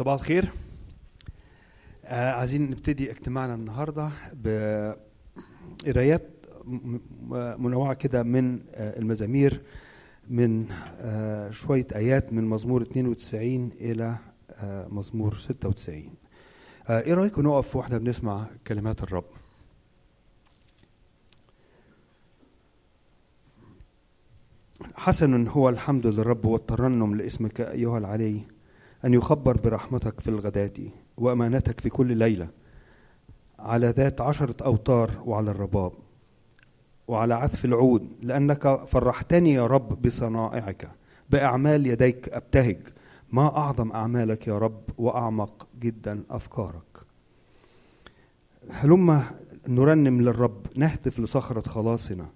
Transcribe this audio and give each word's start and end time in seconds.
صباح 0.00 0.14
الخير. 0.14 0.50
آه 2.04 2.32
عايزين 2.32 2.70
نبتدي 2.70 3.10
اجتماعنا 3.10 3.54
النهارده 3.54 4.10
بقرايات 5.84 6.30
منوعة 7.58 7.94
كده 7.94 8.22
من 8.22 8.60
آه 8.74 8.98
المزامير 8.98 9.60
من 10.30 10.66
آه 11.00 11.50
شوية 11.50 11.86
آيات 11.94 12.32
من 12.32 12.44
مزمور 12.44 12.82
92 12.82 13.70
إلى 13.80 14.16
آه 14.50 14.88
مزمور 14.88 15.34
96 15.34 16.14
آه 16.88 17.00
إيه 17.00 17.14
رايكم 17.14 17.42
نقف 17.42 17.76
وإحنا 17.76 17.98
بنسمع 17.98 18.46
كلمات 18.66 19.02
الرب؟ 19.02 19.24
حسن 24.94 25.48
هو 25.48 25.68
الحمد 25.68 26.06
للرب 26.06 26.44
والترنم 26.44 27.14
لاسمك 27.16 27.60
أيها 27.60 27.98
العلي. 27.98 28.40
أن 29.04 29.14
يخبر 29.14 29.56
برحمتك 29.56 30.20
في 30.20 30.28
الغداة 30.28 30.72
وأمانتك 31.16 31.80
في 31.80 31.88
كل 31.88 32.16
ليلة 32.16 32.48
على 33.58 33.88
ذات 33.88 34.20
عشرة 34.20 34.64
أوتار 34.64 35.22
وعلى 35.24 35.50
الرباب 35.50 35.92
وعلى 37.08 37.34
عزف 37.34 37.64
العود 37.64 38.12
لأنك 38.22 38.84
فرحتني 38.88 39.52
يا 39.52 39.66
رب 39.66 40.02
بصنائعك 40.02 40.90
بأعمال 41.30 41.86
يديك 41.86 42.28
أبتهج. 42.28 42.78
ما 43.32 43.56
أعظم 43.56 43.92
أعمالك 43.92 44.46
يا 44.46 44.58
رب 44.58 44.82
وأعمق 44.98 45.68
جدا 45.80 46.22
أفكارك. 46.30 47.04
هلما 48.70 49.22
نرنم 49.68 50.20
للرب 50.22 50.66
نهتف 50.76 51.20
لصخرة 51.20 51.68
خلاصنا. 51.68 52.26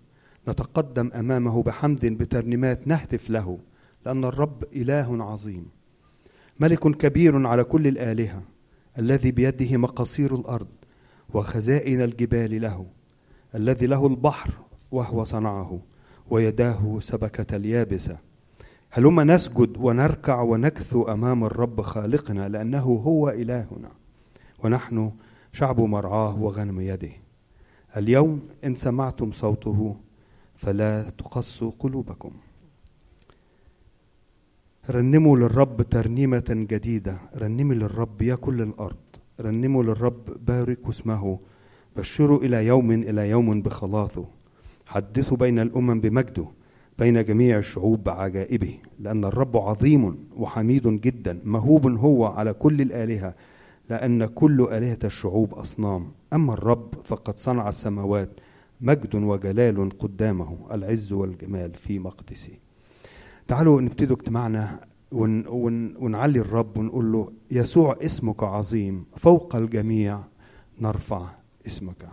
نتقدم 0.49 1.11
أمامه 1.15 1.63
بحمد 1.63 2.07
بترنيمات 2.07 2.89
نهتف 2.89 3.31
له 3.31 3.59
لأن 4.07 4.25
الرب 4.25 4.65
إله 4.77 5.25
عظيم. 5.25 5.67
ملك 6.61 6.97
كبير 6.97 7.47
على 7.47 7.65
كل 7.65 7.87
الآلهة 7.87 8.43
الذي 8.99 9.33
بيده 9.33 9.77
مقاصير 9.77 10.35
الأرض 10.35 10.69
وخزائن 11.35 12.03
الجبال 12.03 12.61
له 12.61 12.87
الذي 13.55 13.87
له 13.87 14.07
البحر 14.07 14.55
وهو 14.91 15.25
صنعه 15.25 15.81
ويداه 16.31 16.99
سبكة 17.01 17.57
اليابسة. 17.57 18.19
هلما 18.91 19.25
نسجد 19.25 19.77
ونركع 19.79 20.41
ونكثو 20.41 21.03
أمام 21.03 21.45
الرب 21.45 21.81
خالقنا 21.81 22.49
لأنه 22.49 22.83
هو 22.83 23.31
إلهنا 23.31 23.91
ونحن 24.59 25.13
شعب 25.53 25.81
مرعاه 25.81 26.43
وغنم 26.43 26.81
يده. 26.81 27.13
اليوم 27.97 28.43
إن 28.65 28.75
سمعتم 28.75 29.33
صوته 29.33 29.97
فلا 30.55 31.11
تقسوا 31.11 31.73
قلوبكم. 31.79 32.31
رنموا 34.91 35.37
للرب 35.37 35.83
ترنيمة 35.83 36.45
جديدة. 36.51 37.19
رنموا 37.37 37.75
للرب 37.75 38.23
يا 38.23 38.35
كل 38.35 38.63
الأرض. 38.63 38.97
رنموا 39.41 39.83
للرب 39.83 40.47
باركوا 40.47 40.91
اسمه. 40.91 41.39
بشروا 41.97 42.39
إلى 42.39 42.67
يوم 42.67 42.91
إلى 42.91 43.31
يوم 43.31 43.63
بخلاصه. 43.63 44.25
حدثوا 44.87 45.37
بين 45.37 45.59
الأمم 45.59 46.01
بمجده 46.01 46.47
بين 46.99 47.25
جميع 47.25 47.59
الشعوب 47.59 48.05
بعجائبه 48.05 48.75
لأن 49.01 49.25
الرب 49.25 49.57
عظيم 49.57 50.19
وحميد 50.37 50.89
جدا 50.89 51.41
مهوب 51.45 51.87
هو 51.87 52.27
على 52.27 52.53
كل 52.53 52.81
الآلهة 52.81 53.35
لأن 53.91 54.27
كل 54.27 54.69
آلهة 54.71 54.99
الشعوب 55.05 55.55
أصنام. 55.55 56.13
أما 56.33 56.53
الرب 56.53 56.95
فقد 57.05 57.39
صنع 57.39 57.69
السماوات 57.69 58.31
مجد 58.81 59.15
وجلال 59.15 59.99
قدامه 59.99 60.57
العز 60.73 61.13
والجمال 61.13 61.75
في 61.75 61.99
مقدسه. 61.99 62.64
تعالوا 63.49 63.81
نبتدي 63.81 64.13
اجتماعنا 64.15 64.81
ون 65.13 65.47
ون 65.47 65.97
ونعلي 65.97 66.39
الرب 66.39 66.77
ونقول 66.79 67.13
له 67.13 67.33
يسوع 67.51 67.97
اسمك 68.03 68.43
عظيم 68.43 69.05
فوق 69.17 69.57
الجميع 69.57 70.21
نرفع 70.81 71.27
اسمك. 71.67 72.09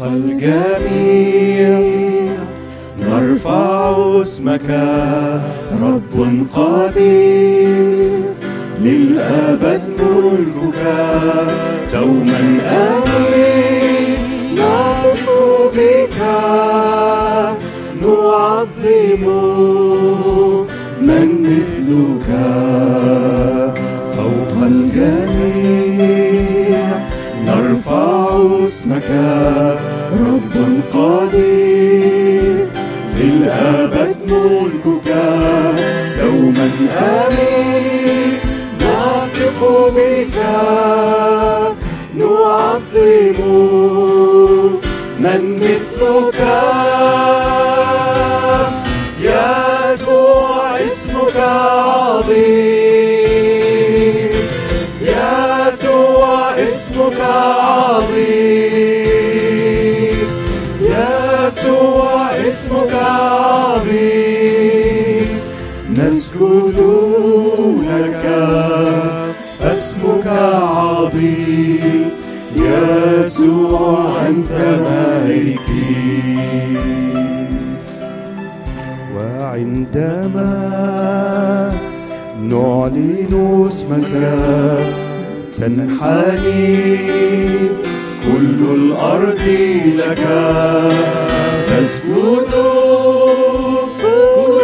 فوق 0.00 0.08
الجميع. 0.08 1.78
نرفع 3.00 3.94
اسمك 4.22 4.70
رب 5.82 6.14
قدير. 6.54 8.22
للأبد 8.80 9.82
ملكك 10.00 10.80
دوما 11.92 12.40
آمين. 12.66 14.18
نثق 14.54 15.28
بك 15.76 16.18
نعظم 18.02 19.24
من 21.02 21.28
مثلك 21.42 22.28
فوق 24.16 24.54
الجميع. 24.62 26.00
نرفع 27.44 28.08
اسمك 28.66 29.10
رب 30.12 30.54
قدير 30.94 32.68
للأبد 33.16 34.16
ملكك 34.26 35.08
دوما 36.20 36.70
آمين. 36.98 38.38
نثق 38.80 39.60
بك 39.96 40.36
نعظم 42.14 43.40
من 45.20 45.42
مثلك. 45.54 46.40
يسوع 49.20 50.78
اسمك. 50.80 51.99
نعلن 83.30 83.68
اسمك 83.68 84.12
تنحني 85.58 86.96
كل 88.24 88.60
الأرض 88.74 89.44
لك. 89.96 90.24
تسجد 91.66 92.50
كل 94.02 94.56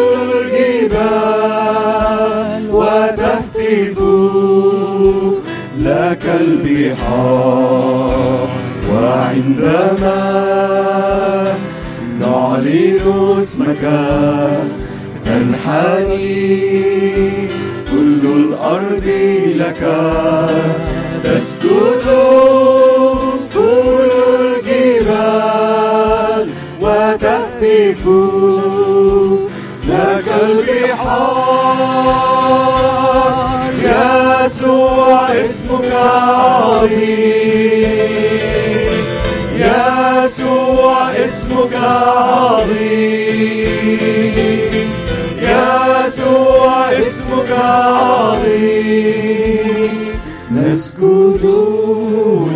الجبال 0.42 2.62
وتهتف 2.72 3.98
لك 5.78 6.24
البحار. 6.40 8.48
وعندما 8.92 10.22
نعلن 12.20 13.00
اسمك 13.42 13.84
تنحني 15.24 16.36
كل 17.90 18.22
الأرض 18.22 19.06
لك. 19.56 19.82
تسجد 21.24 22.06
كل 23.54 24.10
الجبال 24.40 25.66
وتهتف 26.80 28.02
لك 29.88 30.28
البحار. 30.42 31.86
يسوع 33.82 35.20
اسمك 35.32 35.92
عظيم. 35.92 37.06
يسوع 39.56 40.96
اسمك 41.10 41.74
عظيم. 41.74 42.86
يسوع 45.42 46.92
اسمك 46.92 47.15
عظيم 47.50 49.06
نسجد 50.52 51.44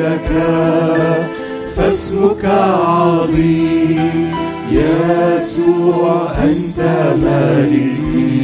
لك 0.00 0.30
اسمك 1.78 2.44
عظيم. 2.44 4.30
يسوع 4.72 6.30
أنت 6.44 6.80
ملكي 7.22 8.40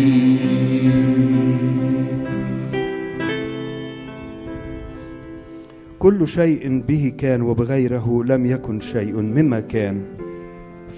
كل 5.98 6.28
شيء 6.28 6.80
به 6.88 7.12
كان 7.18 7.42
وبغيره 7.42 8.24
لم 8.24 8.46
يكن 8.46 8.80
شيء 8.80 9.16
مما 9.16 9.60
كان. 9.60 10.02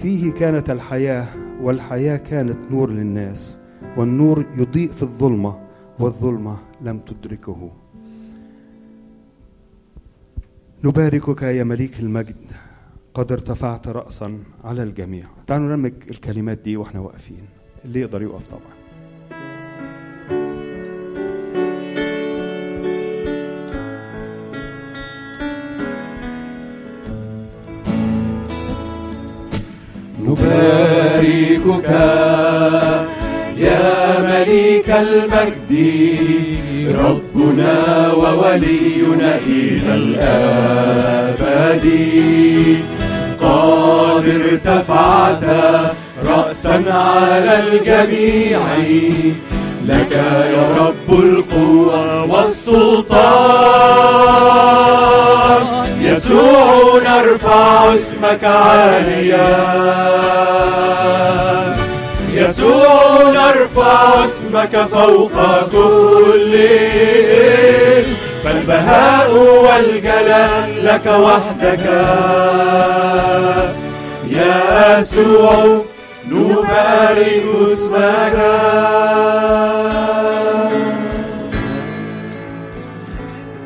فيه 0.01 0.31
كانت 0.31 0.69
الحياة 0.69 1.25
والحياة 1.61 2.17
كانت 2.17 2.57
نور 2.71 2.91
للناس. 2.91 3.57
والنور 3.99 4.45
يضيء 4.57 4.91
في 4.91 5.03
الظلمة 5.03 5.59
والظلمة 5.99 6.57
لم 6.81 6.99
تدركه. 6.99 7.71
نباركك 10.83 11.41
يا 11.41 11.63
مليك 11.63 11.99
المجد 11.99 12.35
قد 13.13 13.31
ارتفعت 13.31 13.87
رأسا 13.87 14.39
على 14.63 14.83
الجميع. 14.83 15.25
تعالوا 15.47 15.67
نرمج 15.67 15.93
الكلمات 16.09 16.57
دي 16.57 16.77
وإحنا 16.77 16.99
واقفين. 16.99 17.45
اللي 17.85 17.99
يقدر 17.99 18.21
يقف 18.21 18.47
طبعا. 18.47 18.79
نباركك 30.19 31.89
يا 33.59 34.19
مليك 34.19 34.89
المجد 34.89 35.71
ربنا 36.95 37.73
وولينا 38.13 39.39
إلى 39.47 39.93
الأبد. 39.93 41.85
قد 43.41 44.25
ارتفعت 44.27 45.43
رأسا 46.25 46.83
على 46.87 47.59
الجميع. 47.59 48.59
لك 49.85 50.11
يا 50.11 50.65
رب 50.79 51.09
القوة 51.19 52.23
والسلطان. 52.23 53.19
يسوع 56.01 57.01
نرفع 57.05 57.93
اسمك 57.93 58.43
عاليا. 58.43 59.49
يسوع 62.39 63.21
نرفع 63.31 64.25
اسمك 64.25 64.77
فوق 64.77 65.69
كل 65.71 66.55
إسم 66.55 68.13
فالبهاء 68.43 69.31
والجلال 69.63 70.85
لك 70.85 71.05
وحدك. 71.05 71.85
يا 74.29 74.99
يسوع 74.99 75.81
نبارك 76.29 77.43
اسمك. 77.63 78.37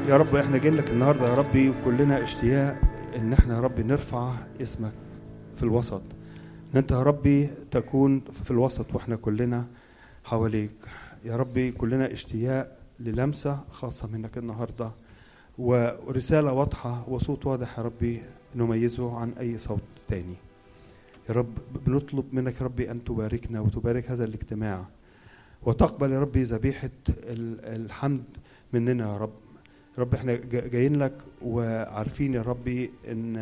يا 0.10 0.18
رب 0.18 0.36
إحنا 0.36 0.58
جايين 0.58 0.78
لك 0.78 0.90
النهارده 0.90 1.28
يا 1.30 1.34
ربي 1.36 1.70
وكلنا 1.70 2.24
اشتياق 2.24 2.76
إن 3.16 3.34
إحنا 3.34 3.56
يا 3.56 3.62
ربي 3.62 3.84
نرفع 3.84 4.30
اسمك 4.62 4.92
في 5.58 5.64
الوسط. 5.64 6.02
إن 6.74 6.78
أنت 6.78 6.92
يا 6.92 7.04
ربي 7.04 7.48
تكون 7.72 8.20
في 8.44 8.52
الوسط 8.52 8.96
وإحنا 8.96 9.16
كلنا 9.16 9.66
حواليك. 10.24 10.72
يا 11.26 11.36
ربي 11.38 11.72
كلنا 11.72 12.12
اشتياق 12.12 12.78
للمسة 13.00 13.60
خاصة 13.72 14.08
منك 14.08 14.38
النهارده. 14.38 14.90
ورسالة 15.58 16.54
واضحة 16.54 17.10
وصوت 17.10 17.46
واضح 17.46 17.80
يا 17.80 17.84
ربي 17.84 18.22
نميزه 18.56 19.18
عن 19.18 19.34
أي 19.40 19.58
صوت 19.58 19.82
تاني. 20.08 20.36
يا 21.30 21.34
رب 21.34 21.54
بنطلب 21.86 22.26
منك 22.32 22.62
يا 22.62 22.66
ربي 22.66 22.92
أن 22.92 23.04
تباركنا 23.04 23.60
وتبارك 23.60 24.12
هذا 24.12 24.26
الاجتماع. 24.26 24.86
وتقبل 25.64 26.12
يا 26.12 26.20
ربي 26.20 26.44
ذبيحة 26.44 26.90
ال- 27.10 27.86
الحمد 27.86 28.24
مننا 28.74 29.14
يا 29.14 29.18
رب. 29.18 29.34
يا 29.98 30.02
رب 30.02 30.14
إحنا 30.14 30.36
جا- 30.36 30.68
جايين 30.68 30.96
لك 30.96 31.18
وعارفين 31.42 32.34
يا 32.34 32.42
ربي 32.42 32.92
إن 33.08 33.36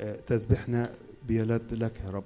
آه، 0.00 0.16
تسبيحنا 0.26 0.86
بيلد 1.28 1.74
لك 1.74 2.00
يا 2.06 2.10
رب. 2.10 2.24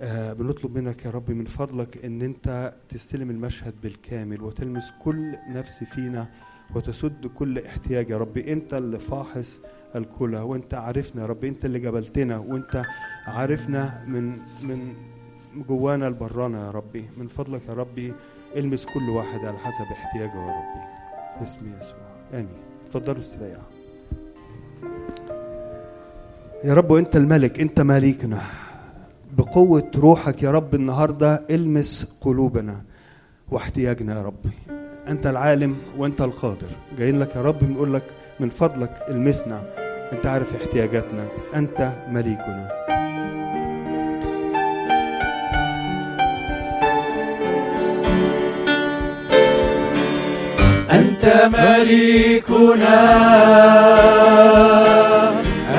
بنطلب 0.00 0.78
منك 0.78 1.04
يا 1.04 1.10
رب 1.10 1.30
من 1.30 1.44
فضلك 1.44 2.04
إن 2.04 2.22
أنت 2.22 2.74
تستلم 2.88 3.30
المشهد 3.30 3.74
بالكامل 3.82 4.42
وتلمس 4.42 4.92
كل 5.02 5.36
نفس 5.48 5.84
فينا 5.84 6.26
وتسد 6.74 7.26
كل 7.26 7.58
احتياج 7.58 8.10
يا 8.10 8.18
رب. 8.18 8.38
أنت 8.38 8.74
اللي 8.74 8.98
فاحص 8.98 9.60
الكلى 9.96 10.40
وأنت 10.40 10.74
عارفنا 10.74 11.22
يا 11.22 11.26
رب. 11.26 11.44
أنت 11.44 11.64
اللي 11.64 11.78
جبلتنا 11.78 12.38
وأنت 12.38 12.82
عارفنا 13.26 14.04
من 14.06 14.30
من 14.62 14.94
جوانا 15.68 16.04
لبرانا 16.04 16.66
يا 16.66 16.70
ربي 16.70 17.04
من 17.16 17.28
فضلك 17.28 17.60
يا 17.68 17.74
ربي 17.74 18.12
المس 18.56 18.86
كل 18.86 19.08
واحد 19.08 19.38
على 19.44 19.58
حسب 19.58 19.84
احتياجه 19.92 20.36
يا 20.36 20.46
ربي 20.46 20.86
في 21.38 21.44
اسم 21.44 21.72
يسوع. 21.80 21.98
آمين. 22.34 22.48
اتفضلوا 22.86 23.20
استريحوا. 23.20 23.62
يا 26.64 26.74
رب 26.74 26.90
وانت 26.90 27.16
الملك 27.16 27.60
أنت 27.60 27.80
مالكنا. 27.80 28.40
بقوة 29.38 29.90
روحك 29.96 30.42
يا 30.42 30.50
رب 30.50 30.74
النهاردة 30.74 31.44
المس 31.50 32.12
قلوبنا 32.20 32.80
واحتياجنا 33.48 34.18
يا 34.18 34.22
رب. 34.22 34.46
أنت 35.08 35.26
العالم 35.26 35.76
وأنت 35.98 36.20
القادر. 36.20 36.66
جايين 36.98 37.20
لك 37.20 37.36
يا 37.36 37.42
رب 37.42 37.58
بنقول 37.58 37.94
لك 37.94 38.02
من 38.40 38.48
فضلك 38.48 39.04
المسنا. 39.08 39.62
أنت 40.12 40.26
عارف 40.26 40.54
احتياجاتنا. 40.54 41.26
أنت 41.54 41.92
مليكنا. 42.08 42.68
أنت 50.90 51.50
مليكنا. 51.52 52.96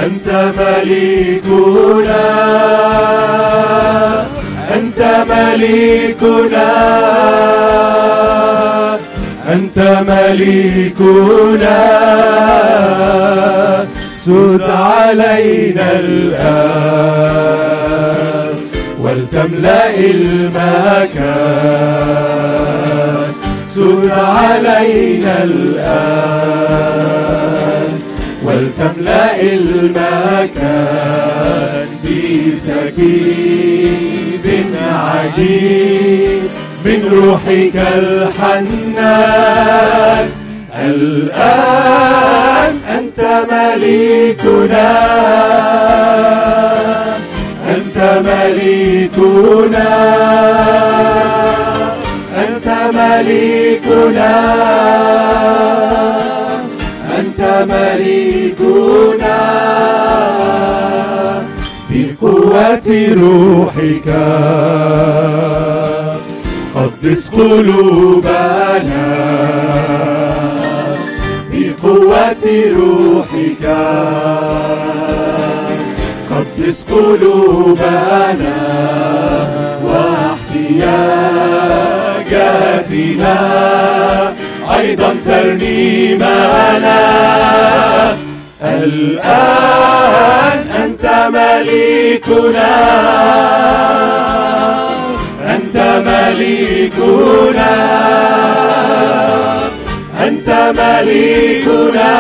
أنت 0.05 0.53
مليكنا. 0.57 2.27
أنت 4.99 5.25
مليكنا. 5.29 6.69
أنت 9.53 9.79
مليكنا. 10.07 11.77
سد 14.25 14.61
علينا 14.61 15.99
الآن 15.99 16.97
ولتملأ 19.01 19.95
المكان. 19.99 21.27
سد 23.75 24.11
علينا 24.11 25.43
الآن 25.43 27.26
ولتملأ 28.47 29.41
المكان 29.41 30.67
بسكيب 32.03 33.55
عجيب 35.03 36.43
من 36.85 36.99
روحك 37.11 37.75
الحنان. 37.97 39.05
الآن 40.75 42.73
أنت 42.97 43.19
مليكنا. 43.51 44.89
أنت 47.69 47.97
مليكنا. 48.25 49.89
أنت 52.37 52.67
مليكنا. 52.93 54.33
أنت 57.39 57.71
مليكنا 57.71 59.39
بقوة 61.89 62.89
روحك. 63.13 64.09
قدس 66.75 67.29
قلوبنا 67.29 69.07
بقوة 71.53 72.45
روحك. 72.75 73.65
قدس 76.31 76.85
قلوبنا 76.91 78.57
واحتياجاتنا 79.85 81.27
أيضا 84.75 85.15
ترنيمنا 85.25 86.97
الآن 88.63 90.59
أنت 90.83 91.05
مليكنا. 91.33 92.73
أنت 95.55 95.77
مليكنا. 96.05 97.73
أنت 100.27 100.49
مليكنا. 100.77 102.13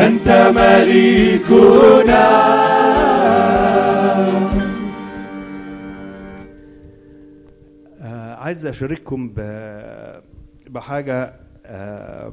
أنت 0.00 0.28
مليكنا. 0.56 2.24
عايز 8.48 8.66
أشارككم 8.66 9.32
بحاجة 10.66 11.34
آه، 11.66 12.32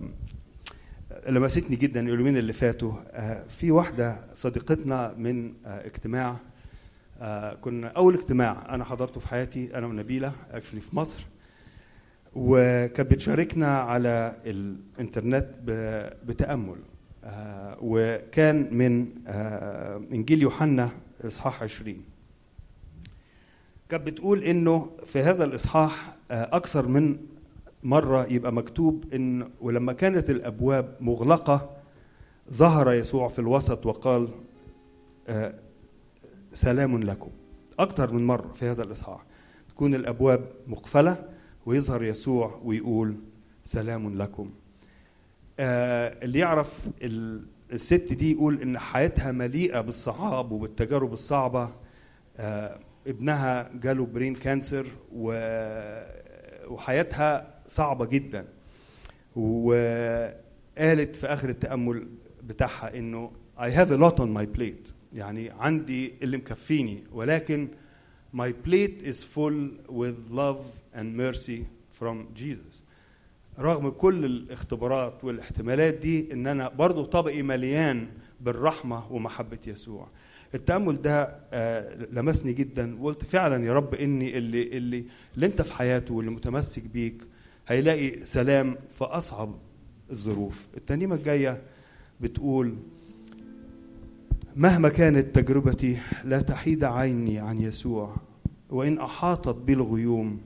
لمستني 1.30 1.76
جدا 1.76 2.00
اليومين 2.00 2.38
اللي 2.38 2.54
فاتوا. 2.54 2.94
آه، 3.12 3.44
في 3.48 3.72
واحدة 3.72 4.18
صديقتنا 4.34 5.14
من 5.18 5.54
آه، 5.66 5.86
اجتماع 5.86 6.38
كنا 7.62 7.88
أول 7.88 8.14
اجتماع 8.14 8.76
أنا 8.76 8.84
حضرته 8.84 9.20
في 9.20 9.28
حياتي 9.28 9.78
أنا 9.78 9.88
ونبيلة 9.88 10.32
اكشلي 10.52 10.82
في 10.82 10.96
مصر. 10.96 11.26
وكانت 12.36 13.12
بتشاركنا 13.12 13.80
على 13.80 14.36
الإنترنت 14.46 15.48
بتأمل. 16.26 16.78
وكان 17.82 18.78
من 18.78 19.08
إنجيل 20.14 20.42
يوحنا 20.42 20.90
إصحاح 21.26 21.64
20 21.64 22.15
كانت 23.90 24.08
بتقول 24.08 24.44
إنه 24.44 24.90
في 25.06 25.20
هذا 25.20 25.44
الإصحاح 25.46 26.16
آه، 26.32 26.56
أكثر 26.56 26.88
من 26.88 27.18
مرة 27.84 28.26
يبقى 28.26 28.54
مكتوب 28.54 29.14
إن 29.14 29.50
ولما 29.62 29.94
كانت 29.94 30.30
الأبواب 30.30 30.96
مغلقة 31.02 31.70
ظهر 32.54 32.94
يسوع 32.94 33.28
في 33.28 33.40
الوسط 33.40 33.86
وقال 33.86 34.28
آه، 35.28 35.54
سلام 36.54 37.04
لكم. 37.04 37.30
أكثر 37.80 38.14
من 38.14 38.28
مرة 38.28 38.54
في 38.54 38.66
هذا 38.66 38.84
الإصحاح 38.84 39.24
تكون 39.70 39.96
الأبواب 39.96 40.46
مقفلة 40.68 41.30
ويظهر 41.66 42.04
يسوع 42.04 42.60
ويقول 42.64 43.16
سلام 43.64 44.18
لكم. 44.18 44.50
آه، 45.60 46.24
اللي 46.26 46.40
يعرف 46.40 46.88
ال- 47.02 47.46
الست 47.74 48.14
دي 48.14 48.32
يقول 48.32 48.62
إن 48.62 48.80
حياتها 48.80 49.32
مليئة 49.32 49.82
بالصعاب 49.82 50.52
وبالتجارب 50.52 51.14
الصعبة 51.14 51.70
ابنها 53.08 53.72
جاله 53.74 54.06
برين 54.06 54.36
كانسر 54.36 54.88
وحياتها 56.68 57.56
صعبة 57.68 58.06
جدا. 58.06 58.46
وقالت 59.36 61.16
في 61.16 61.28
آخر 61.28 61.50
التأمل 61.50 62.08
بتاعها 62.44 62.98
إنه 62.98 63.32
I 63.58 63.70
have 63.70 63.90
a 63.92 63.98
lot 63.98 64.20
on 64.20 64.30
my 64.38 64.46
plate. 64.60 64.94
يعني 65.14 65.50
عندي 65.50 66.14
اللي 66.22 66.38
مكفيني 66.38 67.04
ولكن 67.12 67.68
my 68.36 68.52
plate 68.68 69.02
is 69.02 69.24
full 69.36 69.70
with 69.90 70.30
love 70.32 70.64
and 70.94 71.16
mercy 71.18 71.66
from 72.00 72.16
Jesus. 72.36 72.82
رغم 73.60 73.90
كل 73.90 74.26
الاختبارات 74.26 75.24
والاحتمالات 75.24 75.94
دي 75.94 76.34
إن 76.34 76.48
أنا 76.48 76.70
برضو 76.70 77.06
طبقي 77.06 77.42
مليان 77.42 78.08
بالرحمة 78.42 79.12
ومحبة 79.12 79.60
يسوع. 79.68 80.08
التأمل 80.56 81.02
ده 81.02 81.36
آه، 81.54 82.08
لمسني 82.12 82.54
جدا. 82.54 83.02
وقلت 83.02 83.24
فعلا 83.24 83.66
يا 83.66 83.74
رب 83.74 83.94
إني 83.96 84.38
اللي 84.38 84.78
اللي 84.78 85.06
اللي 85.36 85.46
أنت 85.46 85.62
في 85.62 85.74
حياته 85.74 86.14
واللي 86.14 86.32
متمسك 86.32 86.84
بيك 86.84 87.24
هيلاقي 87.68 88.26
سلام 88.26 88.76
في 88.90 89.04
أصعب 89.04 89.56
الظروف. 90.12 90.68
الترنيمه 90.78 91.16
الجاية 91.16 91.62
بتقول 92.22 92.76
مهما 94.56 94.90
كانت 94.90 95.36
تجربتي 95.40 95.98
لا 96.24 96.42
تحيد 96.42 96.84
عيني 96.84 97.40
عن 97.40 97.62
يسوع 97.62 98.16
وإن 98.70 99.00
أحاطت 99.00 99.56
بي 99.56 99.74
الغيوم 99.74 100.42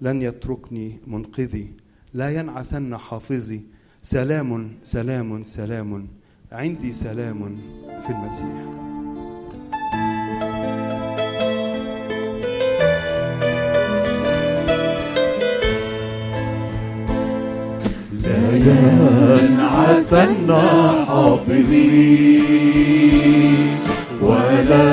لن 0.00 0.22
يتركني 0.22 0.98
منقذي. 1.06 1.74
لا 2.14 2.30
ينعسن 2.30 2.96
حافظي. 2.96 3.60
سلام 4.02 4.70
سلام 4.82 5.44
سلام. 5.44 6.08
عندي 6.52 6.92
سلام 6.92 7.56
في 8.06 8.10
المسيح. 8.10 8.99
لا 18.30 18.46
ينعسن 19.42 20.50
حافظي 21.08 22.42
ولا 24.22 24.92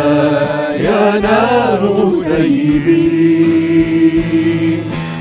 ينام 0.80 2.12
سيدي 2.24 3.28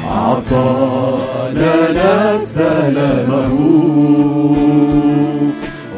أعطى 0.08 1.18
لنا 1.52 2.38
سلامه 2.44 3.54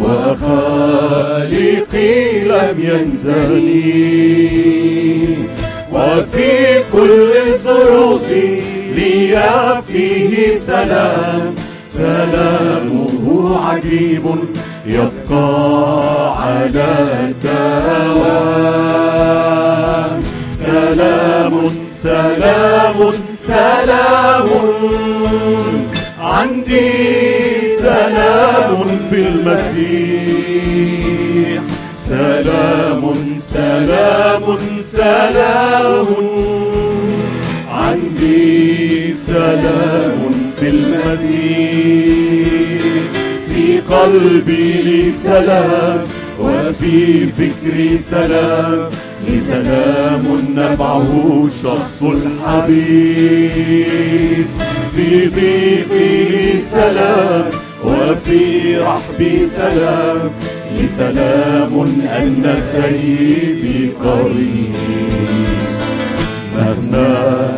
وخالقي 0.01 1.69
لم 2.45 2.77
ينسني 2.79 3.99
وفي 5.93 6.53
كل 6.93 7.31
الظروف 7.47 8.27
لي 8.97 9.39
فيه 9.87 10.57
سلام. 10.57 11.58
سلامه 11.99 13.59
عجيب 13.67 14.25
يبقى 14.87 15.47
على 16.43 16.89
الدوام 17.25 18.29
سلام 20.59 21.55
سلام 21.93 22.99
سلام. 23.37 24.49
عندي 26.21 26.93
سلام 27.83 28.81
في 29.11 29.19
المسيح. 29.29 30.69
سلام 31.97 33.03
سلام 33.41 34.47
سلام. 34.83 36.07
عندي 37.71 39.15
سلام 39.15 40.38
في 40.61 40.69
المسيح 40.69 42.49
في 43.49 43.81
قلبي 43.81 44.83
لي 44.83 45.11
سلام 45.13 46.01
وفي 46.41 47.27
فكري 47.27 47.99
سلام. 47.99 48.89
لي 49.27 49.41
سلام 49.41 50.25
نبعه 50.57 51.47
شخص 51.63 52.03
الحبيب. 52.03 53.47
في 54.97 55.27
ضيقي 55.27 56.25
لي 56.31 56.59
سلام 56.59 57.45
وفي 57.85 58.77
رحبي 58.79 59.47
سلام. 59.47 60.31
لي 60.77 60.89
سلام 60.89 61.73
أن 62.19 62.57
سيدي 62.61 63.91
قريب 64.05 64.75
مهما 66.59 67.49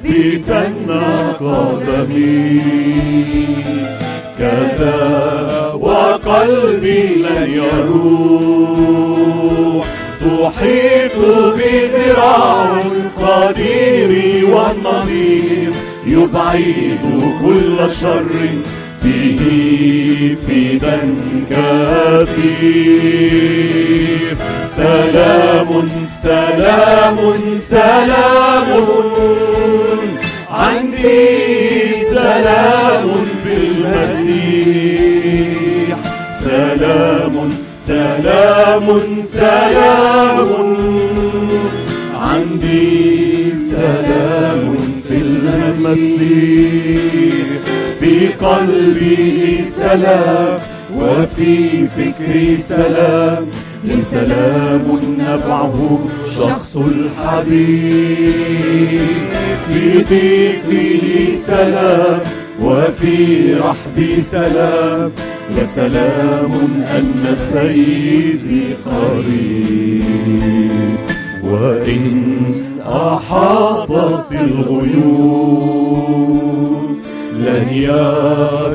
قدمي. 1.41 2.61
كذا 4.39 4.99
وقلبي 5.81 7.03
لن 7.15 7.47
يروح. 7.51 8.79
تحيط 10.21 11.17
بذراع 11.57 12.69
القدير 12.81 14.13
والنصير 14.47 15.73
يبعد 16.09 17.05
كل 17.45 17.77
شر 18.01 18.33
فيه 19.03 19.41
فدا 20.47 21.01
كثير. 21.51 23.09
سلام 24.77 25.71
سلام 26.23 27.19
سلام. 27.59 28.69
عندي 30.51 31.27
سلام 32.15 33.05
في 33.45 33.53
المسيح. 33.67 34.69
سلام 36.45 37.35
سلام 37.87 38.87
سلام. 39.25 40.51
عندي 42.15 42.89
سلام 43.59 44.58
المسيح 45.55 47.47
في 48.01 48.29
قلبي 48.29 49.65
سلام 49.69 50.59
وفي 50.95 51.87
فكري 51.87 52.57
سلام 52.57 53.47
لي 53.85 54.03
سلام 54.03 55.01
نبعه 55.19 55.99
شخص 56.37 56.77
الحبيب. 56.77 58.09
في 59.69 60.03
ضيقي 60.11 61.37
سلام 61.37 62.21
وفي 62.61 63.55
رحبي 63.55 64.23
سلام 64.23 65.11
لسلام 65.51 66.53
أن 66.97 67.35
سيدي 67.53 68.63
قريب. 68.87 70.03
وإن 71.45 72.33
أحاطت 72.87 74.33
الغيوم 74.33 75.69
لن 77.35 77.67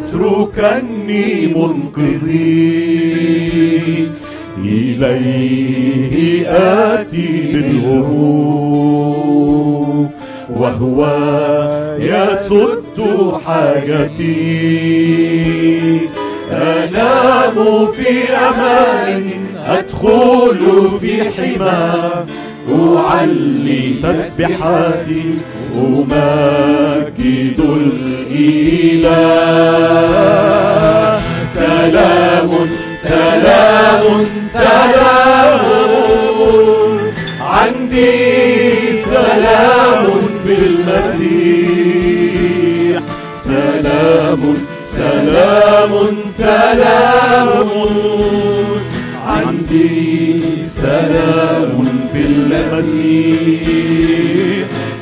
يتركني 0.04 1.48
منقذي. 1.56 2.94
إليه 4.58 6.48
آتي 6.50 7.52
بالهروب 7.54 8.64
وهو 10.56 11.00
يسد 12.00 12.98
حاجتي. 13.46 14.84
أنام 16.52 17.58
في 17.88 18.12
أمان 18.30 19.24
أدخل 19.68 20.60
في 21.02 21.14
حماه 21.30 22.26
أعلي 22.70 23.96
تسبحاتي 24.04 25.24
أمجد 25.76 27.60
الإله. 27.60 29.10
سلام 31.54 32.50
سلام 32.98 34.26
سلام. 34.48 35.60
عندي 37.42 38.14
سلام 39.06 40.06
في 40.46 40.54
المسيح. 40.66 41.84
سلام 43.36 44.42
سلام 44.88 45.92
سلام. 46.28 47.70
عندي 49.28 50.42
سلام 50.68 51.84
في 52.14 52.20
المسيح 52.20 52.43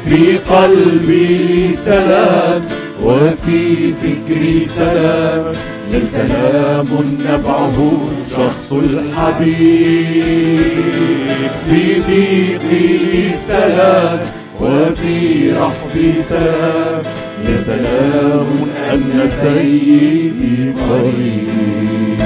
في 0.06 0.38
قلبي 0.50 1.28
لي 1.28 1.74
سلام 1.75 2.62
وفي 3.04 3.94
فكري 3.94 4.66
سلام. 4.66 5.46
لي 5.92 6.06
سلام 6.06 6.88
نبعه 7.30 7.78
شخص 8.32 8.74
الحبيب. 8.74 10.62
في 11.70 11.82
ضيقي 12.08 12.58
لي 12.58 13.38
سلام 13.38 14.20
وفي 14.62 15.51
رحبي 15.51 16.22
سلام. 16.22 17.04
يا 17.50 17.58
سلام 17.58 18.50
أن 18.94 19.28
سيدي 19.28 20.74
قريب. 20.90 22.20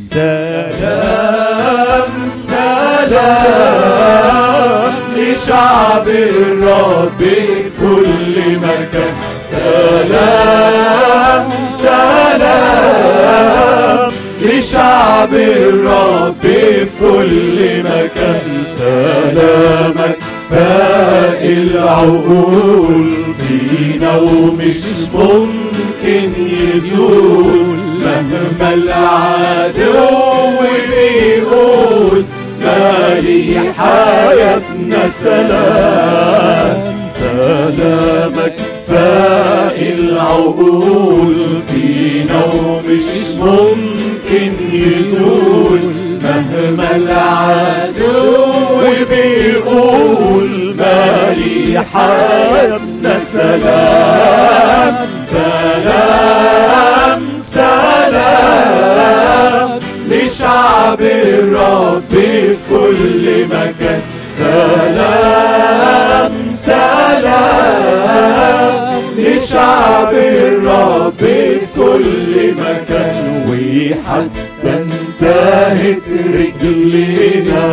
سلام 0.00 2.10
سلام. 2.46 4.43
لشعب 5.44 6.08
الرب 6.08 7.18
في 7.18 7.70
كل 7.80 8.36
مكان. 8.58 9.14
سلام 9.50 11.48
سلام 11.82 13.32
لشعب 14.42 15.34
الرب 15.34 16.42
في 16.42 16.86
كل 17.00 17.58
مكان. 17.80 18.64
سلامك 18.78 20.18
فاق 20.50 21.42
العقول 21.42 23.08
فينا 23.48 24.12
ومش 24.16 24.80
ممكن 25.14 26.30
يزول. 26.74 27.74
مهما 28.04 28.68
العدو 28.74 29.98
بيقول 30.88 32.18
مالي 32.78 33.72
حياتنا 33.78 35.02
سلام. 35.08 36.76
سلامك 37.20 38.56
فاق 38.88 39.78
العقول 39.98 41.36
فينا 41.70 42.40
ومش 42.44 43.08
ممكن 43.38 44.52
يزول. 44.72 45.84
مهما 46.22 46.88
العدو 46.96 48.24
بيقول 49.10 50.50
مالي 50.78 51.84
حياتنا 51.94 53.14
سلام. 53.32 54.94
سلام 55.30 57.20
سلام. 57.42 58.74
لشعب 60.44 61.00
الرب 61.00 62.02
في 62.10 62.56
كل 62.70 63.24
مكان. 63.46 64.00
سلام 64.38 66.32
سلام 66.56 67.94
لشعب 69.18 70.12
الرب 70.14 71.12
في 71.18 71.60
كل 71.76 72.52
مكان. 72.52 73.16
وحتى 73.48 74.72
انتهت 74.74 76.08
رجلينا 76.34 77.64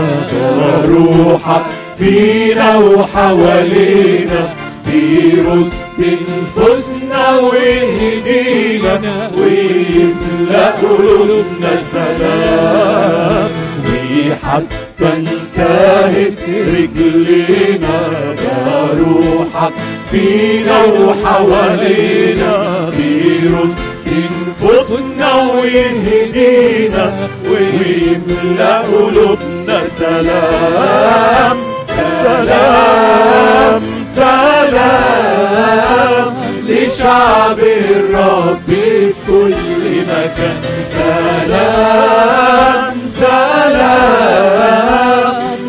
روحك 0.87 1.65
فينا 1.99 2.77
وحوالينا. 2.77 4.41
بيرد 4.91 5.71
نفوسنا 5.99 7.39
ويهدينا 7.39 9.31
ويملأ 9.37 10.71
قلوبنا 10.71 11.73
سلام. 11.91 13.49
وحتى 14.31 15.07
انتهت 15.17 16.43
رجلينا 16.49 17.99
ده 18.41 18.87
روحك 18.99 19.73
فينا 20.11 20.83
وحوالينا 20.83 22.53
بيرد 22.97 23.75
نفوسنا 24.47 25.31
ويهدينا 25.53 27.05
ويملأ 27.49 28.79
قلوبنا 28.79 29.87
سلام. 29.87 31.57
سلام 32.23 33.81
سلام 34.07 35.01
لشعب 36.67 37.59
الرب 37.59 38.67
في 38.67 39.13
كل 39.27 39.83
مكان. 40.01 40.61
سلام 40.91 42.93
سلام 43.07 44.53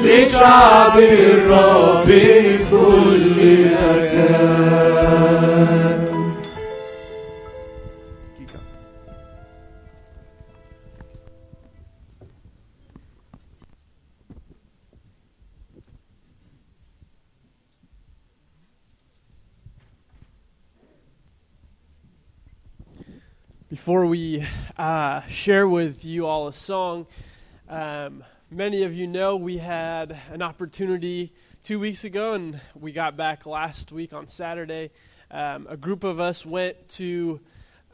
لشعب 0.04 0.96
الرب 0.98 2.06
في 2.06 2.58
كل 2.70 3.38
مكان. 3.70 4.61
Before 23.72 24.04
we 24.04 24.46
uh, 24.76 25.22
share 25.28 25.66
with 25.66 26.04
you 26.04 26.26
all 26.26 26.46
a 26.46 26.52
song, 26.52 27.06
um, 27.70 28.22
many 28.50 28.82
of 28.82 28.92
you 28.92 29.06
know 29.06 29.36
we 29.36 29.56
had 29.56 30.14
an 30.30 30.42
opportunity 30.42 31.32
two 31.64 31.80
weeks 31.80 32.04
ago, 32.04 32.34
and 32.34 32.60
we 32.78 32.92
got 32.92 33.16
back 33.16 33.46
last 33.46 33.90
week 33.90 34.12
on 34.12 34.28
Saturday. 34.28 34.90
Um, 35.30 35.66
a 35.70 35.78
group 35.78 36.04
of 36.04 36.20
us 36.20 36.44
went 36.44 36.86
to 36.90 37.40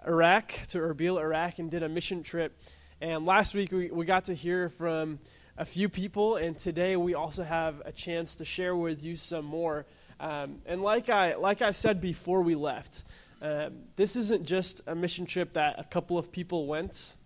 Iraq, 0.05 0.49
to 0.71 0.79
Erbil, 0.79 1.21
Iraq, 1.21 1.61
and 1.61 1.71
did 1.71 1.85
a 1.85 1.89
mission 1.89 2.25
trip. 2.25 2.61
And 3.01 3.25
last 3.25 3.55
week 3.55 3.71
we, 3.71 3.89
we 3.89 4.05
got 4.05 4.25
to 4.25 4.35
hear 4.35 4.71
from 4.71 5.21
a 5.57 5.65
few 5.65 5.89
people, 5.89 6.39
and 6.39 6.59
today 6.59 6.97
we 6.97 7.15
also 7.15 7.45
have 7.45 7.83
a 7.85 7.93
chance 7.93 8.35
to 8.35 8.45
share 8.45 8.75
with 8.75 9.05
you 9.05 9.15
some 9.15 9.45
more. 9.45 9.87
Um, 10.19 10.59
and 10.67 10.83
like 10.83 11.09
I, 11.09 11.37
like 11.37 11.63
I 11.63 11.71
said 11.71 12.01
before 12.01 12.43
we 12.43 12.57
left, 12.57 13.05
um, 13.41 13.73
this 13.97 14.17
isn't 14.17 14.45
just 14.45 14.83
a 14.87 14.95
mission 14.95 15.27
trip 15.27 15.53
that 15.53 15.79
a 15.79 15.85
couple 15.85 16.19
of 16.19 16.33
people 16.33 16.67
went 16.67 17.17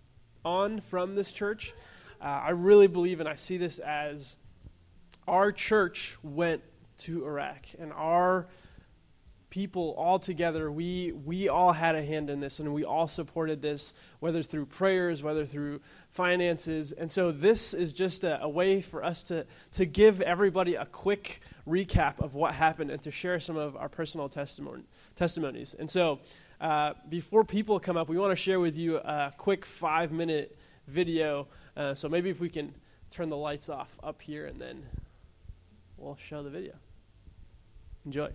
on 0.45 0.79
from 0.81 1.15
this 1.15 1.31
church. 1.31 1.73
Uh, 2.21 2.25
I 2.25 2.49
really 2.51 2.87
believe, 2.87 3.19
and 3.19 3.27
I 3.27 3.35
see 3.35 3.57
this 3.57 3.79
as 3.79 4.35
our 5.27 5.51
church 5.51 6.17
went 6.21 6.61
to 6.99 7.25
Iraq, 7.25 7.65
and 7.79 7.91
our 7.93 8.47
people 9.53 9.93
all 9.99 10.17
together, 10.17 10.71
we, 10.71 11.11
we 11.11 11.47
all 11.47 11.73
had 11.73 11.93
a 11.93 12.03
hand 12.03 12.27
in 12.27 12.39
this, 12.39 12.59
and 12.59 12.73
we 12.73 12.83
all 12.83 13.07
supported 13.07 13.61
this, 13.61 13.93
whether 14.19 14.41
through 14.41 14.65
prayers, 14.65 15.21
whether 15.21 15.45
through 15.45 15.79
finances. 16.09 16.91
And 16.91 17.11
so 17.11 17.31
this 17.31 17.75
is 17.75 17.93
just 17.93 18.23
a, 18.23 18.41
a 18.41 18.49
way 18.49 18.81
for 18.81 19.03
us 19.03 19.21
to, 19.25 19.45
to 19.73 19.85
give 19.85 20.21
everybody 20.21 20.73
a 20.73 20.87
quick 20.87 21.41
recap 21.67 22.19
of 22.19 22.33
what 22.33 22.55
happened 22.55 22.89
and 22.89 22.99
to 23.03 23.11
share 23.11 23.39
some 23.39 23.55
of 23.55 23.75
our 23.75 23.89
personal 23.89 24.27
testimonies. 24.27 25.75
And 25.75 25.87
so 25.87 26.19
uh, 26.59 26.93
before 27.07 27.43
people 27.43 27.79
come 27.79 27.95
up, 27.95 28.09
we 28.09 28.17
want 28.17 28.31
to 28.31 28.35
share 28.35 28.59
with 28.59 28.75
you 28.75 28.97
a 28.97 29.31
quick 29.37 29.65
five 29.65 30.11
minute 30.11 30.57
video. 30.87 31.47
Uh, 31.77 31.93
so 31.93 32.09
maybe 32.09 32.31
if 32.31 32.39
we 32.39 32.49
can 32.49 32.73
turn 33.11 33.29
the 33.29 33.37
lights 33.37 33.69
off 33.69 33.99
up 34.01 34.19
here 34.19 34.47
and 34.47 34.59
then 34.59 34.83
we'll 35.95 36.17
show 36.27 36.41
the 36.41 36.49
video. 36.49 36.73
Enjoy. 38.03 38.31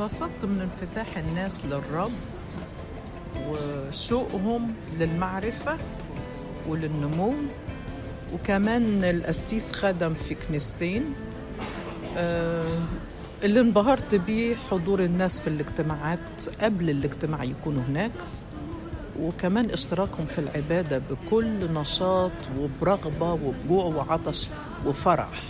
انبسطت 0.00 0.44
من 0.44 0.60
انفتاح 0.60 1.18
الناس 1.18 1.64
للرب 1.64 2.12
وشوقهم 3.48 4.74
للمعرفة 4.98 5.78
وللنمو. 6.68 7.34
وكمان 8.34 9.04
القسيس 9.04 9.72
خدم 9.72 10.14
في 10.14 10.34
كنيستين 10.34 11.14
آه، 12.16 12.78
اللي 13.42 13.60
انبهرت 13.60 14.14
بيه 14.14 14.56
حضور 14.70 15.04
الناس 15.04 15.40
في 15.40 15.46
الاجتماعات 15.46 16.48
قبل 16.60 16.90
الاجتماع 16.90 17.44
يكونوا 17.44 17.82
هناك. 17.82 18.12
وكمان 19.20 19.70
اشتراكهم 19.70 20.26
في 20.26 20.38
العبادة 20.38 20.98
بكل 21.10 21.72
نشاط 21.72 22.32
وبرغبة 22.58 23.32
وبجوع 23.32 23.84
وعطش 23.84 24.48
وفرح. 24.86 25.42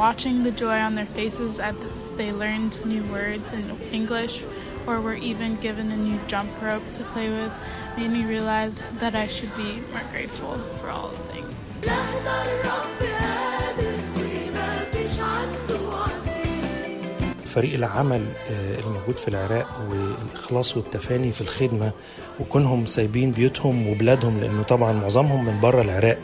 watching 0.00 0.42
the 0.42 0.50
joy 0.64 0.78
on 0.86 0.94
their 0.94 1.06
faces 1.20 1.60
as 1.60 1.74
they 2.16 2.30
learned 2.32 2.74
new 2.86 3.02
words 3.16 3.52
in 3.52 3.64
English 3.92 4.34
or 4.86 5.00
were 5.00 5.18
even 5.30 5.50
given 5.66 5.86
a 5.90 5.96
new 5.96 6.18
jump 6.32 6.50
rope 6.62 6.86
to 6.98 7.02
play 7.14 7.28
with 7.38 7.52
made 7.98 8.10
me 8.10 8.22
realize 8.34 8.76
that 9.00 9.14
I 9.14 9.26
should 9.26 9.54
be 9.56 9.70
more 9.92 10.06
grateful 10.12 10.54
for 10.78 10.88
all 10.96 11.12
things. 11.32 11.60
لهنا 11.82 12.36
الرب 12.44 13.00
قادر 13.20 13.94
وما 14.16 14.84
فيش 14.92 15.20
عنده 15.20 15.80
عصير 15.96 17.44
فريق 17.46 17.74
العمل 17.74 18.24
آه، 18.50 18.80
الموجود 18.80 19.18
في 19.18 19.28
العراق 19.28 19.68
والإخلاص 19.90 20.76
والتفاني 20.76 21.30
في 21.30 21.40
الخدمة 21.40 21.90
وكونهم 22.40 22.86
سايبين 22.86 23.30
بيوتهم 23.32 23.88
وبلادهم 23.88 24.40
لأنه 24.40 24.62
طبعا 24.62 24.92
معظمهم 24.92 25.44
من 25.44 25.60
بره 25.60 25.82
العراق 25.82 26.18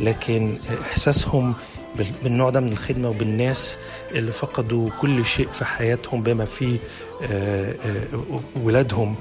لكن 0.00 0.56
إحساسهم 0.90 1.52
بال- 1.52 1.77
بالنوع 2.23 2.49
ده 2.49 2.59
من 2.59 2.71
الخدمة 2.71 3.09
وبالناس 3.09 3.77
اللي 4.11 4.31
فقدوا 4.31 4.89
كل 5.01 5.25
شيء 5.25 5.47
في 5.47 5.65
حياتهم 5.65 6.23
بما 6.23 6.45
فيه 6.45 6.77
آه، 7.23 7.71
آه، 7.71 8.39
ولادهم 8.63 9.15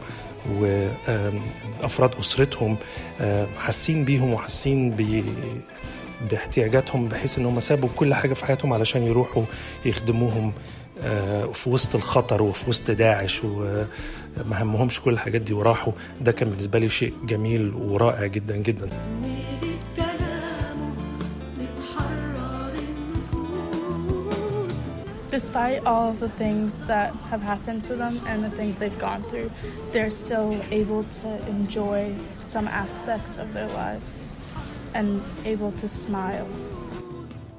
وأفراد 0.51 2.11
أسرتهم 2.21 2.77
حاسين 3.59 4.05
بيهم 4.05 4.33
وحاسين 4.33 4.91
بي 4.91 5.25
باحتياجاتهم 6.31 7.09
بحيث 7.09 7.39
إن 7.39 7.47
هم 7.47 7.61
سابوا 7.61 7.89
كل 7.97 8.15
حاجة 8.15 8.35
في 8.35 8.45
حياتهم 8.47 8.73
علشان 8.73 9.03
يروحوا 9.03 9.45
يخدموهم 9.85 10.53
آه، 11.03 11.47
في 11.47 11.71
وسط 11.71 11.95
الخطر 11.95 12.43
وفي 12.43 12.71
وسط 12.71 12.91
داعش 12.91 13.45
وما 13.45 13.87
همهمش 14.63 15.01
كل 15.01 15.13
الحاجات 15.13 15.41
دي 15.41 15.53
وراحوا. 15.53 15.93
ده 16.21 16.33
كان 16.33 16.51
بالنسبة 16.51 16.79
لي 16.79 16.89
شيء 16.89 17.13
جميل 17.25 17.75
ورائع 17.75 18.27
جدا 18.27 18.57
جدا. 18.57 18.89
Despite 25.38 25.80
all 25.86 26.14
the 26.14 26.30
things 26.30 26.86
that 26.86 27.10
have 27.32 27.42
happened 27.42 27.84
to 27.86 27.96
them 27.96 28.22
and 28.28 28.44
the 28.44 28.52
things 28.52 28.78
they've 28.78 29.00
gone 29.00 29.24
through, 29.24 29.50
they're 29.92 30.12
still 30.12 30.52
able 30.72 31.04
to 31.22 31.30
enjoy 31.48 32.16
some 32.42 32.68
aspects 32.68 33.38
of 33.38 33.48
their 33.56 33.68
lives 33.70 34.38
and 34.94 35.08
able 35.46 35.72
to 35.82 35.88
smile. 35.88 36.48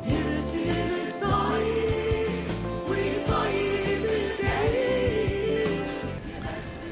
يغفر 0.06 0.76
الضعيف 1.14 2.36
ويطيب 2.88 4.04
الجريح 4.04 5.80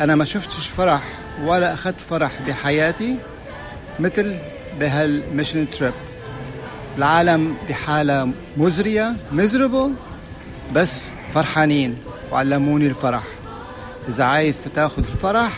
أنا 0.00 0.14
ما 0.14 0.24
شفتش 0.24 0.66
فرح 0.68 1.02
ولا 1.44 1.74
أخذت 1.74 2.00
فرح 2.00 2.32
بحياتي 2.48 3.16
مثل 4.00 4.38
بهالميشن 4.80 5.70
تريب 5.70 5.92
العالم 6.98 7.56
بحالة 7.68 8.30
مزرية 8.56 9.14
miserable 9.32 9.90
بس 10.73 11.11
فرحانين 11.33 11.95
وعلموني 12.31 12.87
الفرح. 12.87 13.23
إذا 14.09 14.23
عايز 14.23 14.61
تاخد 14.75 14.99
الفرح 14.99 15.51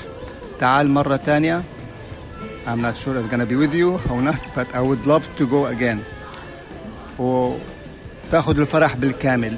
تعال 0.60 0.89
مرة 0.89 1.15
تانية. 1.15 1.63
I'm 2.67 2.82
not 2.82 2.95
sure 2.98 3.17
I'm 3.17 3.28
gonna 3.32 3.45
be 3.45 3.56
with 3.56 3.74
you 3.74 4.00
or 4.12 4.22
not 4.22 4.41
but 4.56 4.67
I 4.76 4.82
would 4.82 5.06
love 5.08 5.26
to 5.39 5.45
go 5.48 5.65
again. 5.65 6.00
وتاخد 7.19 8.60
الفرح 8.60 8.95
بالكامل. 8.95 9.58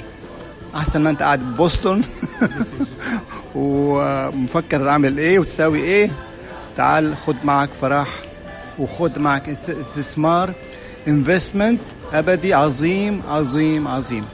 أحسن 0.76 1.02
ما 1.02 1.10
أنت 1.10 1.22
قاعد 1.22 1.40
ببوسطن 1.44 2.02
ومفكر 3.56 4.86
تعمل 4.86 5.18
إيه 5.18 5.40
وتساوي 5.40 5.80
إيه. 5.80 6.12
تعال 6.78 7.18
خد 7.18 7.36
معك 7.44 7.70
فرح 7.74 8.08
وخد 8.80 9.20
معك 9.20 9.50
است- 9.50 9.70
استثمار 9.70 10.54
انفستمنت 11.08 11.82
أبدي 12.14 12.54
عظيم 12.54 13.22
عظيم 13.30 13.88
عظيم. 13.88 14.26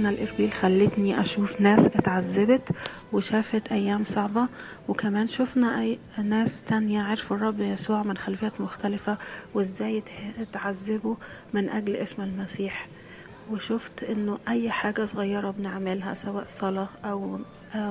زيارتنا 0.00 0.10
الإربيل 0.10 0.52
خلتني 0.52 1.20
أشوف 1.20 1.60
ناس 1.60 1.86
اتعذبت 1.86 2.68
وشافت 3.12 3.72
أيام 3.72 4.04
صعبة. 4.04 4.46
وكمان 4.88 5.26
شفنا 5.26 5.80
أي 5.80 5.98
ناس 6.24 6.62
تانية 6.62 7.02
عرفوا 7.02 7.36
الرب 7.36 7.60
يسوع 7.60 8.02
من 8.02 8.16
خلفيات 8.16 8.60
مختلفة 8.60 9.18
وإزاي 9.54 9.98
ات- 9.98 10.08
اتعذبوا 10.40 11.14
من 11.54 11.68
أجل 11.68 11.96
اسم 11.96 12.22
المسيح. 12.22 12.88
وشفت 13.50 14.02
إنه 14.02 14.38
أي 14.48 14.70
حاجة 14.70 15.04
صغيرة 15.04 15.50
بنعملها 15.50 16.14
سواء 16.14 16.44
صلاة 16.48 16.88
أو 17.04 17.38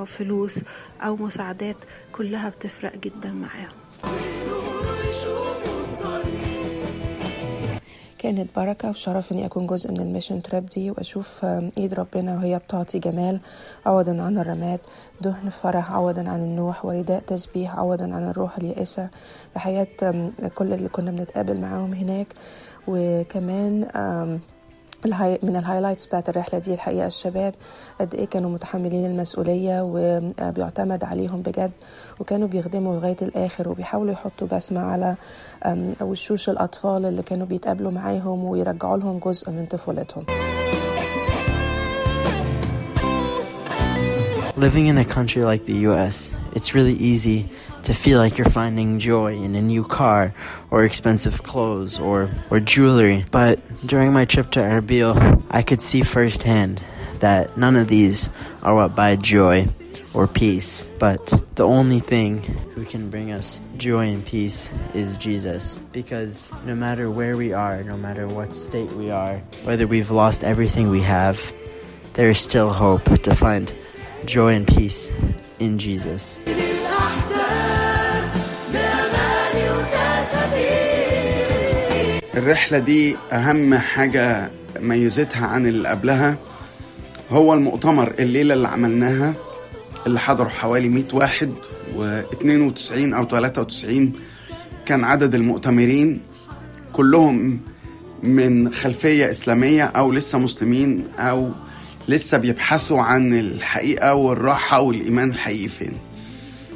فلوس 0.06 0.60
أو 1.02 1.16
مساعدات 1.16 1.78
كلها 2.12 2.50
بتفرق 2.50 2.96
جدا 2.98 3.32
معاهم. 3.32 3.76
كانت 8.20 8.50
بركة 8.56 8.90
وشرف 8.90 9.32
إني 9.32 9.46
أكون 9.46 9.68
جزء 9.68 9.92
من 9.92 10.00
الميشن 10.00 10.42
تراب 10.42 10.66
دي 10.66 10.92
وأشوف 10.92 11.46
إيد 11.78 11.94
ربنا 11.94 12.36
وهي 12.36 12.58
بتعطي 12.58 13.00
جمال 13.00 13.40
عوضا 13.86 14.22
عن 14.22 14.38
الرماد 14.38 14.80
دهن 15.22 15.50
فرح 15.50 15.92
عوضا 15.92 16.30
عن 16.30 16.40
النوح 16.40 16.86
ورداء 16.86 17.20
تسبيح 17.20 17.76
عوضا 17.76 18.04
عن 18.04 18.30
الروح 18.30 18.58
اليائسة. 18.58 19.10
في 19.54 19.60
حياة 19.60 19.88
كل 20.56 20.74
اللي 20.74 20.90
كنا 20.90 21.12
بنتقابل 21.12 21.62
معاهم 21.62 21.94
هناك. 21.94 22.28
وكمان 22.88 23.88
ال 25.06 25.13
high 25.13 25.40
من 25.44 25.56
ال 25.56 25.60
highlights 25.60 26.06
بتاعت 26.06 26.30
الرحلة 26.30 26.60
دي 26.60 26.74
الحقيقة 26.74 27.08
الشباب 27.08 27.54
قد 28.00 28.16
إيه 28.16 28.26
كانوا 28.26 28.50
متحملين 28.50 29.06
المسؤولية 29.06 29.82
وبيعتمد 29.84 31.04
عليهم 31.04 31.42
بجد 31.42 31.72
وكانوا 32.20 32.48
بيخدموا 32.48 32.96
لغاية 32.96 33.18
الآخر 33.22 33.70
وبيحاولوا 33.70 34.14
يحطوا 34.14 34.48
بسمة 34.48 34.82
على 34.82 35.16
وشوش 36.02 36.50
الأطفال 36.50 37.06
اللي 37.06 37.22
كانوا 37.22 37.46
بيتقابلوا 37.46 37.92
معاهم 37.92 38.44
ويرجعوا 38.44 38.98
لهم 38.98 39.20
جزء 39.20 39.50
من 39.52 39.66
طفولتهم. 39.66 40.24
Living 44.58 44.88
in 44.88 44.98
a 44.98 45.06
country 45.06 45.42
like 45.52 45.64
the 45.64 45.78
US, 45.90 46.34
it's 46.58 46.76
really 46.76 46.98
easy 47.12 47.40
to 47.84 47.94
feel 47.94 48.18
like 48.18 48.38
you're 48.38 48.50
finding 48.50 49.00
joy 49.00 49.36
in 49.36 49.56
a 49.56 49.62
new 49.62 49.84
car 49.84 50.34
or 50.72 50.84
expensive 50.84 51.44
clothes 51.44 52.00
or, 52.00 52.30
or 52.50 52.60
jewelry. 52.60 53.26
But 53.32 53.60
during 53.86 54.14
my 54.14 54.26
trip 54.26 54.52
to 54.52 54.60
Erbil, 54.60 55.44
I 55.50 55.62
could 55.62 55.82
see 55.82 56.02
firsthand 56.02 56.82
that 57.20 57.58
none 57.58 57.76
of 57.76 57.88
these 57.88 58.30
are 58.62 58.76
what 58.76 58.96
buy 58.96 59.16
joy 59.16 59.68
or 60.14 60.28
peace. 60.28 60.90
But 61.00 61.34
the 61.56 61.66
only 61.66 62.00
thing 62.00 62.42
who 62.76 62.84
can 62.84 63.10
bring 63.10 63.32
us 63.32 63.60
joy 63.78 64.08
and 64.08 64.26
peace 64.26 64.70
is 64.94 65.18
Jesus. 65.18 65.78
Because 65.92 66.52
no 66.66 66.76
matter 66.76 67.10
where 67.10 67.38
we 67.38 67.54
are, 67.54 67.84
no 67.84 67.98
matter 67.98 68.28
what 68.28 68.56
state 68.56 68.92
we 68.94 69.12
are, 69.12 69.38
whether 69.64 69.88
we've 69.88 70.12
lost 70.12 70.44
everything 70.44 70.90
we 70.90 71.02
have, 71.02 71.52
there 72.14 72.30
is 72.30 72.40
still 72.40 72.74
hope 72.74 73.04
to 73.24 73.36
find 73.36 73.74
joy 74.26 74.54
and 74.54 74.68
peace 74.68 75.10
in 75.60 75.78
Jesus. 75.78 76.40
الرحلة 82.40 82.80
دي 82.80 83.16
أهم 83.32 83.76
حاجة 83.76 84.50
ميزتها 84.80 85.48
عن 85.48 85.66
اللي 85.66 85.90
قبلها. 85.90 86.38
هو 87.32 87.54
المؤتمر 87.54 88.14
الليلة 88.20 88.54
اللي 88.54 88.68
عملناها 88.68 89.34
اللي 90.08 90.20
حضروا 90.20 90.50
حوالي 90.50 90.90
100 90.90 91.04
واحد 91.14 91.54
و92 91.98 92.92
أو 93.14 93.26
93 93.26 94.12
كان 94.86 95.04
عدد 95.04 95.36
المؤتمرين 95.36 96.22
كلهم 96.94 97.60
من 98.24 98.74
خلفية 98.74 99.30
إسلامية 99.30 99.84
أو 99.84 100.12
لسه 100.12 100.38
مسلمين 100.40 101.08
أو 101.20 101.52
لسه 102.08 102.38
بيبحثوا 102.38 103.02
عن 103.02 103.34
الحقيقة 103.34 104.14
والراحة 104.14 104.82
والإيمان 104.82 105.30
الحقيقي 105.30 105.68
فين. 105.68 105.94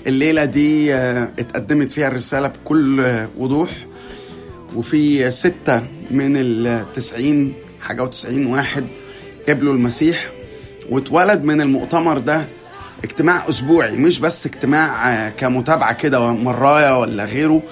الليلة 0.07 0.45
دي 0.45 0.95
آه، 0.95 1.23
اتقدمت 1.39 1.91
فيها 1.91 2.07
الرسالة 2.07 2.47
بكل 2.47 2.99
آه، 3.01 3.29
وضوح. 3.37 3.69
وفي 4.75 5.31
ستة 5.31 5.79
من 6.11 6.37
التسعين 6.37 7.53
حاجة 7.81 8.03
وتسعين 8.03 8.45
واحد 8.45 8.87
قبلوا 9.49 9.73
المسيح 9.73 10.31
واتولد 10.89 11.43
من 11.43 11.61
المؤتمر 11.61 12.17
ده 12.19 12.45
اجتماع 13.03 13.49
أسبوعي 13.49 13.91
مش 13.97 14.19
بس 14.19 14.45
اجتماع 14.45 15.09
آه، 15.13 15.29
كمتابعة 15.29 15.93
كده 15.93 16.33
مراية 16.33 16.99
ولا 16.99 17.25
غيره 17.25 17.63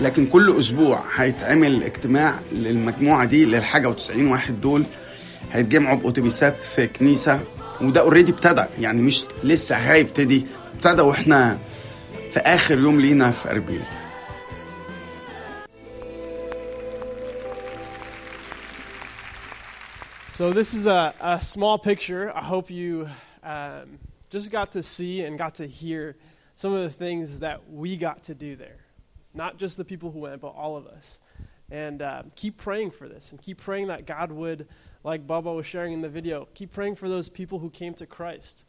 لكن 0.00 0.26
كل 0.26 0.58
أسبوع 0.58 1.02
هيتعمل 1.16 1.82
اجتماع 1.82 2.34
للمجموعة 2.52 3.24
دي 3.24 3.44
للحاجة 3.44 3.88
وتسعين 3.88 4.26
واحد 4.28 4.60
دول. 4.60 4.84
هيتجمعوا 5.52 5.96
بأتوبيسات 5.96 6.64
في 6.64 6.86
كنيسة 6.86 7.40
وده 7.80 8.00
اوريدي 8.00 8.32
ابتدى 8.32 8.64
يعني 8.78 9.02
مش 9.02 9.24
لسه 9.44 9.76
هيبتدي 9.76 10.46
ابتدى 10.74 11.02
وإحنا 11.02 11.58
في 12.32 12.40
آخر 12.40 12.78
يوم 12.78 13.00
لينا 13.00 13.30
في 13.30 13.50
أربيل. 13.50 13.80
So 20.40 20.54
this 20.54 20.72
is 20.72 20.86
a, 20.86 21.14
a 21.20 21.42
small 21.42 21.78
picture. 21.78 22.34
I 22.34 22.42
hope 22.42 22.70
you 22.70 23.10
um, 23.42 23.98
just 24.30 24.50
got 24.50 24.72
to 24.72 24.82
see 24.82 25.22
and 25.22 25.36
got 25.36 25.56
to 25.56 25.66
hear 25.66 26.16
some 26.54 26.72
of 26.72 26.80
the 26.80 26.88
things 26.88 27.40
that 27.40 27.70
we 27.70 27.98
got 27.98 28.24
to 28.24 28.34
do 28.34 28.56
there. 28.56 28.78
Not 29.34 29.58
just 29.58 29.76
the 29.76 29.84
people 29.84 30.10
who 30.10 30.20
went, 30.20 30.40
but 30.40 30.54
all 30.56 30.78
of 30.78 30.86
us. 30.86 31.20
And 31.70 32.00
um, 32.00 32.32
keep 32.36 32.56
praying 32.56 32.92
for 32.92 33.06
this 33.06 33.32
and 33.32 33.42
keep 33.42 33.58
praying 33.58 33.88
that 33.88 34.06
God 34.06 34.32
would, 34.32 34.66
like 35.04 35.26
Baba 35.26 35.52
was 35.52 35.66
sharing 35.66 35.92
in 35.92 36.00
the 36.00 36.08
video, 36.08 36.48
keep 36.54 36.72
praying 36.72 36.94
for 36.94 37.06
those 37.06 37.28
people 37.28 37.58
who 37.58 37.68
came 37.68 37.92
to 37.92 38.06
Christ. 38.06 38.64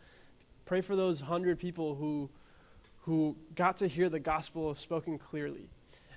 Pray 0.65 0.81
for 0.81 0.97
those 0.97 1.21
hundred 1.21 1.57
people 1.57 1.95
who, 1.95 2.29
who 3.03 3.38
got 3.55 3.77
to 3.77 3.88
hear 3.88 4.10
the 4.10 4.19
gospel 4.19 4.75
spoken 4.75 5.17
clearly. 5.17 5.69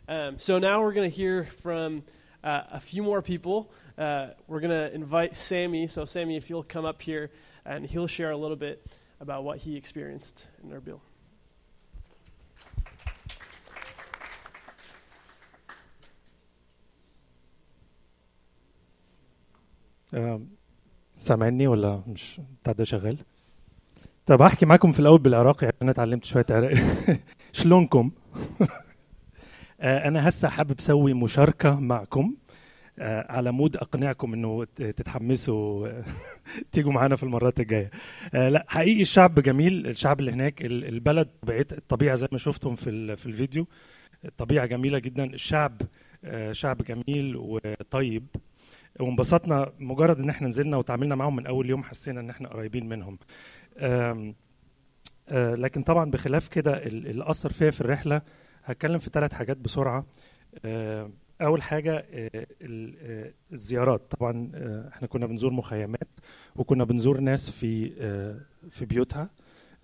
Um, 0.09 0.37
so 0.37 0.59
now 0.59 0.83
we're 0.83 0.95
going 0.95 1.09
to 1.09 1.17
hear 1.17 1.45
from 1.45 2.03
uh, 2.43 2.63
a 2.73 2.81
few 2.81 3.05
more 3.05 3.23
people. 3.23 3.71
Uh, 3.97 4.29
we're 4.49 4.61
going 4.61 4.71
to 4.71 4.93
invite 4.95 5.37
Sammy. 5.37 5.87
So, 5.87 6.05
Sammy, 6.05 6.37
if 6.37 6.51
you'll 6.51 6.65
come 6.65 6.85
up 6.85 7.01
here 7.01 7.31
and 7.65 7.87
he'll 7.87 8.09
share 8.09 8.31
a 8.31 8.37
little 8.37 8.57
bit 8.57 8.85
about 9.21 9.45
what 9.45 9.59
he 9.59 9.77
experienced 9.77 10.49
in 10.63 10.71
Erbil. 10.71 11.01
آم، 20.15 20.47
سامعني 21.19 21.67
ولا 21.67 22.03
مش 22.07 22.41
بتاع 22.63 22.73
ده 22.73 22.85
شغال؟ 22.85 23.19
طب 24.27 24.43
هحكي 24.43 24.67
معاكم 24.67 24.93
في 24.93 25.01
الأول 25.01 25.19
بالعراقي 25.19 25.67
عشان 25.67 25.79
أنا 25.83 25.91
اتعلمت 25.91 26.25
شوية 26.25 26.47
عراقي 26.51 26.77
شلونكم؟ 27.53 28.11
آه، 29.81 30.09
أنا 30.09 30.29
هسه 30.29 30.49
حابب 30.49 30.79
أسوي 30.79 31.15
مشاركة 31.15 31.81
معكم 31.81 32.35
آه، 32.44 32.44
على 32.99 33.53
مود 33.53 33.77
أقنعكم 33.77 34.35
إنه 34.35 34.65
تتحمسوا 34.65 35.89
آه، 35.89 36.05
تيجوا 36.73 36.93
معانا 36.93 37.17
في 37.17 37.23
المرات 37.23 37.61
الجاية. 37.61 37.91
آه، 38.35 38.49
لا 38.49 38.65
حقيقي 38.69 39.03
الشعب 39.03 39.35
جميل. 39.41 39.87
الشعب 39.87 40.21
اللي 40.21 40.31
هناك 40.33 40.65
ال- 40.65 40.85
البلد 40.85 41.29
طبيعه 41.43 41.67
الطبيعة 41.73 42.15
زي 42.15 42.29
ما 42.33 42.39
شفتم 42.39 42.75
في 42.75 43.17
في 43.17 43.27
الفيديو. 43.27 43.67
الطبيعة 44.25 44.67
جميلة 44.67 44.99
جدا. 44.99 45.25
الشعب 45.25 45.83
آه، 46.25 46.53
شعب 46.53 46.83
جميل 46.83 47.37
وطيب. 47.37 48.27
وانبسطنا 49.01 49.73
مجرد 49.79 50.19
إن 50.21 50.29
إحنا 50.29 50.49
نزلنا 50.49 50.77
وتعاملنا 50.77 51.15
معاهم 51.15 51.37
من 51.37 51.47
أول 51.47 51.71
يوم 51.71 51.83
حسينا 51.85 52.21
إن 52.21 52.31
إحنا 52.31 52.49
قريبين 52.49 52.89
منهم. 52.89 53.19
آه، 53.79 55.55
لكن 55.55 55.83
طبعا 55.83 56.11
بخلاف 56.11 56.49
كده 56.49 56.73
ال- 56.87 57.07
اللي 57.07 57.31
اثر 57.31 57.53
فيا 57.53 57.71
في 57.71 57.81
الرحلة 57.81 58.23
هتكلم 58.65 58.99
في 58.99 59.11
ثلاث 59.13 59.33
حاجات 59.33 59.57
بسرعة. 59.57 60.07
آه، 60.65 61.11
أول 61.45 61.63
حاجة 61.63 62.07
آه، 62.13 62.31
آه، 62.63 63.33
الزيارات. 63.53 64.03
طبعا 64.11 64.51
آه، 64.55 64.89
إحنا 64.89 65.09
كنا 65.09 65.27
بنزور 65.27 65.53
مخيمات 65.53 66.09
وكنا 66.57 66.85
بنزور 66.85 67.21
ناس 67.21 67.51
في 67.51 67.91
في 68.71 68.85
بيوتها 68.87 69.31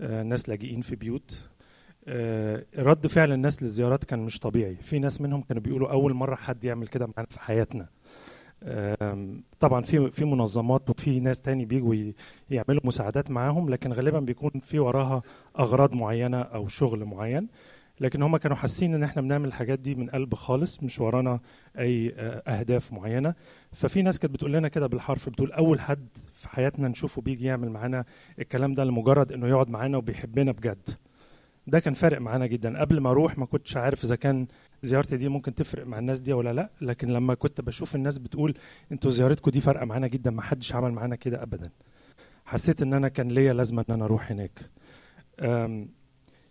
ناس 0.01 0.49
لاجئين 0.49 0.81
في 0.81 0.96
بيوت. 0.96 1.40
رد 2.79 3.07
فعل 3.07 3.33
الناس 3.33 3.62
للزيارات 3.62 4.05
كان 4.05 4.18
مش 4.18 4.38
طبيعي. 4.38 4.75
في 4.75 4.99
ناس 4.99 5.20
منهم 5.20 5.42
كانوا 5.42 5.62
بيقولوا 5.62 5.90
أول 5.90 6.14
مرة 6.14 6.35
حد 6.35 6.64
يعمل 6.64 6.88
كده 6.88 7.07
معانا 7.07 7.29
في 7.31 7.40
حياتنا. 7.40 7.88
طبعا 9.61 9.83
في 9.83 10.11
في 10.11 10.25
منظمات 10.25 10.90
وفي 10.90 11.20
ناس 11.20 11.40
تاني 11.40 11.64
بيجوا 11.64 12.12
يعملوا 12.51 12.81
مساعدات 12.85 13.31
معاهم 13.31 13.68
لكن 13.70 13.92
غالبا 13.92 14.20
بيكون 14.20 14.51
في 14.62 14.79
وراها 14.79 15.23
أغراض 15.59 15.94
معينة 15.94 16.40
أو 16.40 16.68
شغل 16.68 17.05
معين. 17.05 17.49
لكن 18.01 18.23
هم 18.23 18.37
كانوا 18.37 18.57
حاسين 18.57 18.95
إن 18.95 19.03
إحنا 19.03 19.23
بنعمل 19.23 19.49
الحاجات 19.49 19.79
دي 19.79 19.95
من 19.95 20.11
قلب 20.11 20.35
خالص 20.35 20.83
مش 20.83 21.01
ورانا 21.01 21.41
أي 21.79 22.15
آه، 22.17 22.43
أهداف 22.51 22.93
معينة. 22.93 23.35
ففي 23.73 24.03
ناس 24.03 24.19
كانت 24.19 24.35
بتقول 24.35 24.53
لنا 24.53 24.69
كده 24.69 24.87
بالحرف 24.87 25.29
بتقول 25.29 25.53
أول 25.53 25.81
حد 25.81 26.09
في 26.35 26.49
حياتنا 26.49 26.89
نشوفه 26.89 27.23
بيجي 27.23 27.45
يعمل 27.45 27.71
معانا 27.71 28.05
الكلام 28.39 28.75
ده 28.75 28.85
لمجرد 28.85 29.33
إنه 29.33 29.49
يقعد 29.49 29.71
معانا 29.71 29.97
وبيحبنا 29.99 30.53
بجد. 30.53 30.91
ده 31.67 31.79
كان 31.81 31.95
فارق 31.95 32.21
معانا 32.21 32.47
جدا. 32.47 32.81
قبل 32.81 33.01
ما 33.01 33.11
أروح 33.11 33.39
ما 33.39 33.47
كنتش 33.47 33.77
عارف 33.77 34.05
إذا 34.05 34.17
كان 34.17 34.47
زيارتي 34.83 35.17
دي 35.17 35.29
ممكن 35.29 35.55
تفرق 35.55 35.87
مع 35.87 35.99
الناس 35.99 36.21
دي 36.21 36.33
ولا 36.33 36.53
لأ 36.53 36.71
لكن 36.81 37.09
لما 37.09 37.35
كنت 37.35 37.61
بشوف 37.61 37.95
الناس 37.95 38.19
بتقول 38.19 38.55
أنتوا 38.93 39.11
زيارتكم 39.11 39.51
دي 39.51 39.61
فارقة 39.61 39.85
معانا 39.85 40.07
جدا 40.07 40.31
ما 40.31 40.43
حدش 40.43 40.73
عمل 40.75 40.93
معانا 40.93 41.17
كده 41.17 41.43
ابدا. 41.43 41.71
حسيت 42.45 42.83
إن 42.83 42.95
أنا 42.95 43.09
كان 43.09 43.29
ليا 43.29 43.53
لازمة 43.53 43.85
إن 43.89 43.95
أنا 43.95 44.05
أروح 44.05 44.31
هناك. 44.33 44.61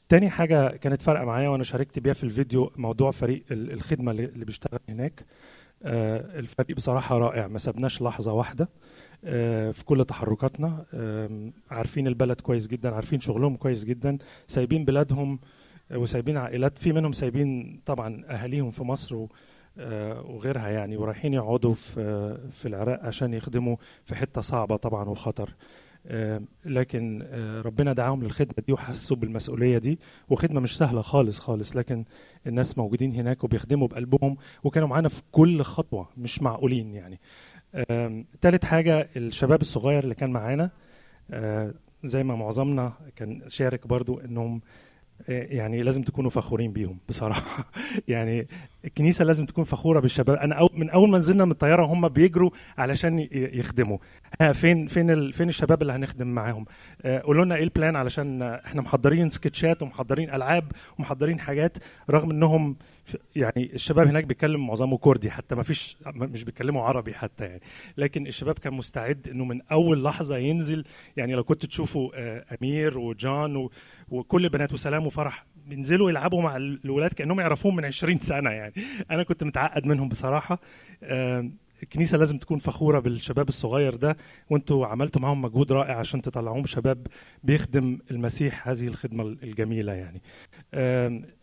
تاني 0.10 0.30
حاجة 0.30 0.68
كانت 0.78 1.02
فارقة 1.02 1.26
معايا 1.26 1.50
وأنا 1.50 1.64
شاركت 1.64 2.00
بيها 2.00 2.14
في 2.14 2.24
الفيديو 2.24 2.72
موضوع 2.78 3.12
فريق 3.12 3.44
ال- 3.52 3.72
الخدمة 3.72 4.12
اللي 4.12 4.46
بيشتغل 4.46 4.80
هناك 4.90 5.26
آه، 5.84 6.40
الفريق 6.40 6.76
بصراحة 6.78 7.18
رائع 7.18 7.48
ما 7.48 7.58
سبناش 7.58 8.02
لحظة 8.02 8.34
واحدة 8.34 8.70
آه، 9.26 9.72
في 9.72 9.86
كل 9.86 10.06
تحركاتنا 10.06 10.86
عارفين 11.72 12.08
البلد 12.08 12.42
كويس 12.42 12.68
جدا 12.68 12.96
عارفين 12.96 13.20
شغلهم 13.20 13.56
كويس 13.56 13.86
جدا 13.86 14.18
سايبين 14.48 14.86
بلادهم 14.86 15.40
آه، 15.92 15.98
وسايبين 15.98 16.38
عائلات 16.38 16.78
في 16.78 16.94
منهم 16.94 17.12
سايبين 17.12 17.82
طبعا 17.86 18.24
أهاليهم 18.30 18.72
في 18.72 18.84
مصر 18.84 19.26
وغيرها 19.78 20.70
يعني 20.70 20.98
ورايحين 20.98 21.34
يقعدوا 21.34 21.74
في 21.74 22.38
في 22.52 22.68
العراق 22.68 23.00
عشان 23.06 23.34
يخدموا 23.34 23.76
في 24.06 24.16
حتة 24.16 24.42
صعبة 24.42 24.76
طبعا 24.76 25.10
وخطر. 25.10 25.50
لكن 26.66 27.24
آه، 27.24 27.62
ربنا 27.62 27.94
دعاهم 27.94 28.24
للخدمة 28.24 28.64
دي 28.68 28.74
وحسوا 28.74 29.18
بالمسؤولية 29.18 29.78
دي. 29.78 30.00
وخدمة 30.30 30.60
مش 30.60 30.78
سهلة 30.78 31.02
خالص 31.02 31.40
خالص 31.40 31.76
لكن 31.76 32.06
الناس 32.48 32.78
موجودين 32.78 33.14
هناك 33.14 33.44
وبيخدموا 33.44 33.88
بقلبهم 33.88 34.38
وكانوا 34.64 34.88
معانا 34.88 35.10
في 35.10 35.22
كل 35.32 35.62
خطوة 35.62 36.10
مش 36.18 36.42
معقولين 36.42 36.94
يعني. 36.94 37.20
تالت 38.42 38.66
حاجة 38.66 39.08
الشباب 39.16 39.62
الصغير 39.62 40.04
اللي 40.04 40.16
كان 40.16 40.30
معانا 40.30 40.70
آه، 41.32 41.74
زي 42.04 42.24
ما 42.24 42.36
معظمنا 42.36 42.94
كان 43.16 43.44
شارك 43.48 43.88
برضو 43.88 44.20
إنهم 44.20 44.56
آه، 44.56 44.62
يعني 45.28 45.84
لازم 45.84 46.04
تكونوا 46.04 46.30
فخورين 46.30 46.74
بيهم 46.74 46.98
بصراحة. 47.10 47.72
يعني 48.08 48.48
الكنيسة 48.86 49.26
لازم 49.26 49.46
تكون 49.46 49.64
فخورة 49.64 50.00
بالشباب. 50.00 50.38
أنا 50.38 50.56
أو 50.56 50.70
من 50.74 50.90
أول 50.90 51.10
ما 51.10 51.18
نزلنا 51.18 51.46
من 51.46 51.52
الطيارة 51.52 51.86
هم 51.86 52.08
بيجروا 52.08 52.50
علشان 52.78 53.28
يخدموا. 53.32 53.98
ها 54.42 54.52
فين 54.54 54.88
فين 54.88 55.10
ال 55.12 55.34
فين 55.34 55.50
الشباب 55.50 55.82
اللي 55.82 55.94
هنخدم 55.94 56.28
معاهم؟ 56.28 56.66
آه، 57.02 57.20
قولوا 57.20 57.46
لنا 57.46 57.56
إيه 57.56 57.64
البلان 57.64 57.96
علشان 57.96 58.42
آه، 58.42 58.62
إحنا 58.66 58.82
محضرين 58.82 59.30
سكتشات 59.30 59.82
ومحضرين 59.82 60.30
ألعاب 60.30 60.72
ومحضرين 61.00 61.40
حاجات 61.40 61.78
رغم 62.10 62.32
إنهم 62.32 62.76
ف- 62.99 62.99
يعني 63.36 63.72
الشباب 63.74 64.08
هناك 64.08 64.24
بيتكلم 64.24 64.68
معظمه 64.68 64.98
كردي 64.98 65.32
حتى 65.32 65.56
ما 65.56 65.64
فيش 65.64 65.98
مش 66.16 66.44
بيتكلموا 66.44 66.84
عربي 66.84 67.14
حتى 67.14 67.46
يعني. 67.46 67.62
لكن 67.98 68.28
الشباب 68.28 68.60
كان 68.60 68.74
مستعد 68.74 69.28
إنه 69.32 69.46
من 69.46 69.62
أول 69.72 70.04
لحظة 70.04 70.38
ينزل 70.38 70.86
يعني 71.18 71.34
لو 71.36 71.44
كنت 71.44 71.66
تشوفوا 71.66 72.10
آه، 72.16 72.46
أمير 72.62 72.98
وجان 72.98 73.70
وكل 74.10 74.46
البنات 74.46 74.74
وسلام 74.74 75.06
وفرح 75.08 75.46
بينزلوا 75.68 76.10
يلعبوا 76.10 76.42
مع 76.42 76.58
ال- 76.58 76.80
الولاد 76.86 77.14
كأنهم 77.14 77.40
يعرفوهم 77.40 77.76
من 77.76 77.86
20 77.86 78.20
سنة 78.20 78.50
يعني. 78.50 78.74
أنا 79.12 79.24
كنت 79.24 79.44
متعقد 79.44 79.86
منهم 79.86 80.10
بصراحة. 80.10 80.60
الكنيسة 81.84 82.18
لازم 82.18 82.38
تكون 82.38 82.58
فخورة 82.60 83.00
بالشباب 83.00 83.50
الصغير 83.50 83.96
ده 83.96 84.18
وانتوا 84.50 84.88
عملتوا 84.88 85.22
معاهم 85.22 85.42
مجهود 85.42 85.72
رائع 85.72 85.96
عشان 86.00 86.22
تطلعوهم 86.22 86.66
شباب 86.66 87.08
بيخدم 87.44 88.00
المسيح 88.12 88.68
هذه 88.68 88.88
الخدمة 88.88 89.24
الجميلة 89.24 89.94
يعني. 89.94 90.22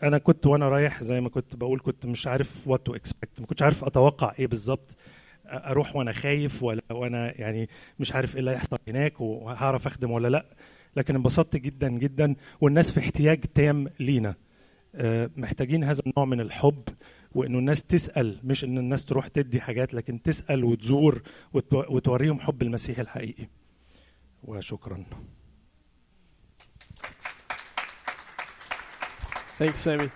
أنا 0.02 0.18
كنت 0.18 0.46
وأنا 0.46 0.68
رايح 0.68 1.02
زي 1.02 1.20
ما 1.20 1.28
كنت 1.28 1.56
بقول 1.56 1.80
كنت 1.80 2.06
مش 2.06 2.26
عارف 2.26 2.68
what 2.68 2.86
to 2.86 2.94
expect 2.94 3.40
ما 3.40 3.46
كنتش 3.46 3.62
عارف 3.62 3.84
أتوقع 3.84 4.32
إيه 4.38 4.46
بالظبط 4.46 4.96
أروح 5.46 5.96
وأنا 5.96 6.12
خايف 6.12 6.62
ولا 6.62 6.82
وأنا 6.90 7.40
يعني 7.40 7.68
مش 7.98 8.12
عارف 8.14 8.34
إيه 8.34 8.40
اللي 8.40 8.50
هيحصل 8.50 8.76
هناك 8.88 9.20
وهعرف 9.20 9.86
أخدم 9.86 10.10
ولا 10.10 10.28
لأ. 10.28 10.46
لكن 10.96 11.14
انبسطت 11.14 11.56
جدا 11.56 11.88
جدا 11.88 12.34
والناس 12.60 12.92
في 12.92 13.00
احتياج 13.00 13.40
تام 13.40 13.88
لينا. 14.00 14.34
آه، 14.94 15.30
محتاجين 15.36 15.84
هذا 15.84 16.02
النوع 16.06 16.26
من 16.26 16.40
الحب 16.40 16.82
وانه 17.35 17.59
الناس 17.59 17.83
تسال 17.83 18.39
مش 18.43 18.63
ان 18.63 18.77
الناس 18.77 19.05
تروح 19.05 19.27
تدي 19.27 19.61
حاجات 19.61 19.93
لكن 19.93 20.21
تسال 20.21 20.63
وتزور 20.63 21.21
وتو- 21.57 21.89
وتوريهم 21.91 22.39
حب 22.39 22.61
المسيح 22.61 22.99
الحقيقي 22.99 23.47
وشكرا 24.43 25.03
Thanks, 29.59 29.79
Sammy. 29.79 30.09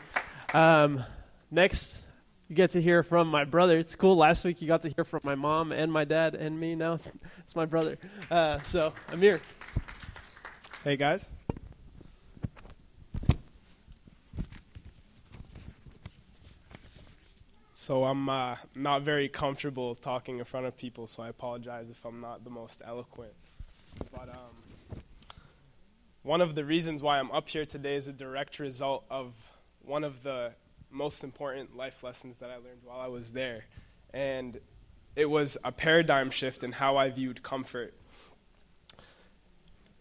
Um, 0.56 1.04
next, 1.52 2.08
you 2.50 2.56
get 2.56 2.72
to 2.72 2.82
hear 2.82 3.04
from 3.04 3.28
my 3.28 3.44
brother. 3.44 3.78
It's 3.78 3.96
cool. 3.96 4.16
Last 4.16 4.44
week 4.44 4.60
you 4.62 4.68
got 4.68 4.82
to 4.82 4.90
hear 4.90 5.04
from 5.04 5.22
my 5.24 5.36
mom 5.36 5.72
and 5.72 5.92
my 5.92 6.04
dad 6.04 6.34
and 6.34 6.60
me. 6.60 6.74
Now 6.76 7.00
it's 7.40 7.56
my 7.56 7.66
brother. 7.66 7.98
Uh, 8.32 8.60
so, 8.64 8.94
Amir. 9.14 9.40
Hey 10.84 10.98
guys. 10.98 11.30
So 17.91 18.05
I'm 18.05 18.29
uh, 18.29 18.55
not 18.77 19.03
very 19.03 19.29
comfortable 19.29 19.97
talking 19.97 20.39
in 20.39 20.45
front 20.45 20.65
of 20.65 20.77
people, 20.77 21.09
so 21.09 21.25
I 21.25 21.29
apologize 21.29 21.91
if 21.91 22.05
I'm 22.05 22.21
not 22.21 22.45
the 22.45 22.51
most 22.51 22.83
eloquent. 22.87 23.33
But 24.13 24.29
um, 24.29 25.01
one 26.23 26.41
of 26.41 26.55
the 26.55 26.65
reasons 26.65 27.03
why 27.03 27.19
I'm 27.19 27.33
up 27.33 27.49
here 27.49 27.67
today 27.67 27.97
is 27.97 28.07
a 28.07 28.13
direct 28.13 28.61
result 28.61 29.05
of 29.11 29.33
one 29.85 30.05
of 30.05 30.23
the 30.23 30.53
most 30.89 31.25
important 31.25 31.77
life 31.77 32.05
lessons 32.05 32.39
that 32.39 32.49
I 32.49 32.59
learned 32.59 32.83
while 32.85 33.01
I 33.01 33.09
was 33.09 33.33
there, 33.33 33.65
and 34.15 34.61
it 35.17 35.29
was 35.29 35.59
a 35.65 35.73
paradigm 35.73 36.31
shift 36.31 36.63
in 36.63 36.71
how 36.71 36.97
I 36.97 37.11
viewed 37.11 37.43
comfort 37.43 37.93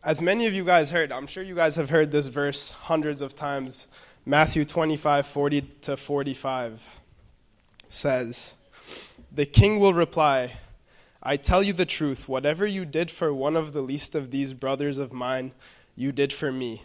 as 0.02 0.21
many 0.21 0.47
of 0.47 0.54
you 0.54 0.63
guys 0.63 0.91
heard, 0.91 1.12
I'm 1.12 1.28
sure 1.28 1.43
you 1.43 1.56
guys 1.56 1.75
have 1.75 1.89
heard 1.89 2.10
this 2.10 2.28
verse 2.28 2.69
hundreds 2.69 3.21
of 3.21 3.36
times. 3.36 3.89
Matthew 4.25 4.63
25, 4.63 5.28
40 5.28 5.62
to 5.82 5.97
45 5.97 6.88
says, 7.89 8.56
The 9.32 9.45
king 9.45 9.80
will 9.80 9.93
reply, 9.93 10.54
I 11.21 11.36
tell 11.36 11.62
you 11.62 11.73
the 11.73 11.86
truth, 11.86 12.30
whatever 12.30 12.65
you 12.65 12.86
did 12.86 13.12
for 13.12 13.34
one 13.34 13.58
of 13.58 13.73
the 13.73 13.82
least 13.82 14.15
of 14.15 14.32
these 14.32 14.54
brothers 14.54 14.97
of 14.97 15.12
mine, 15.12 15.52
you 15.95 16.13
did 16.13 16.32
for 16.32 16.52
me. 16.52 16.84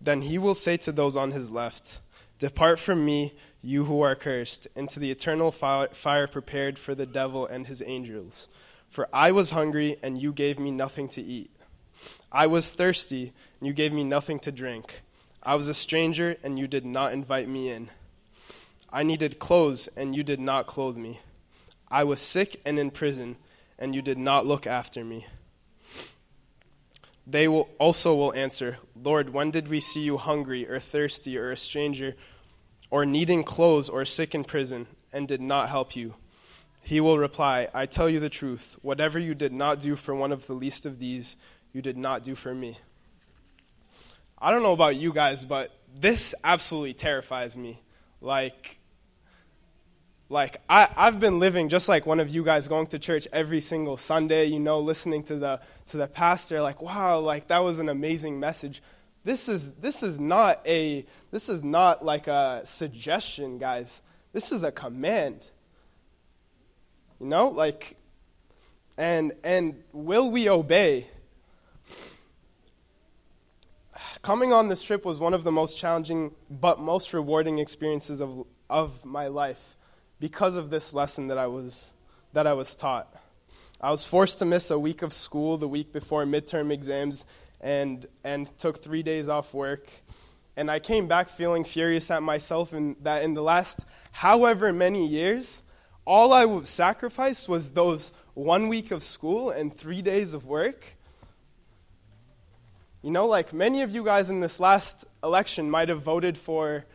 Then 0.00 0.22
he 0.22 0.38
will 0.38 0.54
say 0.54 0.76
to 0.78 0.92
those 0.92 1.16
on 1.16 1.32
his 1.32 1.50
left, 1.50 2.00
Depart 2.38 2.78
from 2.78 3.04
me, 3.04 3.32
you 3.62 3.84
who 3.84 4.02
are 4.02 4.14
cursed, 4.14 4.68
into 4.76 5.00
the 5.00 5.10
eternal 5.10 5.50
fire 5.50 6.26
prepared 6.26 6.78
for 6.78 6.94
the 6.94 7.06
devil 7.06 7.46
and 7.46 7.66
his 7.66 7.82
angels. 7.84 8.48
For 8.88 9.08
I 9.12 9.32
was 9.32 9.50
hungry, 9.50 9.96
and 10.02 10.20
you 10.20 10.32
gave 10.32 10.58
me 10.58 10.70
nothing 10.70 11.08
to 11.08 11.22
eat. 11.22 11.50
I 12.30 12.46
was 12.46 12.74
thirsty, 12.74 13.32
and 13.58 13.66
you 13.66 13.72
gave 13.72 13.92
me 13.92 14.04
nothing 14.04 14.38
to 14.40 14.52
drink. 14.52 15.02
I 15.42 15.54
was 15.54 15.68
a 15.68 15.74
stranger, 15.74 16.36
and 16.44 16.58
you 16.58 16.68
did 16.68 16.84
not 16.84 17.12
invite 17.12 17.48
me 17.48 17.70
in. 17.70 17.88
I 18.94 19.02
needed 19.02 19.40
clothes, 19.40 19.88
and 19.96 20.14
you 20.14 20.22
did 20.22 20.38
not 20.38 20.68
clothe 20.68 20.96
me. 20.96 21.18
I 21.90 22.04
was 22.04 22.20
sick 22.20 22.60
and 22.64 22.78
in 22.78 22.92
prison, 22.92 23.34
and 23.76 23.92
you 23.92 24.00
did 24.00 24.18
not 24.18 24.46
look 24.46 24.68
after 24.68 25.04
me. 25.04 25.26
They 27.26 27.48
will 27.48 27.68
also 27.80 28.14
will 28.14 28.32
answer, 28.34 28.78
Lord, 28.94 29.30
when 29.30 29.50
did 29.50 29.66
we 29.66 29.80
see 29.80 30.02
you 30.02 30.16
hungry 30.16 30.68
or 30.68 30.78
thirsty 30.78 31.36
or 31.36 31.50
a 31.50 31.56
stranger 31.56 32.14
or 32.88 33.04
needing 33.04 33.42
clothes 33.42 33.88
or 33.88 34.04
sick 34.04 34.32
in 34.32 34.44
prison 34.44 34.86
and 35.12 35.26
did 35.26 35.40
not 35.40 35.70
help 35.70 35.96
you? 35.96 36.14
He 36.80 37.00
will 37.00 37.18
reply, 37.18 37.66
I 37.74 37.86
tell 37.86 38.08
you 38.08 38.20
the 38.20 38.30
truth, 38.30 38.78
whatever 38.82 39.18
you 39.18 39.34
did 39.34 39.52
not 39.52 39.80
do 39.80 39.96
for 39.96 40.14
one 40.14 40.30
of 40.30 40.46
the 40.46 40.52
least 40.52 40.86
of 40.86 41.00
these, 41.00 41.36
you 41.72 41.82
did 41.82 41.96
not 41.96 42.22
do 42.22 42.36
for 42.36 42.54
me. 42.54 42.78
I 44.38 44.52
don't 44.52 44.62
know 44.62 44.72
about 44.72 44.94
you 44.94 45.12
guys, 45.12 45.44
but 45.44 45.76
this 45.98 46.32
absolutely 46.44 46.94
terrifies 46.94 47.56
me. 47.56 47.82
Like, 48.20 48.78
like 50.34 50.60
I, 50.68 50.88
I've 50.96 51.20
been 51.20 51.38
living 51.38 51.68
just 51.68 51.88
like 51.88 52.06
one 52.06 52.18
of 52.18 52.28
you 52.28 52.44
guys 52.44 52.66
going 52.66 52.88
to 52.88 52.98
church 52.98 53.28
every 53.32 53.60
single 53.60 53.96
Sunday, 53.96 54.46
you 54.46 54.58
know, 54.58 54.80
listening 54.80 55.22
to 55.24 55.36
the 55.36 55.60
to 55.86 55.96
the 55.96 56.08
pastor, 56.08 56.60
like, 56.60 56.82
wow, 56.82 57.20
like 57.20 57.46
that 57.46 57.60
was 57.60 57.78
an 57.78 57.88
amazing 57.88 58.40
message. 58.40 58.82
This 59.22 59.48
is 59.48 59.72
this 59.74 60.02
is 60.02 60.18
not 60.18 60.60
a 60.66 61.06
this 61.30 61.48
is 61.48 61.62
not 61.62 62.04
like 62.04 62.26
a 62.26 62.62
suggestion, 62.64 63.58
guys. 63.58 64.02
This 64.32 64.50
is 64.50 64.64
a 64.64 64.72
command. 64.72 65.50
You 67.20 67.26
know, 67.26 67.48
like 67.48 67.96
and 68.98 69.32
and 69.44 69.84
will 69.92 70.30
we 70.32 70.50
obey? 70.50 71.06
Coming 74.22 74.52
on 74.52 74.68
this 74.68 74.82
trip 74.82 75.04
was 75.04 75.20
one 75.20 75.32
of 75.32 75.44
the 75.44 75.52
most 75.52 75.78
challenging 75.78 76.32
but 76.50 76.80
most 76.80 77.14
rewarding 77.14 77.60
experiences 77.60 78.20
of 78.20 78.44
of 78.68 79.04
my 79.04 79.28
life 79.28 79.76
because 80.20 80.56
of 80.56 80.70
this 80.70 80.94
lesson 80.94 81.28
that 81.28 81.38
I 81.38 81.46
was 81.46 81.94
that 82.32 82.46
I 82.46 82.52
was 82.52 82.74
taught. 82.74 83.14
I 83.80 83.90
was 83.90 84.04
forced 84.04 84.38
to 84.40 84.44
miss 84.44 84.70
a 84.70 84.78
week 84.78 85.02
of 85.02 85.12
school 85.12 85.58
the 85.58 85.68
week 85.68 85.92
before 85.92 86.24
midterm 86.24 86.72
exams 86.72 87.26
and 87.60 88.06
and 88.24 88.56
took 88.58 88.82
3 88.82 89.02
days 89.02 89.28
off 89.28 89.54
work. 89.54 89.88
And 90.56 90.70
I 90.70 90.78
came 90.78 91.06
back 91.08 91.28
feeling 91.28 91.64
furious 91.64 92.10
at 92.10 92.22
myself 92.22 92.72
and 92.72 92.96
that 93.02 93.22
in 93.22 93.34
the 93.34 93.42
last 93.42 93.80
however 94.12 94.72
many 94.72 95.06
years 95.06 95.62
all 96.06 96.32
I 96.32 96.62
sacrificed 96.64 97.48
was 97.48 97.70
those 97.70 98.12
one 98.34 98.68
week 98.68 98.90
of 98.90 99.02
school 99.02 99.50
and 99.50 99.76
3 99.76 100.02
days 100.02 100.34
of 100.34 100.46
work. 100.46 100.96
You 103.02 103.10
know, 103.10 103.26
like 103.26 103.52
many 103.52 103.82
of 103.82 103.94
you 103.94 104.04
guys 104.04 104.30
in 104.30 104.40
this 104.40 104.58
last 104.58 105.04
election 105.22 105.70
might 105.70 105.88
have 105.88 106.02
voted 106.02 106.38
for 106.38 106.86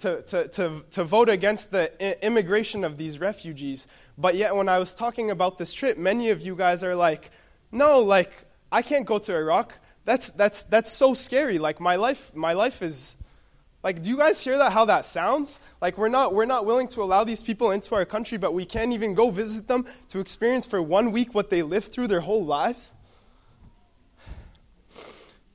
to, 0.00 0.22
to, 0.22 0.48
to, 0.48 0.84
to 0.90 1.04
vote 1.04 1.28
against 1.28 1.70
the 1.70 1.90
i- 2.04 2.16
immigration 2.22 2.84
of 2.84 2.98
these 2.98 3.18
refugees. 3.18 3.86
But 4.18 4.34
yet, 4.34 4.54
when 4.54 4.68
I 4.68 4.78
was 4.78 4.94
talking 4.94 5.30
about 5.30 5.58
this 5.58 5.72
trip, 5.72 5.96
many 5.98 6.30
of 6.30 6.40
you 6.40 6.54
guys 6.56 6.82
are 6.82 6.94
like, 6.94 7.30
no, 7.72 8.00
like, 8.00 8.30
I 8.70 8.82
can't 8.82 9.06
go 9.06 9.18
to 9.18 9.34
Iraq. 9.34 9.78
That's, 10.04 10.30
that's, 10.30 10.64
that's 10.64 10.92
so 10.92 11.14
scary. 11.14 11.58
Like, 11.58 11.80
my 11.80 11.96
life, 11.96 12.34
my 12.34 12.52
life 12.52 12.82
is. 12.82 13.16
Like, 13.82 14.02
do 14.02 14.08
you 14.08 14.16
guys 14.16 14.42
hear 14.42 14.58
that? 14.58 14.72
How 14.72 14.84
that 14.86 15.06
sounds? 15.06 15.60
Like, 15.80 15.96
we're 15.96 16.08
not, 16.08 16.34
we're 16.34 16.44
not 16.44 16.66
willing 16.66 16.88
to 16.88 17.02
allow 17.02 17.22
these 17.22 17.40
people 17.42 17.70
into 17.70 17.94
our 17.94 18.04
country, 18.04 18.36
but 18.36 18.52
we 18.52 18.64
can't 18.64 18.92
even 18.92 19.14
go 19.14 19.30
visit 19.30 19.68
them 19.68 19.86
to 20.08 20.18
experience 20.18 20.66
for 20.66 20.82
one 20.82 21.12
week 21.12 21.34
what 21.34 21.50
they 21.50 21.62
lived 21.62 21.92
through 21.92 22.08
their 22.08 22.20
whole 22.22 22.44
lives? 22.44 22.90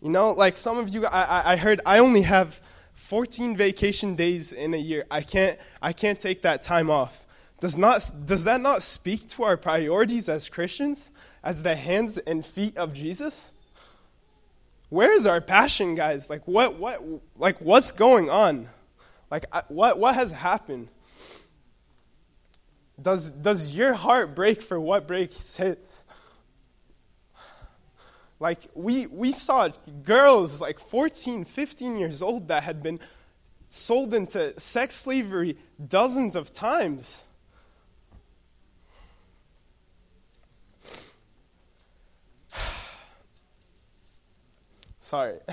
You 0.01 0.09
know, 0.09 0.31
like 0.31 0.55
some 0.57 0.77
of 0.77 0.89
you, 0.89 1.05
I, 1.05 1.23
I- 1.23 1.51
I 1.53 1.55
heard 1.57 1.81
I 1.85 1.99
only 1.99 2.21
have 2.21 2.61
14 3.11 3.57
vacation 3.57 4.15
days 4.15 4.53
in 4.53 4.73
a 4.73 4.77
year. 4.77 5.05
I 5.11 5.19
can't, 5.19 5.59
I 5.81 5.91
can't 5.91 6.17
take 6.17 6.43
that 6.43 6.61
time 6.61 6.89
off. 6.89 7.27
Does, 7.59 7.77
not, 7.77 8.09
does 8.25 8.45
that 8.45 8.61
not 8.61 8.83
speak 8.83 9.27
to 9.31 9.43
our 9.43 9.57
priorities 9.57 10.29
as 10.29 10.47
Christians, 10.47 11.11
as 11.43 11.61
the 11.61 11.75
hands 11.75 12.17
and 12.19 12.45
feet 12.45 12.77
of 12.77 12.93
Jesus? 12.93 13.51
Where 14.87 15.13
is 15.13 15.25
our 15.27 15.41
passion, 15.41 15.93
guys? 15.93 16.29
Like, 16.29 16.47
what, 16.47 16.79
what, 16.79 17.03
like, 17.37 17.59
what's 17.59 17.91
going 17.91 18.29
on? 18.29 18.69
Like, 19.29 19.45
what, 19.67 19.99
what 19.99 20.15
has 20.15 20.31
happened? 20.31 20.87
Does, 23.01 23.29
does 23.29 23.75
your 23.75 23.91
heart 23.91 24.35
break 24.35 24.61
for 24.61 24.79
what 24.79 25.05
breaks 25.05 25.57
his? 25.57 26.00
Like, 28.41 28.67
we, 28.73 29.05
we 29.05 29.31
saw 29.33 29.69
girls 30.01 30.59
like 30.61 30.79
14, 30.79 31.45
15 31.45 31.95
years 31.95 32.23
old 32.23 32.47
that 32.47 32.63
had 32.63 32.81
been 32.81 32.99
sold 33.67 34.15
into 34.15 34.59
sex 34.59 34.95
slavery 34.95 35.59
dozens 35.87 36.35
of 36.35 36.51
times. 36.51 37.27
Sorry. 44.99 45.37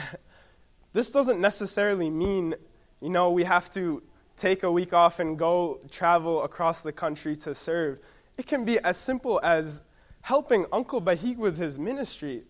This 0.94 1.10
doesn't 1.12 1.38
necessarily 1.38 2.08
mean, 2.08 2.54
you 3.02 3.10
know, 3.10 3.30
we 3.30 3.44
have 3.44 3.68
to 3.72 4.02
take 4.38 4.62
a 4.62 4.72
week 4.72 4.94
off 4.94 5.20
and 5.20 5.38
go 5.38 5.78
travel 5.90 6.42
across 6.42 6.82
the 6.82 6.92
country 6.92 7.36
to 7.36 7.54
serve. 7.54 7.98
It 8.38 8.46
can 8.46 8.64
be 8.64 8.78
as 8.80 8.96
simple 8.96 9.38
as 9.44 9.82
helping 10.22 10.64
Uncle 10.72 11.02
Bahig 11.02 11.36
with 11.36 11.58
his 11.58 11.78
ministry. 11.78 12.44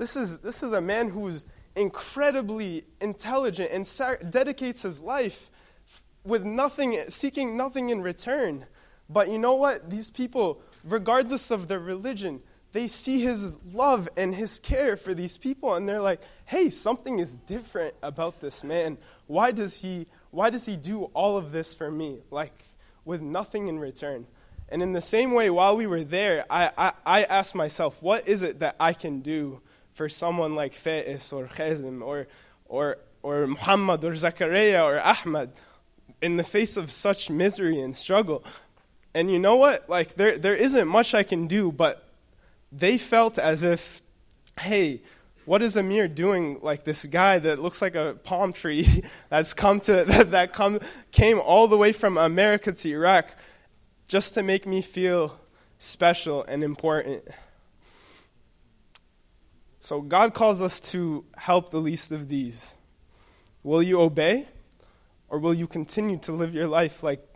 This 0.00 0.16
is, 0.16 0.38
this 0.38 0.62
is 0.62 0.72
a 0.72 0.80
man 0.80 1.10
who's 1.10 1.44
incredibly 1.76 2.84
intelligent 3.02 3.70
and 3.70 3.86
sa- 3.86 4.16
dedicates 4.30 4.80
his 4.80 4.98
life 4.98 5.50
with 6.24 6.42
nothing, 6.42 6.98
seeking 7.10 7.54
nothing 7.54 7.90
in 7.90 8.00
return. 8.00 8.64
But 9.10 9.28
you 9.28 9.38
know 9.38 9.56
what? 9.56 9.90
These 9.90 10.08
people, 10.08 10.62
regardless 10.84 11.50
of 11.50 11.68
their 11.68 11.80
religion, 11.80 12.40
they 12.72 12.88
see 12.88 13.20
his 13.20 13.54
love 13.74 14.08
and 14.16 14.34
his 14.34 14.58
care 14.58 14.96
for 14.96 15.12
these 15.12 15.36
people 15.36 15.74
and 15.74 15.86
they're 15.86 16.00
like, 16.00 16.22
"Hey, 16.46 16.70
something 16.70 17.18
is 17.18 17.36
different 17.36 17.94
about 18.02 18.40
this 18.40 18.64
man. 18.64 18.96
Why 19.26 19.50
does 19.52 19.82
he 19.82 20.06
why 20.30 20.48
does 20.48 20.64
he 20.64 20.78
do 20.78 21.10
all 21.12 21.36
of 21.36 21.52
this 21.52 21.74
for 21.74 21.90
me 21.90 22.22
like 22.30 22.64
with 23.04 23.20
nothing 23.20 23.68
in 23.68 23.78
return?" 23.78 24.26
And 24.70 24.80
in 24.82 24.94
the 24.94 25.02
same 25.02 25.32
way, 25.32 25.50
while 25.50 25.76
we 25.76 25.86
were 25.86 26.04
there, 26.04 26.46
I, 26.48 26.70
I, 26.78 26.92
I 27.04 27.24
asked 27.24 27.54
myself, 27.54 28.02
what 28.02 28.26
is 28.28 28.42
it 28.42 28.60
that 28.60 28.76
I 28.78 28.92
can 28.94 29.20
do 29.20 29.60
for 30.00 30.08
someone 30.08 30.54
like 30.54 30.72
Faiz 30.72 31.30
or 31.30 31.46
Khazim 31.46 32.00
or, 32.00 32.26
or, 32.64 32.96
or 33.22 33.46
Muhammad 33.46 34.02
or 34.02 34.12
Zakaria 34.12 34.82
or 34.82 34.98
Ahmad 34.98 35.50
in 36.22 36.38
the 36.38 36.42
face 36.42 36.78
of 36.78 36.90
such 36.90 37.28
misery 37.28 37.78
and 37.82 37.94
struggle? 37.94 38.42
And 39.12 39.30
you 39.30 39.38
know 39.38 39.56
what? 39.56 39.90
Like, 39.90 40.14
there, 40.14 40.38
there 40.38 40.54
isn't 40.54 40.88
much 40.88 41.12
I 41.12 41.22
can 41.22 41.46
do, 41.46 41.70
but 41.70 42.08
they 42.72 42.96
felt 42.96 43.38
as 43.38 43.62
if, 43.62 44.00
hey, 44.58 45.02
what 45.44 45.60
is 45.60 45.76
Amir 45.76 46.08
doing 46.08 46.60
like 46.62 46.84
this 46.84 47.04
guy 47.04 47.38
that 47.38 47.58
looks 47.58 47.82
like 47.82 47.94
a 47.94 48.16
palm 48.24 48.54
tree 48.54 49.02
that's 49.28 49.52
come 49.52 49.80
to 49.80 50.04
that, 50.12 50.30
that 50.30 50.54
come 50.54 50.80
came 51.12 51.38
all 51.38 51.68
the 51.68 51.76
way 51.76 51.92
from 51.92 52.16
America 52.16 52.72
to 52.72 52.88
Iraq 52.88 53.36
just 54.08 54.32
to 54.32 54.42
make 54.42 54.66
me 54.66 54.80
feel 54.80 55.38
special 55.76 56.42
and 56.44 56.64
important. 56.64 57.22
So 59.82 60.02
God 60.02 60.34
calls 60.34 60.60
us 60.60 60.78
to 60.92 61.24
help 61.38 61.70
the 61.70 61.78
least 61.78 62.12
of 62.12 62.28
these. 62.28 62.76
Will 63.62 63.82
you 63.82 63.98
obey 63.98 64.46
or 65.30 65.38
will 65.38 65.54
you 65.54 65.66
continue 65.66 66.18
to 66.18 66.32
live 66.32 66.54
your 66.54 66.66
life 66.66 67.02
like 67.02 67.26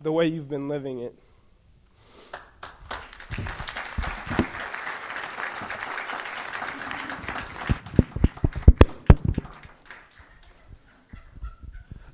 the 0.00 0.10
way 0.10 0.26
you've 0.26 0.48
been 0.48 0.66
living 0.66 1.00
it? 1.00 1.14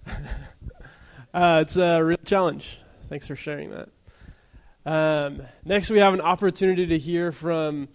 Uh, 1.32 1.60
it's 1.60 1.76
a 1.76 2.02
real 2.02 2.16
challenge. 2.24 2.78
Thanks 3.10 3.26
for 3.26 3.36
sharing 3.36 3.70
that. 3.70 3.90
Um, 4.86 5.42
next, 5.66 5.90
we 5.90 5.98
have 5.98 6.14
an 6.14 6.22
opportunity 6.22 6.86
to 6.86 6.96
hear 6.96 7.30
from 7.30 7.88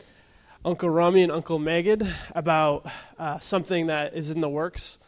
Uncle 0.63 0.91
Rami 0.91 1.23
and 1.23 1.31
Uncle 1.31 1.59
Magid 1.59 2.07
about 2.35 2.85
uh, 3.17 3.39
something 3.39 3.87
that 3.87 4.13
is 4.13 4.29
in 4.29 4.41
the 4.41 4.49
works 4.49 4.99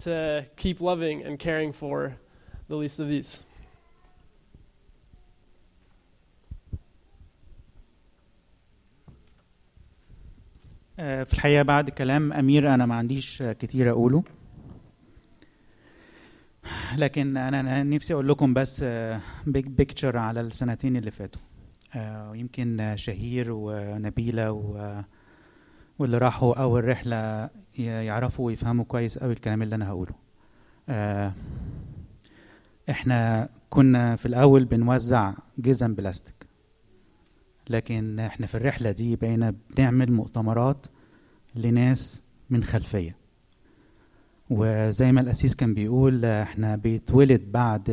to 0.00 0.44
keep 0.56 0.80
loving 0.80 1.22
and 1.22 1.38
caring 1.38 1.72
for 1.72 2.16
the 2.68 2.74
least 2.74 2.98
of 2.98 3.08
these. 3.08 3.44
آه، 10.98 11.24
في 11.24 11.34
الحقيقة 11.34 11.62
بعد 11.62 11.90
كلام 11.90 12.32
أمير 12.32 12.74
أنا 12.74 12.86
ما 12.86 12.94
عنديش 12.94 13.42
آه، 13.42 13.52
كتير 13.52 13.90
أقوله 13.90 14.24
لكن 16.96 17.36
أنا 17.36 17.60
أنا 17.60 17.82
نفسي 17.82 18.14
أقول 18.14 18.28
لكم 18.28 18.54
بس 18.54 18.84
بيج 19.46 19.66
بيكتشر 19.66 20.16
على 20.16 20.40
السنتين 20.40 20.96
اللي 20.96 21.10
فاتوا 21.10 21.40
آه، 21.40 21.49
ويمكن 21.96 22.80
آه، 22.80 22.94
شهير 22.94 23.46
ونبيلة 23.50 24.52
و- 24.52 25.02
واللي 25.98 26.18
راحوا 26.18 26.54
أول 26.62 26.84
رحلة 26.84 27.50
يعرفوا 27.78 28.46
ويفهموا 28.46 28.84
كويس 28.84 29.18
أوي 29.18 29.32
الكلام 29.32 29.62
اللي 29.62 29.74
أنا 29.74 29.88
هقوله. 29.88 30.12
آه، 30.88 31.32
إحنا 32.90 33.48
كنا 33.70 34.16
في 34.16 34.26
الأول 34.26 34.64
بنوزع 34.64 35.34
جزم 35.58 35.94
بلاستيك. 35.94 36.46
لكن 37.70 38.20
إحنا 38.20 38.46
في 38.46 38.54
الرحلة 38.54 38.90
دي 38.90 39.16
بقينا 39.16 39.54
بنعمل 39.76 40.12
مؤتمرات 40.12 40.86
لناس 41.54 42.22
من 42.50 42.64
خلفية. 42.64 43.16
وزي 44.50 45.12
ما 45.12 45.20
الأسيس 45.20 45.54
كان 45.54 45.74
بيقول 45.74 46.24
إحنا 46.24 46.76
بيتولد 46.76 47.52
بعد 47.52 47.90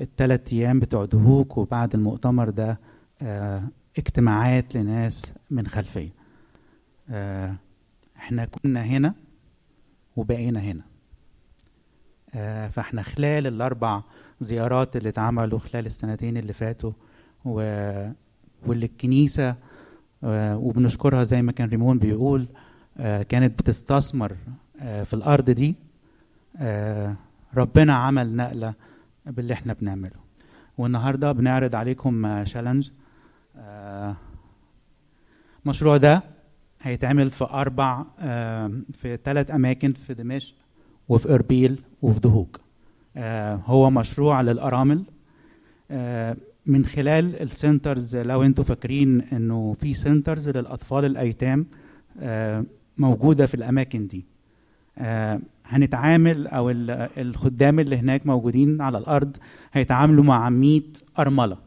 ال- 0.00 0.02
التلات 0.02 0.52
أيام 0.52 0.80
بتوع 0.80 1.04
دهوك 1.04 1.58
وبعد 1.58 1.94
المؤتمر 1.94 2.50
ده 2.50 2.78
آه، 3.22 3.62
اجتماعات 3.98 4.74
لناس 4.76 5.34
من 5.50 5.66
خلفية. 5.66 6.10
آه، 7.10 7.56
إحنا 8.16 8.44
كنا 8.44 8.82
هنا 8.84 9.14
وبقينا 10.16 10.60
هنا. 10.60 10.82
آه، 12.34 12.68
فاحنا 12.68 13.02
خلال 13.02 13.46
الأربع 13.46 14.02
زيارات 14.40 14.96
اللي 14.96 15.08
اتعملوا 15.08 15.58
خلال 15.58 15.86
السنتين 15.86 16.36
اللي 16.36 16.52
فاتوا 16.52 16.92
و... 17.44 17.54
واللي 18.66 18.86
الكنيسة 18.86 19.54
آه، 20.24 20.56
وبنشكرها 20.56 21.24
زي 21.24 21.42
ما 21.42 21.52
كان 21.52 21.68
ريمون 21.68 21.98
بيقول 21.98 22.48
آه، 22.98 23.22
كانت 23.22 23.58
بتستثمر 23.62 24.36
آه، 24.80 25.02
في 25.02 25.14
الأرض 25.14 25.50
دي. 25.50 25.76
ربنا 27.56 27.94
عمل 27.94 28.36
نقلة 28.36 28.74
باللي 29.26 29.52
إحنا 29.54 29.72
بنعمله. 29.72 30.20
والنهاردة 30.78 31.32
بنعرض 31.32 31.74
عليكم 31.76 32.44
challenge 32.44 32.90
المشروع 35.64 35.96
ده 35.96 36.22
هيتعمل 36.82 37.30
في 37.30 37.44
أربع 37.44 38.04
آه، 38.18 38.72
في 38.92 39.18
ثلاث 39.24 39.50
أماكن 39.50 39.92
في 39.92 40.14
دمشق 40.14 40.54
وفي 41.08 41.34
إربيل 41.34 41.80
وفي 42.02 42.20
دهوك. 42.20 42.60
آه، 43.16 43.54
هو 43.54 43.90
مشروع 43.90 44.40
للأرامل. 44.40 45.04
آه، 45.90 46.36
من 46.66 46.84
خلال 46.84 47.42
ال 47.42 47.51
centers 47.51 48.16
لو 48.16 48.42
أنتوا 48.42 48.64
فاكرين 48.64 49.20
انه 49.20 49.76
في 49.80 49.94
centers 49.94 50.50
للأطفال 50.50 51.04
الأيتام 51.04 51.66
آه، 52.20 52.64
موجودة 52.98 53.46
في 53.46 53.54
الأماكن 53.54 54.06
دي. 54.06 54.18
آه، 54.18 54.30
هنتعامل 55.66 56.46
أو 56.46 56.70
ال- 56.70 56.90
الخدام 57.18 57.80
اللي 57.80 57.96
هناك 57.96 58.26
موجودين 58.26 58.80
على 58.82 58.98
الأرض 58.98 59.36
هيتعاملوا 59.72 60.24
مع 60.24 60.50
100 60.50 60.82
أرملة. 61.18 61.58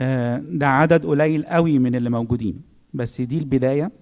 آه، 0.00 0.38
ده 0.50 0.66
عدد 0.68 1.06
قليل 1.06 1.44
قوي 1.46 1.78
من 1.78 1.94
اللي 1.94 2.10
موجودين 2.10 2.60
بس 2.94 3.20
دي 3.20 3.38
البداية. 3.38 3.92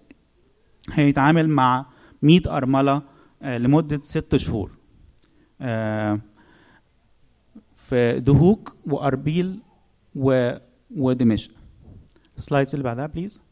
هيتعامل 0.92 1.48
مع 1.48 1.86
100 2.22 2.40
أرملة 2.56 3.02
آه، 3.42 3.58
لمدة 3.58 4.00
ست 4.02 4.36
شهور. 4.36 4.70
آه، 5.60 6.20
في 7.76 8.20
دهوك 8.20 8.76
وأربيل. 8.86 9.60
ودمشق. 10.96 11.50
ال 12.38 12.43
slides 12.43 12.70
اللي 12.74 12.84
بعدها 12.84 13.06
please 13.06 13.36
آه 13.38 13.43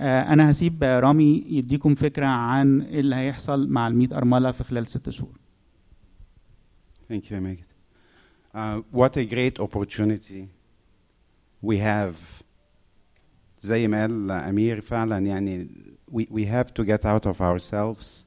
أنا 0.00 0.50
هسيب 0.50 0.84
آه، 0.84 1.00
رامي 1.00 1.44
يديكم 1.48 1.94
فكره 1.94 2.26
عن 2.26 2.80
إيه 2.80 3.00
اللي 3.00 3.16
هيحصل 3.16 3.68
مع 3.68 3.88
ال 3.88 4.12
ارمله 4.12 4.50
في 4.52 4.64
خلال 4.64 4.86
ست 4.86 5.10
شهور 5.10 5.40
Thank 7.10 7.30
you, 7.30 7.40
Megan. 7.40 7.64
Uh, 8.54 8.82
what 8.92 9.16
a 9.16 9.24
great 9.24 9.58
opportunity 9.58 10.48
we 11.60 11.78
have. 11.78 12.14
زي 13.60 13.88
ما 13.88 14.00
قال 14.00 14.30
أمير 14.30 14.80
فعلا 14.80 15.18
يعني 15.18 15.68
we, 16.12 16.22
we 16.30 16.44
have 16.44 16.72
to 16.74 16.84
get 16.84 17.04
out 17.04 17.26
of 17.26 17.40
ourselves 17.40 18.24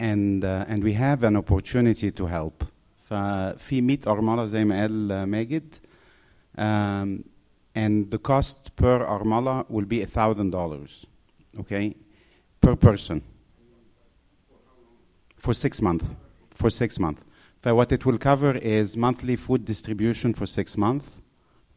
and, 0.00 0.44
uh, 0.44 0.64
and 0.68 0.82
we 0.84 0.92
have 0.92 1.22
an 1.24 1.36
opportunity 1.36 2.10
to 2.10 2.26
help. 2.26 2.64
ففي 3.08 3.80
100 3.80 3.98
أرملة 4.06 4.46
زي 4.46 4.64
ما 4.64 4.80
قال 4.80 5.08
uh, 5.08 5.28
ماجد 5.28 5.74
um, 6.58 7.29
and 7.75 8.09
the 8.11 8.17
cost 8.17 8.75
per 8.75 8.99
أرملة 9.05 9.65
will 9.69 9.85
be 9.85 10.05
$1,000 10.05 11.05
okay 11.59 11.95
per 12.61 12.75
person 12.75 13.21
for 15.37 15.53
six 15.53 15.81
months 15.81 16.05
for 16.51 16.69
six 16.69 16.99
months 16.99 17.21
so 17.63 17.75
what 17.75 17.91
it 17.91 18.05
will 18.05 18.17
cover 18.17 18.55
is 18.57 18.95
monthly 18.97 19.35
food 19.35 19.65
distribution 19.65 20.33
for 20.33 20.45
six 20.45 20.77
months 20.77 21.21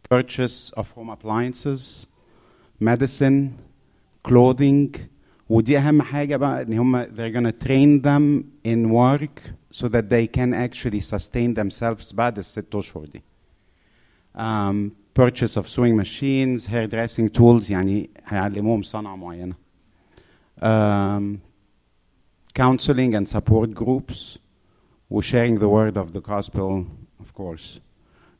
purchase 0.09 0.71
of 0.71 0.91
home 0.91 1.11
appliances 1.11 2.07
medicine 2.81 3.59
clothing 4.25 4.95
ودي 5.49 5.79
اهم 5.79 6.03
حاجه 6.03 6.37
بقى 6.37 6.63
ان 6.63 6.79
هم 6.79 7.05
they're 7.05 7.33
gonna 7.33 7.53
train 7.67 8.03
them 8.03 8.45
in 8.65 8.91
work 8.91 9.41
so 9.71 9.89
that 9.89 10.09
they 10.11 10.27
can 10.27 10.53
actually 10.55 11.01
sustain 11.01 11.55
themselves 11.55 12.13
بعد 12.15 12.39
الست 12.39 12.75
اشهر 12.75 13.05
دي 13.05 13.23
um, 14.37 14.91
purchase 15.15 15.57
of 15.57 15.69
sewing 15.69 15.97
machines 15.97 16.67
hairdressing 16.67 17.29
tools 17.29 17.71
يعني 17.71 18.11
هيعلموهم 18.27 18.83
صنعه 18.83 19.17
معينه 19.17 19.55
um, 20.61 21.41
counseling 22.55 23.15
and 23.15 23.29
support 23.29 23.75
groups 23.75 24.39
we're 25.09 25.23
sharing 25.23 25.59
the 25.59 25.69
word 25.69 25.97
of 25.97 26.13
the 26.13 26.21
gospel 26.21 26.87
of 27.21 27.35
course 27.35 27.81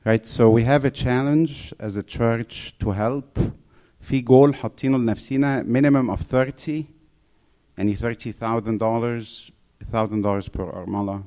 right 0.05 0.27
so 0.27 0.51
we 0.51 0.65
have 0.65 0.85
a 0.85 0.91
challenge 0.91 1.73
as 1.81 1.97
a 1.97 2.03
church 2.03 2.75
to 2.79 2.91
help 2.93 3.39
في 4.01 4.21
جول 4.21 4.55
حاطينه 4.55 4.99
لنفسينا 4.99 5.63
minimum 5.63 6.11
of 6.11 6.21
30 6.23 6.85
يعني 7.79 7.97
$30,000 7.97 9.53
$1,000 9.85 10.53
per 10.53 10.73
armala 10.73 11.23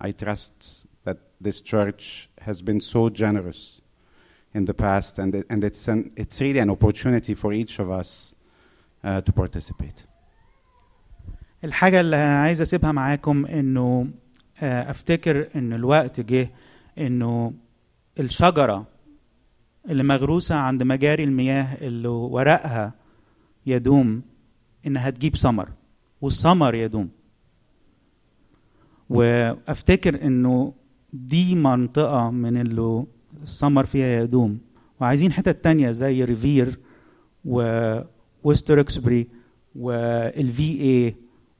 I 0.00 0.12
trust 0.12 0.86
that 1.04 1.18
this 1.40 1.60
church 1.60 2.28
has 2.40 2.62
been 2.62 2.80
so 2.80 3.08
generous 3.08 3.79
in 4.53 4.65
the 4.65 4.73
past 4.73 5.19
and, 5.19 5.43
and 5.49 5.63
it's, 5.63 5.87
an, 5.87 6.11
it's 6.15 6.41
really 6.41 6.59
an 6.59 6.69
opportunity 6.69 7.33
for 7.33 7.53
each 7.53 7.79
of 7.79 7.89
us 7.89 8.35
uh, 9.03 9.21
to 9.21 9.31
participate. 9.31 10.05
الحاجة 11.63 11.99
اللي 12.01 12.15
عايز 12.15 12.61
أسيبها 12.61 12.91
معاكم 12.91 13.45
إنه 13.45 14.07
آه، 14.61 14.91
أفتكر 14.91 15.47
إن 15.55 15.73
الوقت 15.73 16.19
جه 16.19 16.49
إنه 16.97 17.53
الشجرة 18.19 18.87
اللي 19.89 20.03
مغروسة 20.03 20.55
عند 20.55 20.83
مجاري 20.83 21.23
المياه 21.23 21.77
اللي 21.81 22.07
ورقها 22.07 22.93
يدوم 23.65 24.21
إنها 24.87 25.09
تجيب 25.09 25.35
ثمر 25.35 25.69
والثمر 26.21 26.75
يدوم. 26.75 27.09
وأفتكر 29.09 30.21
إنه 30.23 30.73
دي 31.13 31.55
منطقة 31.55 32.29
من 32.31 32.57
اللي 32.61 33.05
الثمر 33.41 33.85
فيها 33.85 34.23
يدوم. 34.23 34.59
وعايزين 34.99 35.31
حتت 35.31 35.63
تانية 35.63 35.91
زي 35.91 36.23
Revere 36.23 36.79
و 37.45 37.72
West 37.72 38.79
Roxbury 38.79 39.16
وال 39.16 39.27
VA 39.75 41.15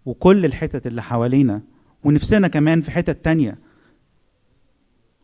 وكل 0.05 0.45
الحتت 0.45 0.87
اللي 0.87 1.01
حوالينا. 1.01 1.61
ونفسنا 2.03 2.47
كمان 2.47 2.81
في 2.81 2.91
حتت 2.91 3.25
تانية. 3.25 3.57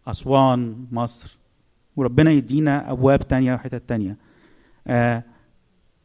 أسوان 0.08 0.86
مصر. 0.91 1.38
وربنا 1.95 2.32
يدينا 2.32 2.91
أبواب 2.91 3.28
تانية 3.28 3.53
وحتت 3.53 3.89
تانية. 3.89 4.18
آه 4.88 5.24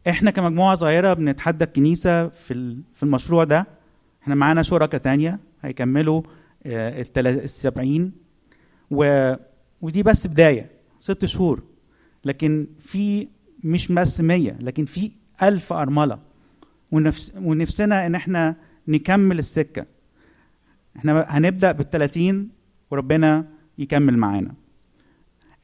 إحنا 0.09 0.31
كمجموعة 0.31 0.75
صغيرة 0.75 1.15
بنتحدى 1.15 1.65
الكنيسة 1.65 2.29
في 2.29 2.77
في 2.95 3.03
المشروع 3.03 3.45
ده. 3.45 3.67
إحنا 4.23 4.35
معانا 4.35 4.63
شركاء 4.63 5.01
تانية 5.01 5.41
هيكملوا 5.63 6.23
آه، 6.67 7.05
السبعين. 7.17 8.13
و... 8.91 9.33
ودي 9.83 10.03
بس 10.03 10.27
بداية 10.27 10.71
ست 10.99 11.25
شهور. 11.25 11.63
لكن 12.25 12.67
في 12.79 13.29
مش 13.65 13.93
بس 13.93 14.21
مية 14.21 14.57
لكن 14.61 14.85
في 14.85 15.11
ألف 15.43 15.73
أرملة. 15.73 16.19
ونفس... 16.93 17.33
ونفسنا 17.37 18.07
إن 18.07 18.15
إحنا 18.15 18.57
نكمل 18.89 19.39
السكة. 19.39 19.87
إحنا 20.97 21.25
هنبدأ 21.29 21.73
بالتلاتين 21.73 22.49
وربنا 22.91 23.49
يكمل 23.79 24.17
معانا. 24.17 24.55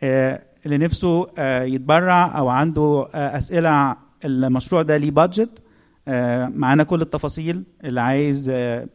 آه، 0.02 0.42
اللي 0.66 0.78
نفسه 0.78 1.26
آه، 1.38 1.62
يتبرع 1.62 2.38
أو 2.38 2.48
عنده 2.48 3.08
آه، 3.14 3.38
أسئلة 3.38 3.96
المشروع 4.24 4.82
ده 4.82 4.96
ليه 4.96 5.10
budget 5.10 5.62
معانا 6.54 6.82
كل 6.82 7.02
التفاصيل 7.02 7.64
اللي 7.84 8.00
عايز 8.00 8.48
آه، 8.48 8.54
آه، 8.82 8.88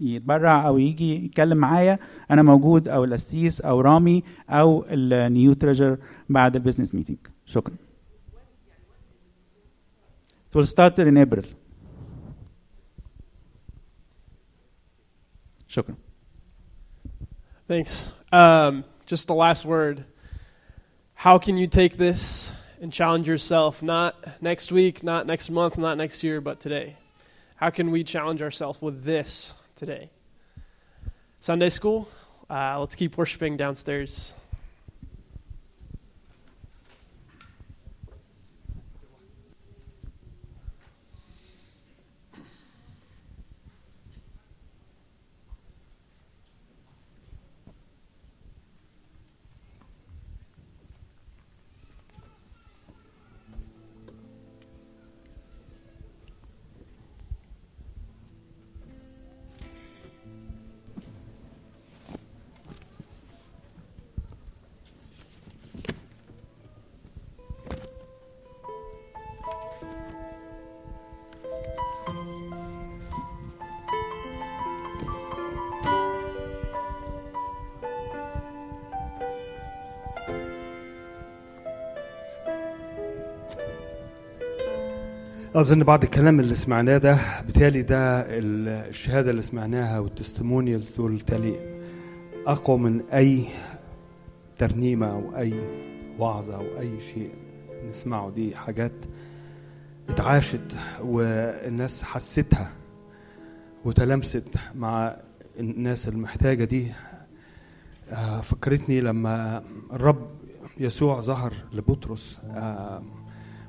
يتبرع 0.00 0.66
أو 0.66 0.78
يجي 0.78 1.24
يتكلم 1.24 1.58
معايا 1.58 1.98
أنا 2.30 2.42
موجود 2.42 2.88
أو 2.88 3.04
الاسيس 3.04 3.60
أو 3.60 3.80
رامي 3.80 4.24
أو 4.50 4.84
ال 4.88 5.04
new 5.04 5.52
treasurer 5.52 5.98
بعد 6.28 6.56
ال 6.56 6.60
business 6.60 6.94
meeting 6.94 7.18
شكرا 7.46 7.74
It 10.50 10.56
will 10.56 10.64
start 10.64 10.98
in 10.98 11.16
April. 11.16 11.44
شكرا. 15.68 15.96
Thanks. 17.68 18.12
Um, 18.32 18.84
just 19.06 19.28
the 19.28 19.34
last 19.34 19.64
word. 19.64 20.04
How 21.14 21.38
can 21.38 21.56
you 21.56 21.68
take 21.68 21.96
this 21.96 22.50
and 22.80 22.92
challenge 22.92 23.28
yourself? 23.28 23.80
Not 23.80 24.42
next 24.42 24.72
week, 24.72 25.04
not 25.04 25.24
next 25.26 25.50
month, 25.50 25.78
not 25.78 25.96
next 25.96 26.24
year, 26.24 26.40
but 26.40 26.58
today. 26.58 26.96
How 27.60 27.68
can 27.68 27.90
we 27.90 28.04
challenge 28.04 28.40
ourselves 28.40 28.80
with 28.80 29.04
this 29.04 29.52
today? 29.74 30.08
Sunday 31.40 31.68
school. 31.68 32.08
Uh, 32.48 32.80
let's 32.80 32.94
keep 32.94 33.18
worshiping 33.18 33.58
downstairs. 33.58 34.34
أظن 85.54 85.82
بعد 85.84 86.02
الكلام 86.02 86.40
اللي 86.40 86.54
سمعناه 86.56 86.98
ده 86.98 87.18
بالتالي 87.46 87.82
ده 87.82 88.20
ال- 88.20 88.68
الشهادة 88.88 89.30
اللي 89.30 89.42
سمعناها 89.42 89.98
والتستمونيالز 89.98 90.90
دول 90.92 91.10
بالتالي 91.12 91.80
أقوى 92.46 92.78
من 92.78 93.00
أي 93.00 93.44
ترنيمة 94.58 95.06
أو 95.10 95.36
أي 95.36 95.54
وعظة 96.18 96.56
أو 96.56 96.78
أي 96.80 97.00
شيء 97.00 97.30
نسمعه. 97.88 98.30
دي 98.30 98.56
حاجات 98.56 98.92
اتعاشت 100.08 100.76
والناس 101.02 102.02
حستها 102.02 102.72
وتلامست 103.84 104.44
مع 104.74 105.16
الناس 105.60 106.08
المحتاجة 106.08 106.64
دي. 106.64 106.86
آه، 108.10 108.40
فكرتني 108.40 109.00
لما 109.00 109.62
الرب 109.92 110.30
يسوع 110.78 111.20
ظهر 111.20 111.52
لبطرس 111.72 112.40
آه، 112.44 113.02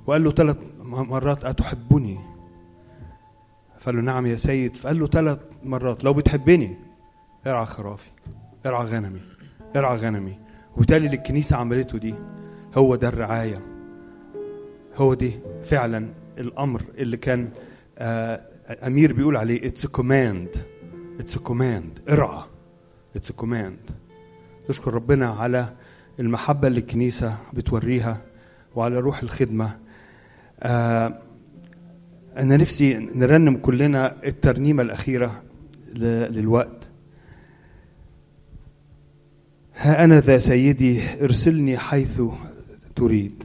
وقال 0.07 0.23
له 0.23 0.31
ثلاث 0.31 0.57
مرات 0.91 1.45
أتحبني؟ 1.45 2.19
فقال 3.79 3.95
له 3.95 4.01
نعم 4.01 4.25
يا 4.25 4.35
سيد. 4.35 4.77
فقال 4.77 4.99
له 4.99 5.07
ثلاث 5.07 5.39
مرات 5.63 6.03
لو 6.03 6.13
بتحبني 6.13 6.77
ارعى 7.47 7.65
خرافي 7.65 8.09
ارعى 8.65 8.85
غنمي 8.85 9.21
ارعى 9.75 9.95
غنمي. 9.97 10.39
وبالتالي 10.75 11.05
اللي 11.05 11.17
الكنيسة 11.17 11.57
عملته 11.57 11.97
دي 11.97 12.15
هو 12.75 12.95
ده 12.95 13.07
الرعاية. 13.07 13.61
هو 14.95 15.13
دي 15.13 15.33
فعلا 15.63 16.09
الأمر 16.37 16.83
اللي 16.97 17.17
كان 17.17 17.49
آه 17.97 18.41
أمير 18.87 19.13
بيقول 19.13 19.37
عليه 19.37 19.67
it's 19.67 19.85
command 19.85 20.55
it's 21.19 21.37
command 21.37 21.99
ارعى 22.09 22.43
it's 23.15 23.31
command 23.31 23.79
نشكر 24.69 24.93
ربنا 24.93 25.29
على 25.29 25.73
المحبة 26.19 26.67
اللي 26.67 26.79
الكنيسة 26.79 27.37
بتوريها 27.53 28.21
وعلى 28.75 28.99
روح 28.99 29.23
الخدمة. 29.23 29.79
آه 30.63 31.13
أنا 32.37 32.57
نفسي 32.57 32.93
نرنم 33.15 33.57
كلنا 33.57 34.15
الترنيمة 34.25 34.83
الأخيرة 34.83 35.43
للوقت. 35.95 36.89
ها 39.77 40.03
أنا 40.03 40.19
ذا 40.19 40.37
سيدي 40.37 41.01
ارسلني 41.23 41.77
حيث 41.77 42.21
تريد. 42.95 43.43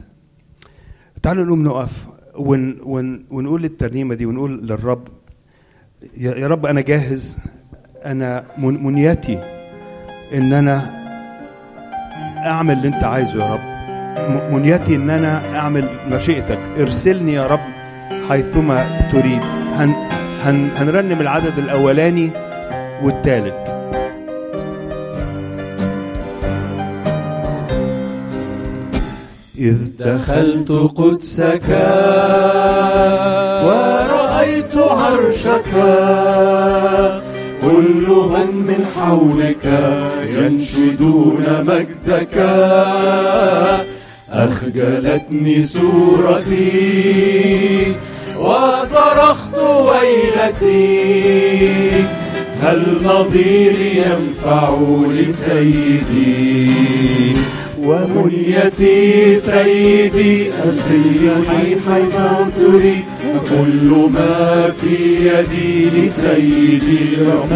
تعالوا 1.23 1.45
نقوم 1.45 1.63
نقف 1.63 2.07
ون 2.37 2.77
ون 2.83 3.25
ونقول 3.31 3.65
الترنيمة 3.65 4.15
دي 4.15 4.25
ونقول 4.25 4.67
للرب 4.67 5.07
يا 6.17 6.47
رب 6.47 6.65
أنا 6.65 6.81
جاهز 6.81 7.37
أنا 8.05 8.45
من- 8.57 8.83
منيتي 8.83 9.37
إن 10.33 10.53
أنا 10.53 10.97
أعمل 12.47 12.73
اللي 12.77 12.87
أنت 12.87 13.03
عايزه 13.03 13.45
يا 13.45 13.53
رب. 13.53 13.76
منيتي 14.51 14.95
إن 14.95 15.09
أنا 15.09 15.41
أعمل 15.55 15.89
مشيئتك. 16.09 16.59
ارسلني 16.79 17.33
يا 17.33 17.47
رب 17.47 17.59
حيثما 18.29 19.09
تريد. 19.11 19.41
هن 19.75 19.93
هن 20.43 20.69
هنرنم 20.75 21.21
العدد 21.21 21.57
الأولاني 21.57 22.31
والثالث. 23.03 23.53
إذ 29.57 29.97
دخلت 29.99 30.71
قدسك 30.71 31.69
ورأيت 33.65 34.77
عرشك 34.77 35.71
كلهم 37.61 38.55
من 38.55 38.85
حولك 38.95 39.65
ينشدون 40.29 41.45
مجدك. 41.67 42.35
أخجلتني 44.37 45.63
صورتي 45.63 46.75
وصرخت 48.39 49.57
ويلتي. 49.57 50.87
هل 52.61 52.81
نظيري 53.03 53.91
ينفع 53.97 54.77
لسيدي 55.11 56.71
ومنيتي 57.79 59.39
سيدي 59.39 60.51
أرسلني 60.65 61.77
حيث 61.89 62.15
تريد 62.57 63.03
كل 63.49 64.09
ما 64.13 64.71
في 64.81 64.95
يدي 65.27 65.89
لسيدي 65.89 67.01
رب 67.21 67.51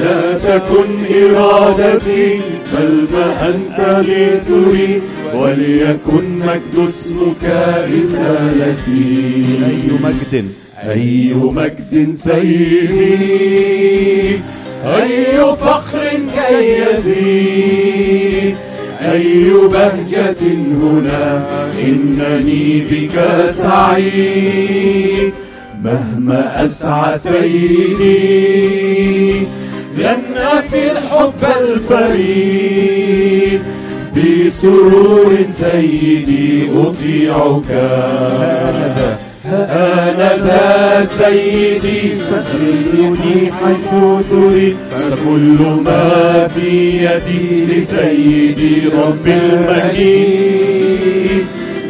لا 0.00 0.20
تكن 0.38 0.90
إرادتي 1.14 2.40
بل 2.72 2.92
ما 3.12 3.26
أنت 3.48 3.78
لي 4.06 4.26
تريد 4.48 5.02
وليكن 5.34 6.26
مجد 6.38 6.74
اسمك 6.88 7.44
رسالتي. 7.96 9.44
أي 9.66 9.82
مجد؟ 10.02 10.34
أي 10.90 11.34
مجد 11.34 12.14
سيدي. 12.14 13.20
أي 14.84 15.36
فخر 15.56 16.06
كي 16.08 16.56
يزيد. 16.80 18.56
أي 19.00 19.50
بهجة 19.52 20.42
هنا 20.82 21.46
إنني 21.82 22.66
بك 22.90 23.16
سعيد 23.50 25.32
مهما 25.84 26.64
أسعى 26.64 27.18
سيدي. 27.18 28.20
لن 29.96 30.22
أفي 30.36 30.92
الحب 30.92 31.44
الفريد 31.60 33.60
بسرور 34.16 35.36
سيدي 35.46 36.68
أطيعك. 36.76 37.70
أنا 39.44 40.36
ذا 40.36 41.06
سيدي 41.18 42.00
فسرني 42.18 43.52
حيث 43.52 43.88
تريد. 44.30 44.76
فكل 44.90 45.58
ما 45.84 46.48
في 46.48 46.70
يدي 47.04 47.44
لسيدي 47.66 48.74
رب 48.98 49.26
المجيد. 49.26 50.50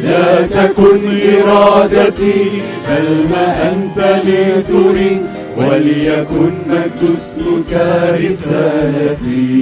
لا 0.03 0.41
تكن 0.41 1.01
إرادتي 1.41 2.41
بل 2.89 3.07
ما 3.31 3.47
أنت 3.71 3.97
لي 4.25 4.43
تريد 4.67 5.21
وليكن 5.69 6.51
مجد 6.69 7.03
اسمك 7.09 7.73
رسالتي 8.29 9.61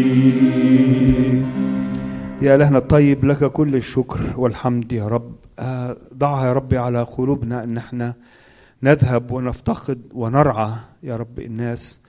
يا 2.41 2.55
إلهنا 2.55 2.77
الطيب 2.77 3.25
لك 3.25 3.51
كل 3.51 3.75
الشكر 3.75 4.19
والحمد 4.37 4.91
يا 4.91 5.07
رب. 5.07 5.35
آه، 5.59 5.97
ضعها 6.13 6.47
يا 6.47 6.53
ربي 6.53 6.77
على 6.77 7.03
قلوبنا 7.03 7.63
أن 7.63 7.77
إحنا 7.77 8.13
نذهب 8.83 9.31
ونفتقد 9.31 10.01
ونرعى 10.13 10.71
يا 11.03 11.17
رب 11.17 11.39
الناس 11.39 12.01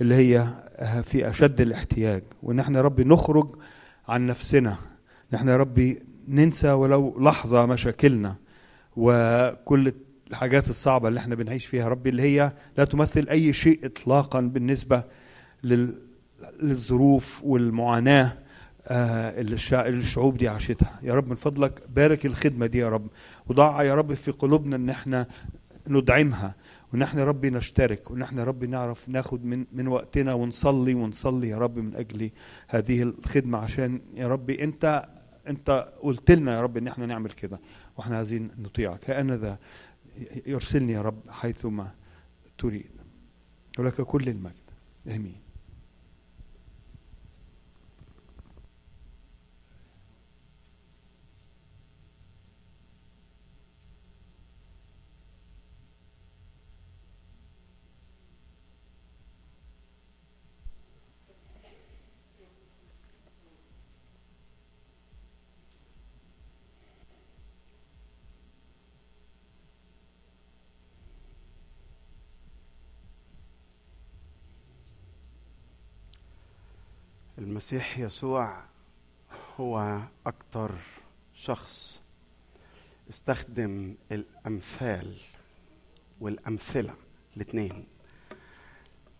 اللي 0.00 0.14
هي 0.14 0.46
آه، 0.76 1.00
في 1.00 1.30
أشد 1.30 1.60
الاحتياج. 1.60 2.22
وان 2.42 2.58
إحنا 2.60 2.78
يا 2.78 2.82
ربي 2.84 3.04
نخرج 3.04 3.48
عن 4.08 4.26
نفسنا. 4.26 4.76
نحن 5.32 5.48
يا 5.48 5.56
ربي 5.56 5.98
ننسى 6.28 6.72
ولو 6.72 7.16
لحظة 7.20 7.66
مشاكلنا. 7.66 8.34
وكل 8.96 9.92
الحاجات 10.30 10.70
الصعبة 10.70 11.08
اللي 11.08 11.20
إحنا 11.20 11.34
بنعيش 11.34 11.66
فيها. 11.66 11.88
ربي 11.88 12.10
اللي 12.10 12.22
هي 12.22 12.52
لا 12.78 12.84
تمثل 12.84 13.28
أي 13.28 13.52
شيء 13.52 13.86
إطلاقا 13.86 14.40
بالنسبة 14.40 15.02
لل... 15.64 15.94
للظروف 16.62 17.40
والمعاناة 17.44 18.32
آه، 18.88 19.40
اللي 19.40 19.54
الشع- 19.56 19.86
اللي 19.86 20.00
الشعوب 20.00 20.36
دي 20.36 20.48
عاشتها. 20.48 20.98
يا 21.02 21.14
رب 21.14 21.28
من 21.28 21.36
فضلك 21.36 21.82
بارك 21.96 22.26
الخدمة 22.26 22.66
دي 22.66 22.78
يا 22.78 22.88
رب. 22.88 23.06
وضع 23.48 23.82
يا 23.82 23.94
رب 23.94 24.14
في 24.14 24.30
قلوبنا 24.30 24.76
إن 24.76 24.90
إحنا 24.90 25.26
ندعمها 25.88 26.54
وإن 26.92 27.02
إحنا 27.02 27.20
يا 27.20 27.26
رب 27.26 27.46
نشترك 27.46 28.10
وإن 28.10 28.22
إحنا 28.22 28.40
يا 28.40 28.46
رب 28.46 28.64
نعرف 28.64 29.08
ناخد 29.08 29.44
من 29.44 29.64
من 29.72 29.88
وقتنا 29.88 30.34
ونصلي 30.34 30.94
ونصلي 30.94 31.48
يا 31.48 31.58
رب 31.58 31.78
من 31.78 31.94
أجل 31.96 32.30
هذه 32.68 33.02
الخدمة. 33.02 33.58
عشان 33.58 34.00
يا 34.14 34.28
رب 34.28 34.50
انت 34.50 35.04
أنت 35.48 35.88
قلت 36.02 36.30
لنا 36.30 36.54
يا 36.54 36.62
رب 36.62 36.76
إن 36.76 36.88
إحنا 36.88 37.06
نعمل 37.06 37.30
كده 37.30 37.60
وإحنا 37.96 38.16
عايزين 38.16 38.50
نطيعك. 38.58 39.10
هانذا 39.10 39.58
يرسلني 40.46 40.92
يا 40.92 41.02
رب 41.02 41.20
حيثما 41.30 41.94
تريد. 42.58 42.90
ولك 43.78 44.00
كل 44.00 44.28
المجد. 44.28 44.54
آمين. 45.06 45.45
المسيح 77.56 77.98
يسوع 77.98 78.64
هو 79.60 80.00
أكتر 80.26 80.70
شخص 81.34 82.02
استخدم 83.10 83.94
الأمثال 84.12 85.16
والأمثلة 86.20 86.94
الاثنين. 87.36 87.86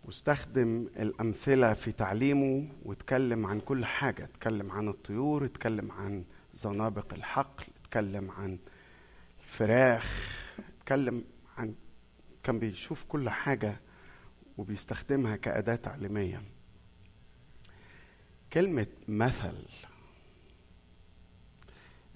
واستخدم 0.05 0.89
الأمثلة 0.97 1.75
في 1.75 1.93
تعليمه 1.93 2.69
واتكلم 2.85 3.47
عن 3.47 3.61
كل 3.61 3.85
حاجة 3.85 4.25
اتكلم 4.25 4.73
عن 4.73 4.89
الطيور 4.89 5.45
اتكلم 5.45 5.93
عن 5.93 6.25
زنابق 6.55 7.15
الحقل 7.15 7.65
اتكلم 7.85 8.31
عن 8.31 8.59
الفراخ 9.41 10.37
اتكلم 10.79 11.25
عن 11.59 11.75
كان 12.43 12.59
بيشوف 12.59 13.05
كل 13.05 13.31
حاجة 13.31 13.81
وبيستخدمها 14.59 15.37
كأداة 15.37 15.77
تعليمية. 15.77 16.56
كلمة 18.53 18.87
مثل 19.09 19.55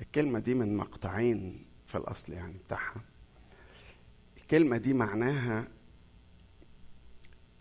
الكلمة 0.00 0.38
دي 0.38 0.54
من 0.54 0.76
مقطعين 0.76 1.64
في 1.86 1.98
الأصل 1.98 2.32
يعني 2.32 2.54
بتاعها. 2.66 3.00
الكلمة 4.36 4.76
دي 4.76 4.92
معناها 4.92 5.68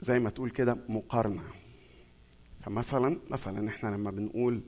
زي 0.02 0.20
ما 0.20 0.30
تقول 0.30 0.50
كده 0.50 0.78
مقارنة. 0.90 1.44
فمثلا 2.62 3.20
مثلا 3.30 3.70
إحنا 3.70 3.90
لما 3.90 4.12
بنقول 4.12 4.62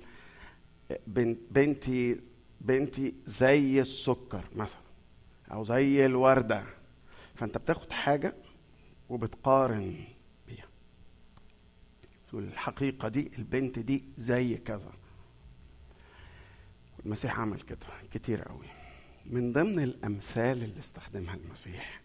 بنت 1.07 1.39
بنتي 1.51 2.21
بنتي 2.61 3.15
زي 3.25 3.81
السكر 3.81 4.45
مثلا 4.55 4.81
أو 5.51 5.63
زي 5.63 6.05
الوردة 6.05 6.63
فأنت 7.35 7.57
بتاخد 7.57 7.91
حاجة 7.91 8.35
وبتقارن. 9.09 9.95
تقول 12.31 12.43
الحقيقة 12.43 13.07
دي 13.07 13.31
البنت 13.37 13.79
دي 13.79 14.03
زي 14.17 14.57
كذا. 14.57 14.91
المسيح 17.05 17.39
عمل 17.39 17.61
كده 17.61 17.77
كتير 18.11 18.41
قوي. 18.41 18.65
من 19.25 19.53
ضمن 19.53 19.79
الأمثال 19.83 20.63
اللي 20.63 20.79
استخدمها 20.79 21.35
المسيح 21.35 22.01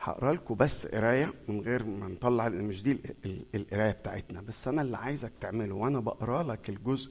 هقرأ 0.00 0.32
لكم 0.32 0.54
بس 0.54 0.86
قراية 0.86 1.34
من 1.48 1.60
غير 1.60 1.84
ما 1.84 2.08
نطلع 2.08 2.46
لأن 2.48 2.64
مش 2.64 2.82
دي 2.82 2.92
ال- 2.92 3.14
ال- 3.24 3.44
القراية 3.54 3.90
بتاعتنا. 3.90 4.40
بس 4.40 4.68
أنا 4.68 4.82
اللي 4.82 4.96
عايزك 4.96 5.32
تعمله 5.40 5.74
وأنا 5.74 6.00
بقرأ 6.00 6.42
لك 6.42 6.68
الجزء 6.68 7.10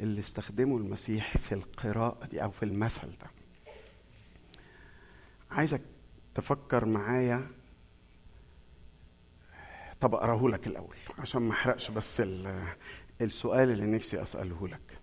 اللي 0.00 0.20
استخدمه 0.20 0.76
المسيح 0.76 1.36
في 1.38 1.52
القراءة 1.54 2.26
دي 2.26 2.42
أو 2.42 2.50
في 2.50 2.62
المثل 2.62 3.08
ده. 3.08 3.30
عايزك 5.50 5.80
تفكر 6.34 6.84
معايا 6.84 7.46
طب 10.00 10.14
أقرأه 10.14 10.48
لك 10.48 10.66
الأول. 10.66 10.96
عشان 11.18 11.42
ما 11.42 11.52
أحرقش 11.52 11.90
بس 11.90 12.20
ال- 12.20 12.64
السؤال 13.20 13.70
اللي 13.70 13.86
نفسي 13.86 14.22
أسأله 14.22 14.68
لك. 14.68 14.98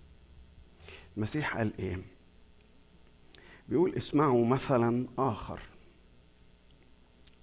المسيح 1.17 1.57
قال 1.57 1.71
إيه؟ 1.79 1.97
بيقول 3.69 3.93
اسمعوا 3.95 4.45
مثلا 4.45 5.07
آخر. 5.17 5.59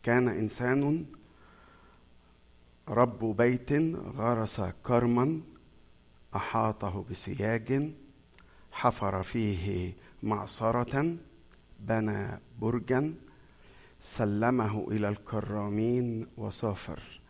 كان 0.02 0.28
إنسان 0.28 1.06
رب 2.88 3.36
بيت 3.36 3.72
غرس 4.16 4.60
كرما 4.60 5.40
أحاطه 6.36 7.04
بسياج 7.10 7.90
حفر 8.72 9.22
فيه 9.22 9.94
معصرة 10.22 11.16
بنى 11.80 12.38
برجا 12.60 13.14
سلمه 14.00 14.86
إلى 14.90 15.08
الكرامين 15.08 16.26
وسافر. 16.36 17.20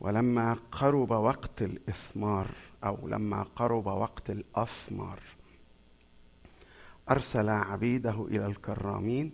ولما 0.00 0.56
قرب 0.72 1.10
وقت 1.10 1.62
الإثمار 1.62 2.50
أو 2.84 3.08
لما 3.08 3.42
قرب 3.42 3.86
وقت 3.86 4.30
الأثمار 4.30 5.20
أرسل 7.10 7.48
عبيده 7.48 8.26
إلى 8.30 8.46
الكرامين 8.46 9.32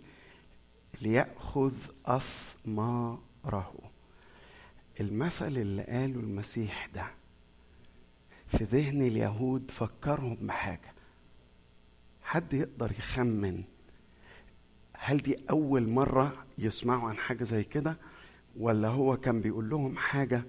ليأخذ 1.02 1.72
أثماره. 2.06 3.72
المثل 5.00 5.46
اللي 5.56 5.82
قاله 5.82 6.20
المسيح 6.20 6.86
ده 6.94 7.06
في 8.48 8.64
ذهن 8.64 9.02
اليهود 9.02 9.70
فكرهم 9.70 10.34
بحاجة. 10.34 10.92
حد 12.22 12.54
يقدر 12.54 12.92
يخمن 12.92 13.64
هل 14.98 15.16
دي 15.18 15.36
أول 15.50 15.88
مرة 15.88 16.46
يسمعوا 16.58 17.08
عن 17.08 17.16
حاجة 17.16 17.44
زي 17.44 17.64
كده 17.64 17.98
ولا 18.58 18.88
هو 18.88 19.16
كان 19.16 19.40
بيقول 19.40 19.70
لهم 19.70 19.96
حاجة 19.96 20.44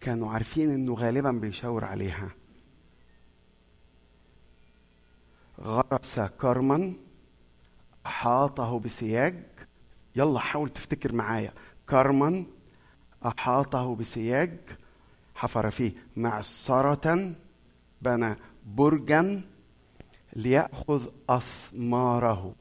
كانوا 0.00 0.30
عارفين 0.30 0.70
إنه 0.70 0.94
غالبا 0.94 1.30
بيشاور 1.30 1.84
عليها. 1.84 2.30
غرس 5.60 6.20
كرما 6.20 6.92
أحاطه 8.06 8.78
بسياج. 8.78 9.44
يلا 10.16 10.40
حاول 10.40 10.68
تفتكر 10.68 11.12
معايا. 11.12 11.52
كرما 11.88 12.44
أحاطه 13.26 13.96
بسياج. 13.96 14.58
حفر 15.34 15.70
فيه 15.70 15.92
معصرة. 16.16 17.34
بنى 18.02 18.36
برجا 18.66 19.42
ليأخذ 20.36 21.06
أثماره. 21.28 22.54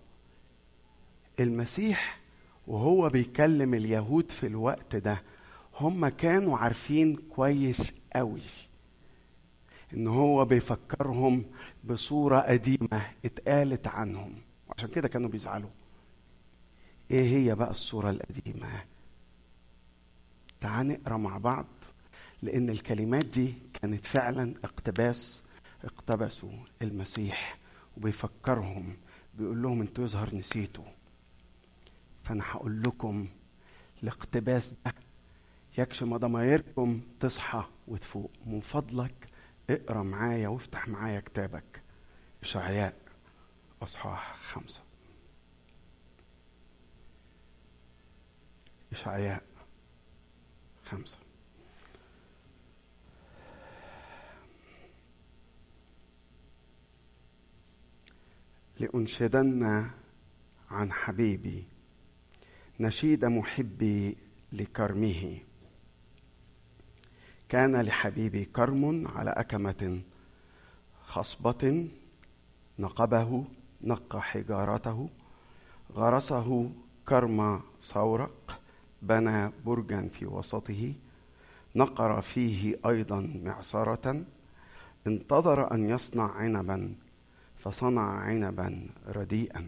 المسيح 1.40 2.20
وهو 2.68 3.10
بيكلم 3.10 3.74
اليهود 3.74 4.32
في 4.32 4.48
الوقت 4.48 4.96
ده. 4.96 5.22
هم 5.80 6.08
كانوا 6.08 6.58
عارفين 6.58 7.16
كويس 7.16 7.94
قوي 8.16 8.42
إن 9.94 10.08
هو 10.08 10.46
بيفكرهم 10.46 11.46
بصورة 11.84 12.40
قديمة 12.40 13.02
اتقالت 13.26 13.88
عنهم. 13.88 14.34
عشان 14.78 14.90
كده 14.90 15.08
كانوا 15.08 15.30
بيزعلوا. 15.30 15.70
إيه 17.12 17.22
هي 17.38 17.56
بقى 17.56 17.72
الصورة 17.72 18.10
القديمة؟ 18.10 18.84
تعال 20.62 20.88
نقرأ 20.88 21.18
مع 21.18 21.38
بعض 21.38 21.66
لأن 22.42 22.70
الكلمات 22.70 23.26
دي 23.26 23.54
كانت 23.74 24.06
فعلا 24.06 24.54
اقتباس 24.64 25.44
اقتبسوا 25.84 26.52
المسيح 26.82 27.58
وبيفكرهم 27.98 28.98
بيقول 29.38 29.62
لهم 29.62 29.82
أنتوا 29.82 30.04
يظهر 30.04 30.36
نسيتوا. 30.36 30.86
فأنا 32.24 32.44
هقول 32.52 32.82
لكم 32.82 33.28
الاقتباس 34.04 34.76
ده 34.86 34.94
يكشم 35.78 36.18
ضمايركم 36.18 37.02
تصحى 37.20 37.64
وتفوق. 37.88 38.32
من 38.46 38.60
فضلك 38.62 39.28
اقرأ 39.70 40.04
معايا 40.04 40.48
وافتح 40.48 40.88
معايا 40.88 41.20
كتابك. 41.20 41.82
إشعياء 42.44 42.96
أصحاح 43.82 44.36
خمسة. 44.36 44.82
إشعياء 48.92 49.44
خمسة. 50.86 51.18
لأنشدن 58.80 59.90
عن 60.72 60.92
حبيبي 60.92 61.66
نشيد 62.80 63.26
محبي 63.26 64.18
لكرمه. 64.52 65.47
كان 67.50 67.82
لحبيبي 67.82 68.45
كرم 68.45 69.08
على 69.08 69.30
أكمة 69.30 70.02
خصبة 71.06 71.88
نقبه 72.80 73.45
نقى 73.82 74.22
حجارته 74.22 75.10
غرسه 75.93 76.72
كرم 77.08 77.62
صورق 77.80 78.60
بنى 79.02 79.52
برجا 79.66 80.08
في 80.08 80.26
وسطه 80.26 80.93
نقر 81.76 82.22
فيه 82.22 82.80
أيضا 82.86 83.39
معصرة 83.43 84.24
انتظر 85.08 85.74
أن 85.74 85.89
يصنع 85.89 86.32
عنبا 86.32 86.95
فصنع 87.56 88.02
عنبا 88.02 88.89
رديئا. 89.08 89.68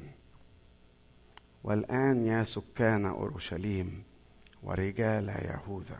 والآن 1.64 2.26
يا 2.26 2.44
سكان 2.44 3.06
أورشليم 3.06 4.04
ورجال 4.64 5.30
يهوذا 5.30 6.00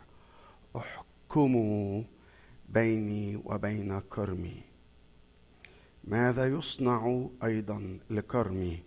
احكموا 1.30 2.02
بيني 2.68 3.36
وبين 3.44 4.00
كرمي. 4.00 4.62
ماذا 6.04 6.46
يصنع 6.46 7.28
أيضا 7.44 7.98
لكرمي 8.10 8.82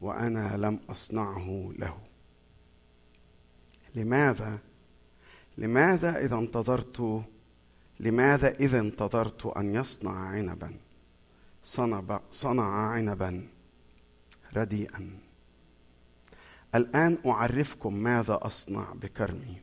وأنا 0.00 0.56
لم 0.56 0.80
أصنعه 0.88 1.72
له؟ 1.78 1.98
لماذا؟ 3.94 4.58
لماذا 5.58 6.24
إذا 6.24 6.36
انتظرت؟ 6.36 7.24
لماذا 8.00 8.54
إذا 8.54 8.80
انتظرت 8.80 9.46
أن 9.46 9.74
يصنع 9.74 10.12
عنبا؟ 10.12 10.74
صنع 11.64 12.20
صنع 12.32 12.64
عنبا 12.64 13.48
رديئا. 14.56 15.10
الآن 16.74 17.18
أعرفكم 17.26 17.94
ماذا 17.94 18.38
أصنع 18.42 18.92
بكرمي. 18.92 19.61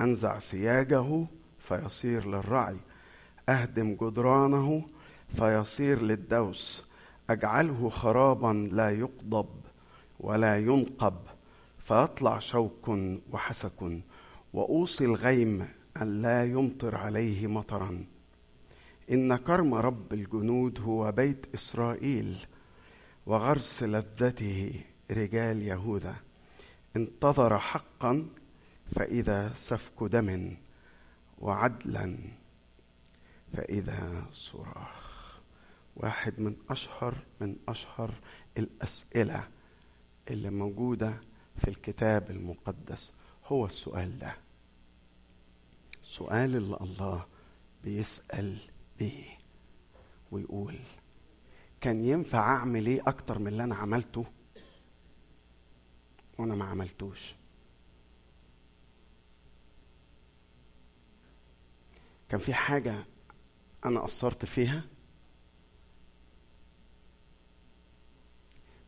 أنزع 0.00 0.38
سياجه 0.38 1.26
فيصير 1.58 2.28
للرعي 2.28 2.76
أهدم 3.48 3.94
جدرانه 3.94 4.86
فيصير 5.36 6.02
للدوس 6.02 6.84
أجعله 7.30 7.88
خرابا 7.88 8.68
لا 8.72 8.90
يقضب 8.90 9.48
ولا 10.20 10.58
ينقب 10.58 11.16
فيطلع 11.78 12.38
شوك 12.38 12.90
وحسك 13.32 14.02
وأوصي 14.52 15.04
الغيم 15.04 15.68
أن 16.02 16.22
لا 16.22 16.44
يمطر 16.44 16.94
عليه 16.94 17.46
مطرا. 17.46 18.04
إن 19.10 19.36
كرم 19.36 19.74
رب 19.74 20.12
الجنود 20.12 20.80
هو 20.80 21.12
بيت 21.12 21.46
إسرائيل 21.54 22.36
وغرس 23.26 23.82
لذته 23.82 24.72
رجال 25.10 25.62
يهوذا. 25.62 26.14
انتظر 26.96 27.58
حقا 27.58 28.26
فإذا 28.92 29.54
سفك 29.54 30.02
دم 30.02 30.56
وعدلا 31.38 32.18
فإذا 33.52 34.26
صراخ. 34.32 35.14
واحد 35.96 36.40
من 36.40 36.56
أشهر 36.70 37.14
من 37.40 37.56
أشهر 37.68 38.14
الأسئلة 38.58 39.48
اللي 40.30 40.50
موجودة 40.50 41.20
في 41.58 41.68
الكتاب 41.68 42.30
المقدس 42.30 43.12
هو 43.46 43.66
السؤال 43.66 44.18
ده. 44.18 44.36
السؤال 46.02 46.56
اللي 46.56 46.76
الله 46.80 47.26
بيسأل 47.84 48.58
بيه 48.98 49.24
ويقول 50.32 50.78
كان 51.80 52.04
ينفع 52.04 52.38
أعمل 52.56 52.86
إيه 52.86 53.02
أكتر 53.06 53.38
من 53.38 53.46
اللي 53.48 53.64
أنا 53.64 53.74
عملته 53.74 54.24
وأنا 56.38 56.54
ما 56.54 56.64
عملتوش؟ 56.64 57.34
كان 62.28 62.40
في 62.40 62.54
حاجة 62.54 63.04
أنا 63.84 64.00
قصرت 64.00 64.44
فيها 64.44 64.82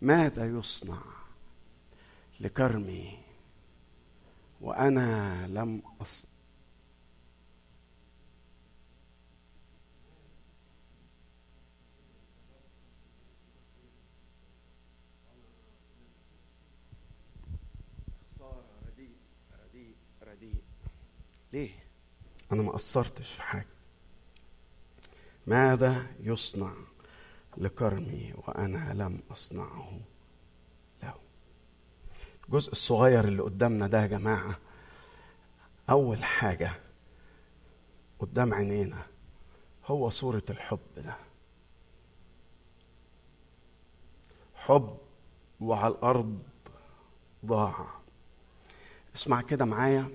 ماذا 0.03 0.47
يصنع 0.59 1.03
لكرمي 2.41 3.19
وأنا 4.61 5.47
لم 5.47 5.83
رديء 20.37 20.63
ليه؟ 21.53 21.86
أنا 22.53 22.63
ما 22.63 22.73
قصرتش 22.73 23.33
في 23.33 23.43
حاجة. 23.43 23.67
ماذا 25.47 26.07
يصنع 26.21 26.73
لكرمي 27.57 28.35
وأنا 28.37 28.95
لم 28.95 29.21
أصنعه 29.31 30.01
له؟ 31.03 31.15
الجزء 32.45 32.73
الصغير 32.73 33.25
اللي 33.29 33.43
قدامنا 33.43 33.87
ده 33.87 34.03
يا 34.03 34.07
جماعة 34.07 34.59
أول 35.91 36.25
حاجة 36.25 36.71
قدام 38.19 38.55
عينينا 38.55 39.07
هو 39.87 40.11
صورة 40.11 40.43
الحب 40.51 40.79
ده. 40.97 41.17
حب 44.55 44.99
وعلى 45.61 45.95
الأرض 45.95 46.39
ضاع. 47.47 47.87
اسمع 49.17 49.41
كده 49.43 49.65
معايا 49.65 50.09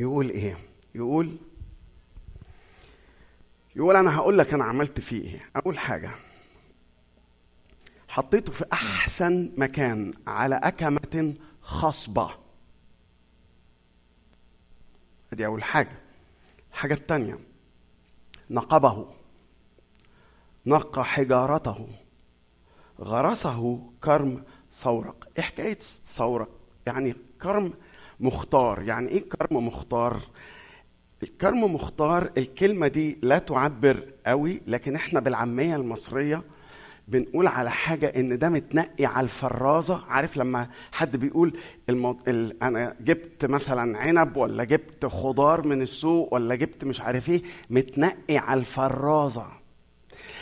يقول 0.00 0.30
إيه؟ 0.30 0.58
يقول 0.96 1.36
يقول 3.76 3.96
أنا 3.96 4.16
هقول 4.16 4.38
لك 4.38 4.54
أنا 4.54 4.64
عملت 4.64 5.00
فيه 5.00 5.22
إيه. 5.34 5.50
اول 5.66 5.78
حاجة. 5.78 6.10
حطيته 8.08 8.52
في 8.52 8.64
أحسن 8.72 9.52
مكان 9.56 10.12
على 10.26 10.60
أكمة 10.62 11.34
خصبة. 11.60 12.30
دي 15.32 15.46
أول 15.46 15.62
حاجة. 15.64 15.98
الحاجة 16.72 16.94
الثانية 16.94 17.38
نقبه 18.50 19.14
نقى 20.66 21.04
حجارته 21.04 21.88
غرسه 23.00 23.90
كرم 24.04 24.44
صورق. 24.70 25.28
إيه 25.38 25.44
حكاية 25.44 25.78
صورق؟ 26.04 26.48
يعني 26.86 27.16
كرم 27.42 27.72
مختار. 28.20 28.82
يعني 28.82 29.08
إيه 29.08 29.28
كرم 29.28 29.66
مختار؟ 29.66 30.20
الكرم 31.26 31.74
مختار 31.74 32.30
الكلمة 32.38 32.88
دي 32.88 33.18
لا 33.22 33.38
تعبر 33.38 34.02
قوي 34.26 34.60
لكن 34.66 34.94
إحنا 34.94 35.20
بالعامية 35.20 35.76
المصرية 35.76 36.42
بنقول 37.08 37.46
على 37.46 37.70
حاجة 37.70 38.06
إن 38.06 38.38
ده 38.38 38.48
متنقي 38.48 39.04
على 39.04 39.24
الفرازة. 39.24 40.04
عارف 40.08 40.36
لما 40.36 40.68
حد 40.92 41.16
بيقول 41.16 41.58
المو... 41.88 42.18
ال... 42.28 42.62
أنا 42.62 42.96
جبت 43.00 43.44
مثلا 43.44 43.98
عنب 43.98 44.36
ولا 44.36 44.64
جبت 44.64 45.06
خضار 45.06 45.66
من 45.66 45.82
السوق 45.82 46.34
ولا 46.34 46.54
جبت 46.54 46.84
مش 46.84 47.00
عارف 47.00 47.28
إيه 47.30 47.42
متنقي 47.70 48.38
على 48.38 48.60
الفرازة. 48.60 49.46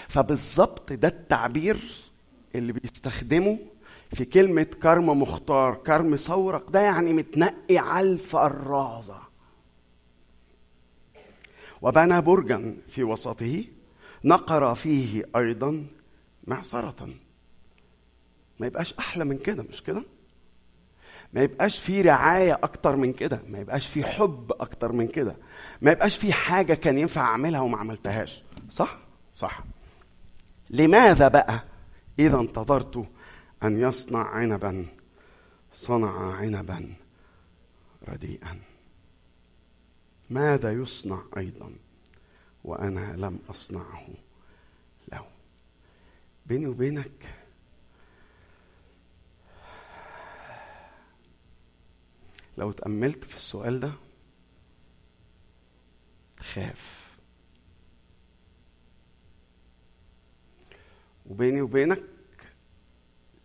فبالظبط 0.08 0.92
ده 0.92 1.08
التعبير 1.08 1.76
اللي 2.54 2.72
بيستخدمه 2.72 3.58
في 4.12 4.24
كلمة 4.24 4.66
كرم 4.82 5.22
مختار 5.22 5.74
كرم 5.74 6.16
ثورق 6.16 6.70
ده 6.70 6.80
يعني 6.80 7.12
متنقي 7.12 7.78
على 7.78 8.10
الفرازة. 8.10 9.33
وبنى 11.84 12.20
برجا 12.20 12.76
في 12.88 13.04
وسطه 13.04 13.64
نقر 14.24 14.74
فيه 14.74 15.24
أيضا 15.36 15.86
معصرة. 16.46 17.08
ما 18.60 18.66
يبقاش 18.66 18.94
أحلى 18.94 19.24
من 19.24 19.38
كده 19.38 19.62
مش 19.62 19.82
كده؟ 19.82 20.04
ما 21.32 21.42
يبقاش 21.42 21.78
في 21.78 22.02
رعاية 22.02 22.52
أكتر 22.62 22.96
من 22.96 23.12
كده 23.12 23.42
ما 23.48 23.58
يبقاش 23.58 23.86
في 23.86 24.04
حب 24.04 24.52
أكتر 24.60 24.92
من 24.92 25.08
كده 25.08 25.36
ما 25.82 25.90
يبقاش 25.90 26.16
في 26.16 26.32
حاجة 26.32 26.74
كان 26.74 26.98
ينفع 26.98 27.20
أعملها 27.20 27.60
وما 27.60 27.78
عملتهاش. 27.78 28.42
صح؟ 28.70 28.98
صح. 29.34 29.64
لماذا 30.70 31.28
بقى 31.28 31.64
إذا 32.18 32.40
انتظرت 32.40 33.08
أن 33.62 33.80
يصنع 33.80 34.24
عنبا 34.28 34.86
صنع 35.72 36.34
عنبا 36.34 36.94
رديئا؟ 38.08 38.60
ماذا 40.30 40.72
يصنع 40.72 41.22
أيضا؟ 41.36 41.76
وأنا 42.64 43.16
لم 43.16 43.38
أصنعه 43.48 44.08
له. 45.12 45.26
بيني 46.46 46.66
وبينك 46.66 47.34
لو 52.58 52.72
تأملت 52.72 53.24
في 53.24 53.36
السؤال 53.36 53.80
ده 53.80 53.92
خاف. 56.40 57.16
وبيني 61.26 61.62
وبينك 61.62 62.02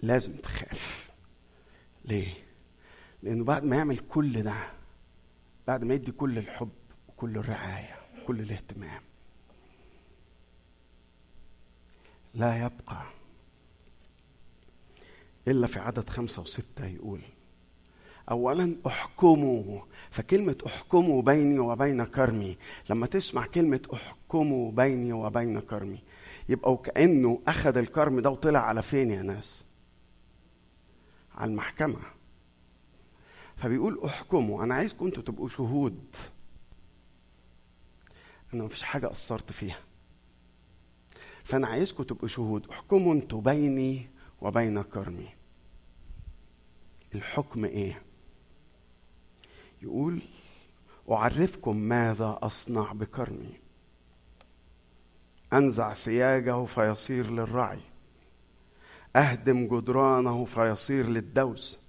لازم 0.01 0.35
تخاف. 0.35 1.11
ليه؟ 2.05 2.33
لأنه 3.23 3.43
بعد 3.43 3.63
ما 3.63 3.75
يعمل 3.75 3.97
كل 3.97 4.43
ده 4.43 4.78
بعد 5.69 5.83
ما 5.83 5.93
يدي 5.93 6.11
كل 6.11 6.37
الحب 6.37 6.69
وكل 7.07 7.37
الرعاية 7.37 7.95
وكل 8.21 8.39
الاهتمام. 8.39 9.01
لا 12.33 12.57
يبقى 12.57 13.03
إلا 15.47 15.67
في 15.67 15.79
عدد 15.79 16.09
خمسة 16.09 16.41
وستة 16.41 16.85
يقول 16.85 17.21
أولا 18.31 18.75
احكموا 18.87 19.81
فكلمة 20.11 20.55
احكموا 20.65 21.21
بيني 21.21 21.59
وبين 21.59 22.05
كرمي 22.05 22.57
لما 22.89 23.05
تسمع 23.07 23.45
كلمة 23.45 23.81
احكموا 23.93 24.71
بيني 24.71 25.13
وبين 25.13 25.59
كرمي 25.59 26.03
يبقى 26.49 26.73
وكأنه 26.73 27.41
أخذ 27.47 27.77
الكرم 27.77 28.19
ده 28.19 28.29
وطلع 28.29 28.59
على 28.59 28.81
فين 28.81 29.11
يا 29.11 29.21
ناس؟ 29.21 29.65
على 31.35 31.51
المحكمة. 31.51 32.18
فبيقول 33.59 34.03
احكموا 34.05 34.63
أنا 34.63 34.75
عايزكم 34.75 35.05
أنتوا 35.05 35.23
تبقوا 35.23 35.49
شهود. 35.49 36.15
أنا 38.53 38.63
مفيش 38.63 38.83
حاجة 38.83 39.07
قصرت 39.07 39.51
فيها. 39.51 39.79
فأنا 41.43 41.67
عايزكم 41.67 42.03
تبقوا 42.03 42.27
شهود. 42.27 42.69
احكموا 42.69 43.13
أنتوا 43.13 43.41
بيني 43.41 44.09
وبين 44.41 44.81
كرمي. 44.81 45.29
الحكم 47.15 47.65
إيه؟ 47.65 48.01
يقول 49.81 50.21
أعرفكم 51.11 51.75
ماذا 51.75 52.39
أصنع 52.41 52.93
بكرمي. 52.93 53.59
أنزع 55.53 55.93
سياجه 55.93 56.65
فيصير 56.65 57.31
للرعي. 57.31 57.81
أهدم 59.15 59.67
جدرانه 59.67 60.45
فيصير 60.45 61.09
للدوس. 61.09 61.79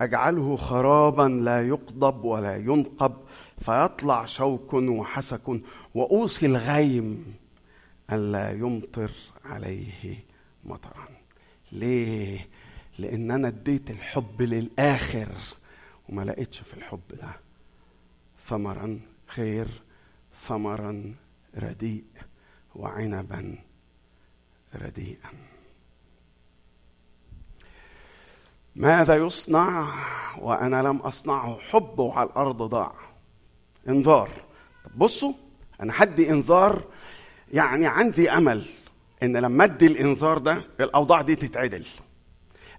أجعله 0.00 0.56
خرابا 0.56 1.22
لا 1.22 1.68
يقضب 1.68 2.24
ولا 2.24 2.56
ينقب 2.56 3.14
فيطلع 3.60 4.26
شوك 4.26 4.72
وحسك 4.74 5.60
وأوصي 5.94 6.46
الغيم 6.46 7.34
ألا 8.12 8.50
يمطر 8.50 9.10
عليه 9.44 10.24
مطرا. 10.64 11.08
ليه؟ 11.72 12.48
لأن 12.98 13.30
أنا 13.30 13.48
اديت 13.48 13.90
الحب 13.90 14.42
للآخر 14.42 15.28
وما 16.08 16.22
لقيتش 16.22 16.60
في 16.60 16.74
الحب 16.74 17.00
ده. 17.10 17.36
ثمرا 18.46 19.00
خير 19.26 19.68
ثمرا 20.40 21.14
رديء 21.56 22.04
وعنبا 22.74 23.58
رديئا. 24.74 25.53
ماذا 28.76 29.14
يصنع 29.16 29.88
وأنا 30.38 30.82
لم 30.82 30.96
أصنعه؟ 30.96 31.58
حبه 31.58 32.14
على 32.14 32.28
الأرض 32.28 32.62
ضاع. 32.62 32.94
انذار. 33.88 34.30
بصوا 34.96 35.32
أنا 35.82 35.92
حدي 35.92 36.30
انذار. 36.30 36.84
يعني 37.52 37.86
عندي 37.86 38.30
أمل 38.30 38.66
إن 39.22 39.36
لما 39.36 39.64
أدي 39.64 39.86
الانذار 39.86 40.38
ده 40.38 40.64
الأوضاع 40.80 41.22
دي 41.22 41.36
تتعدل. 41.36 41.86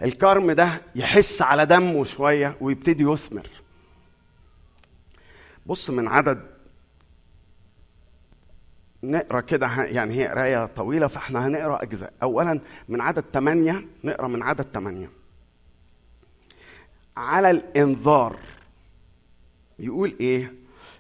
الكرم 0.02 0.52
ده 0.52 0.82
يحس 0.96 1.42
على 1.42 1.66
دمه 1.66 2.04
شوية 2.04 2.58
ويبتدي 2.62 3.04
يثمر. 3.04 3.48
بص 5.66 5.90
من 5.90 6.08
عدد 6.08 6.42
نقرأ 9.04 9.42
كده 9.42 9.84
يعني 9.84 10.14
هي 10.14 10.28
قراية 10.28 10.66
طويلة 10.66 11.08
فإحنا 11.08 11.48
هنقرأ 11.48 11.84
أجزاء. 11.84 12.14
اولا 12.24 12.60
من 12.90 13.02
عدد 13.02 13.26
ثمانية 13.34 13.86
نقرأ 14.04 14.28
من 14.28 14.44
عدد 14.44 14.68
ثمانية 14.74 15.10
على 17.18 17.52
الإنذار. 17.52 18.36
يقول 19.80 20.16
إيه؟ 20.20 20.54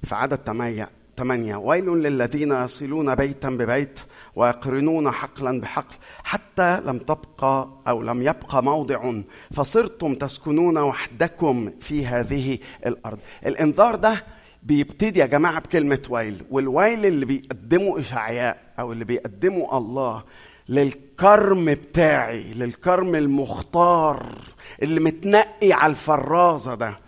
في 0.04 0.16
عدد 0.16 0.36
ثمانية 0.46 0.90
ثمانية 1.18 1.56
ويل 1.56 1.86
للذين 1.86 2.52
يصلون 2.52 3.16
بيتا 3.16 3.50
ببيت 3.50 4.00
ويقرنون 4.36 5.12
حقلا 5.12 5.62
بحقل 5.62 5.96
حتى 6.24 6.82
لم 6.86 6.98
تبقى 6.98 7.70
أو 7.88 8.02
لم 8.02 8.22
يبقى 8.22 8.64
موضع 8.64 9.14
فصرتم 9.54 10.16
تسكنون 10.16 10.78
وحدكم 10.78 11.72
في 11.80 12.06
هذه 12.06 12.58
الأرض. 12.86 13.20
الإنذار 13.46 13.96
ده 13.96 14.24
بيبتدي 14.64 15.20
يا 15.20 15.26
جماعة 15.26 15.60
بكلمة 15.60 16.02
ويل 16.10 16.44
والويل 16.52 17.06
اللي 17.06 17.26
بيقدمه 17.26 18.00
إشعياء 18.00 18.74
أو 18.80 18.92
اللي 18.92 19.06
بيقدمه 19.06 19.78
الله 19.78 20.24
للكرم 20.70 21.66
بتاعي 21.66 22.54
للكرم 22.54 23.16
المختار 23.16 24.38
اللي 24.82 25.00
متنقي 25.00 25.74
على 25.74 25.92
الفرازة 25.92 26.76
ده. 26.76 27.00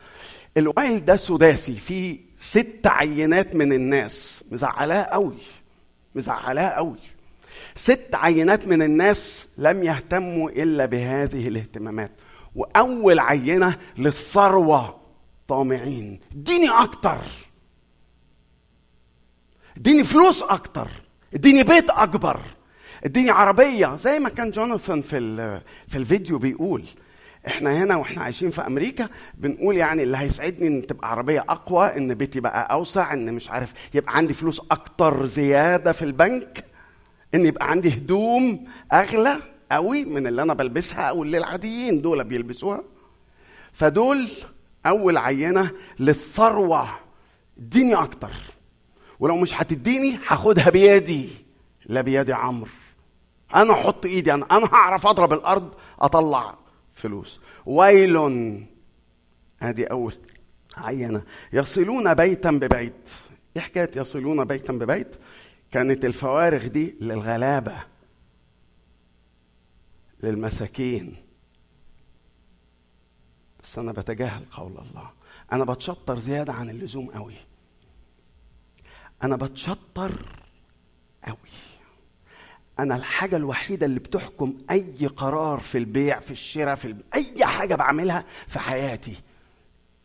الويل 0.57 1.05
ده 1.05 1.15
سداسي 1.15 1.73
فيه 1.75 2.19
ست 2.37 2.81
عينات 2.85 3.55
من 3.55 3.73
الناس. 3.73 4.43
مزعلاه 4.51 5.03
قوي 5.03 5.37
مزعلاه 6.15 6.69
قوي. 6.69 6.97
ست 7.75 8.09
عينات 8.13 8.67
من 8.67 8.81
الناس 8.81 9.47
لم 9.57 9.83
يهتموا 9.83 10.49
إلا 10.49 10.85
بهذه 10.85 11.47
الاهتمامات. 11.47 12.11
وأول 12.55 13.19
عينة 13.19 13.77
للثروة 13.97 14.99
طامعين. 15.47 16.19
اديني 16.31 16.69
أكتر. 16.69 17.21
اديني 19.77 20.03
فلوس 20.03 20.43
أكتر. 20.43 20.89
اديني 21.33 21.63
بيت 21.63 21.89
أكبر. 21.89 22.39
اديني 23.07 23.29
عربية 23.31 23.95
زي 23.95 24.19
ما 24.19 24.29
كان 24.29 24.51
جوناثان 24.51 25.01
في 25.01 25.61
في 25.87 25.97
الفيديو 25.97 26.37
بيقول. 26.37 26.83
إحنا 27.47 27.83
هنا 27.83 27.95
وإحنا 27.95 28.23
عايشين 28.23 28.51
في 28.51 28.61
أمريكا 28.67 29.09
بنقول 29.37 29.77
يعني 29.77 30.03
اللي 30.03 30.17
هيسعدني 30.17 30.67
إن 30.67 30.87
تبقى 30.87 31.11
عربية 31.11 31.39
أقوى 31.49 31.97
إن 31.97 32.13
بيتي 32.13 32.39
بقى 32.39 32.71
أوسع 32.71 33.13
إن 33.13 33.33
مش 33.33 33.49
عارف 33.49 33.73
يبقى 33.93 34.17
عندي 34.17 34.33
فلوس 34.33 34.61
أكتر 34.71 35.25
زيادة 35.25 35.91
في 35.91 36.05
البنك 36.05 36.65
إن 37.35 37.45
يبقى 37.45 37.69
عندي 37.71 37.89
هدوم 37.93 38.67
أغلى 38.93 39.37
قوي 39.71 40.05
من 40.05 40.27
اللي 40.27 40.41
أنا 40.41 40.53
بلبسها 40.53 41.01
أو 41.01 41.23
اللي 41.23 41.37
العاديين 41.37 42.01
دول 42.01 42.23
بيلبسوها. 42.23 42.83
فدول 43.73 44.27
أول 44.85 45.17
عينة 45.17 45.71
للثروة 45.99 46.89
اديني 47.59 47.95
أكتر. 47.95 48.31
ولو 49.19 49.37
مش 49.37 49.61
هتديني 49.61 50.19
هاخدها 50.27 50.69
بيدي 50.69 51.29
لا 51.85 52.01
بيدي 52.01 52.33
عمرو. 52.33 52.69
أنا 53.55 53.73
أحط 53.73 54.05
إيدي 54.05 54.33
أنا 54.33 54.45
أنا 54.51 54.65
هعرف 54.65 55.07
أضرب 55.07 55.33
الأرض 55.33 55.73
أطلع 55.99 56.57
فلوس. 56.93 57.39
ويل 57.65 58.17
ادي 59.61 59.85
أول 59.85 60.15
عينة. 60.77 61.23
يصلون 61.53 62.13
بيتا 62.13 62.51
ببيت. 62.51 63.09
إيه 63.55 63.61
حكاية 63.61 63.91
يصلون 63.95 64.45
بيتا 64.45 64.73
ببيت؟ 64.73 65.15
كانت 65.71 66.05
الفوارغ 66.05 66.67
دي 66.67 66.95
للغلابة 67.01 67.77
للمساكين. 70.23 71.15
بس 73.63 73.79
أنا 73.79 73.91
بتجاهل 73.91 74.45
قول 74.51 74.71
الله. 74.71 75.09
أنا 75.53 75.65
بتشطر 75.65 76.19
زيادة 76.19 76.53
عن 76.53 76.69
اللزوم 76.69 77.09
قوي 77.11 77.35
أنا 79.23 79.35
بتشطر 79.35 80.11
قوي 81.23 81.37
أنا 82.79 82.95
الحاجة 82.95 83.35
الوحيدة 83.35 83.85
اللي 83.85 83.99
بتحكم 83.99 84.57
أي 84.71 85.07
قرار 85.07 85.59
في 85.59 85.77
البيع 85.77 86.19
في 86.19 86.31
الشراء 86.31 86.75
في. 86.75 86.95
أي 87.13 87.45
حاجة 87.45 87.75
بعملها 87.75 88.25
في 88.47 88.59
حياتي 88.59 89.15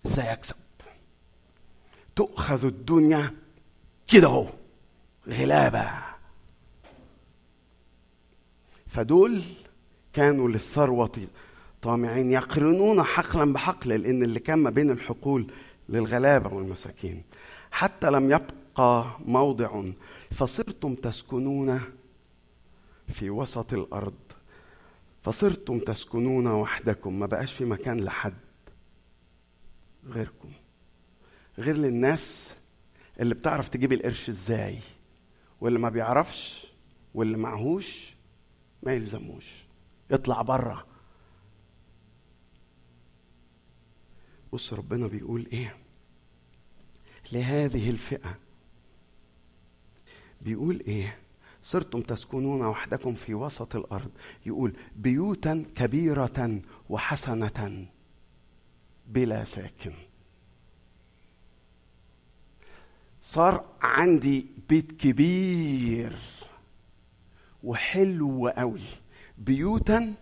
إزاي 0.07 0.33
اكسب 0.33 0.57
تؤخذ 2.17 2.65
الدنيا 2.67 3.31
كده 4.09 4.27
أهو 4.29 4.47
غلابة 5.29 5.91
فدول 8.87 9.43
كانوا 10.13 10.49
للثروة 10.49 11.13
طامعين 11.83 12.33
يقرنون 12.33 13.03
حقلا 13.03 13.53
بحقل 13.53 13.91
لأن 13.91 14.23
اللي 14.23 14.41
كان 14.41 14.59
ما 14.59 14.71
بين 14.71 14.91
الحقول 14.91 15.47
للغلابة 15.89 16.55
والمساكين 16.55 17.23
حتى 17.71 18.11
لم 18.11 18.25
يبقى 18.31 19.07
موضع 19.27 19.83
فصرتم 20.31 20.95
تسكنون 20.95 21.81
في 23.13 23.31
وسط 23.31 23.73
الأرض. 23.73 24.15
فصرتم 25.23 25.79
تسكنون 25.79 26.47
وحدكم 26.47 27.19
ما 27.19 27.27
بقاش 27.27 27.53
في 27.53 27.65
مكان 27.65 28.01
لحد 28.01 28.35
غيركم 30.07 30.53
غير 31.59 31.77
للناس 31.77 32.55
اللي 33.21 33.35
بتعرف 33.35 33.69
تجيب 33.69 33.93
القرش 33.93 34.29
إزاي 34.31 34.79
واللي 35.61 35.79
ما 35.79 35.89
بيعرفش 35.89 36.67
واللي 37.15 37.37
معهوش 37.37 38.15
ما 38.83 38.93
يلزموش. 38.93 39.63
يطلع 40.11 40.43
بره 40.43 40.87
بص 44.53 44.73
ربنا 44.73 45.07
بيقول 45.07 45.47
إيه؟ 45.53 45.77
لهذه 47.33 47.91
الفئة. 47.91 48.39
بيقول 50.41 50.81
إيه؟ 50.81 51.19
صرتم 51.63 52.01
تسكنون 52.01 52.67
وحدكم 52.67 53.15
في 53.15 53.35
وسط 53.35 53.77
الأرض. 53.77 54.11
يقول 54.47 54.77
بيوتا 54.97 55.65
كبيرة 55.75 56.61
وحسنة 56.89 57.87
بلا 59.09 59.45
ساكن. 59.45 59.93
صار 63.23 63.65
عندي 63.81 64.47
بيت 64.69 64.93
كبير 64.93 66.17
وحلو 67.63 68.49
قوي. 68.49 68.81
بيوتا 69.39 70.15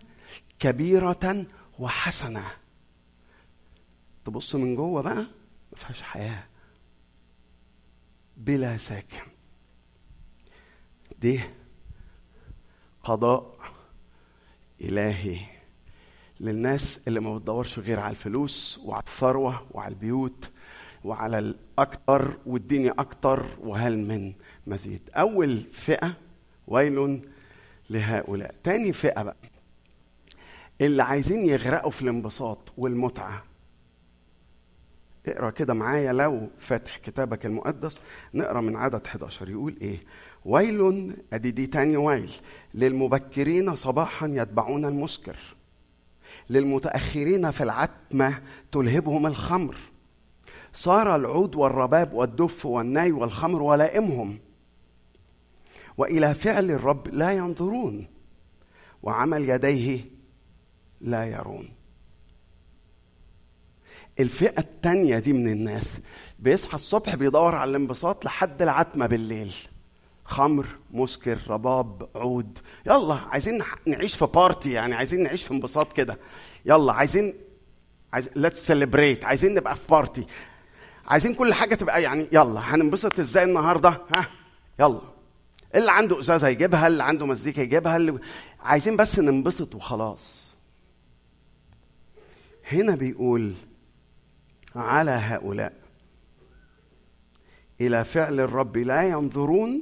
كبيرة 0.59 1.45
وحسنة. 1.79 2.51
تبص 4.25 4.55
من 4.55 4.75
جوه 4.75 5.01
بقى 5.01 5.15
ما 5.71 5.75
فيهاش 5.75 6.01
حياة. 6.01 6.43
بلا 8.37 8.77
ساكن. 8.77 9.30
دي 11.21 11.39
قضاء 13.03 13.55
إلهي 14.81 15.37
للناس 16.39 16.99
اللي 17.07 17.19
ما 17.19 17.37
بتدورش 17.37 17.79
غير 17.79 17.99
على 17.99 18.11
الفلوس 18.11 18.79
وعلى 18.83 19.03
الثروة 19.03 19.65
وعلى 19.71 19.93
البيوت 19.93 20.49
وعلى 21.03 21.39
الأكتر 21.39 22.37
والدنيا 22.45 22.93
أكتر 22.99 23.45
وهل 23.59 23.97
من 23.97 24.33
مزيد. 24.67 25.09
أول 25.15 25.57
فئة 25.73 26.13
ويل 26.67 27.29
لهؤلاء. 27.89 28.55
تاني 28.63 28.93
فئة 28.93 29.21
بقى 29.23 29.35
اللي 30.81 31.03
عايزين 31.03 31.45
يغرقوا 31.49 31.91
في 31.91 32.01
الانبساط 32.01 32.73
والمتعة. 32.77 33.43
اقرأ 35.27 35.49
كده 35.49 35.73
معايا 35.73 36.13
لو 36.13 36.49
فاتح 36.59 36.97
كتابك 36.97 37.45
المقدس. 37.45 38.01
نقرأ 38.33 38.61
من 38.61 38.75
عدد 38.75 39.05
11 39.05 39.49
يقول 39.49 39.77
إيه؟ 39.81 39.97
ويل 40.45 41.13
أدي 41.33 41.51
دي 41.51 41.67
تاني 41.67 41.97
ويل. 41.97 42.31
للمبكرين 42.73 43.75
صباحا 43.75 44.27
يتبعون 44.27 44.85
المسكر. 44.85 45.37
للمتأخرين 46.49 47.51
في 47.51 47.63
العتمة 47.63 48.41
تلهبهم 48.71 49.27
الخمر. 49.27 49.75
صار 50.73 51.15
العود 51.15 51.55
والرباب 51.55 52.13
والدف 52.13 52.65
والناي 52.65 53.11
والخمر 53.11 53.61
ولائمهم. 53.61 54.39
وإلى 55.97 56.33
فعل 56.33 56.71
الرب 56.71 57.07
لا 57.07 57.31
ينظرون. 57.31 58.07
وعمل 59.03 59.49
يديه 59.49 60.05
لا 61.01 61.25
يرون. 61.25 61.69
الفئة 64.19 64.59
التانية 64.59 65.19
دي 65.19 65.33
من 65.33 65.47
الناس 65.47 65.99
بيصحى 66.39 66.75
الصبح 66.75 67.15
بيدور 67.15 67.55
على 67.55 67.69
الانبساط 67.69 68.25
لحد 68.25 68.61
العتمة 68.61 69.07
بالليل. 69.07 69.53
خمر 70.31 70.65
مسكر 70.91 71.37
رباب 71.47 72.09
عود. 72.15 72.59
يلا 72.85 73.13
عايزين 73.15 73.63
نعيش 73.87 74.15
في 74.15 74.25
party 74.25 74.71
يعني 74.71 74.95
عايزين 74.95 75.23
نعيش 75.23 75.43
في 75.43 75.51
انبساط 75.51 75.93
كده. 75.93 76.19
يلا 76.65 76.93
عايزين 76.93 77.33
عايز 78.13 78.29
let's 78.35 78.67
celebrate 78.67 79.25
عايزين 79.25 79.53
نبقى 79.53 79.75
في 79.75 79.87
party 79.89 80.25
عايزين 81.07 81.33
كل 81.35 81.53
حاجة 81.53 81.75
تبقى 81.75 82.03
يعني 82.03 82.27
يلا 82.31 82.59
هننبسط 82.75 83.19
إزاي 83.19 83.43
النهارده؟ 83.43 83.89
ها 84.15 84.27
يلا. 84.79 85.01
اللي 85.75 85.91
عنده 85.91 86.19
ازازه 86.19 86.47
يجيبها 86.47 86.87
اللي 86.87 87.03
عنده 87.03 87.25
مزيكا 87.25 87.61
يجيبها 87.61 87.97
اللي 87.97 88.19
عايزين 88.59 88.95
بس 88.97 89.19
ننبسط 89.19 89.75
وخلاص. 89.75 90.57
هنا 92.71 92.95
بيقول 92.95 93.53
على 94.75 95.11
هؤلاء 95.11 95.73
إلى 97.81 98.03
فعل 98.03 98.39
الرب 98.39 98.77
لا 98.77 99.03
ينظرون 99.09 99.81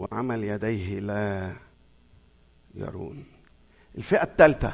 وعمل 0.00 0.44
يديه 0.44 1.00
لا 1.00 1.52
يرون. 2.74 3.24
الفئة 3.98 4.22
الثالثة. 4.22 4.72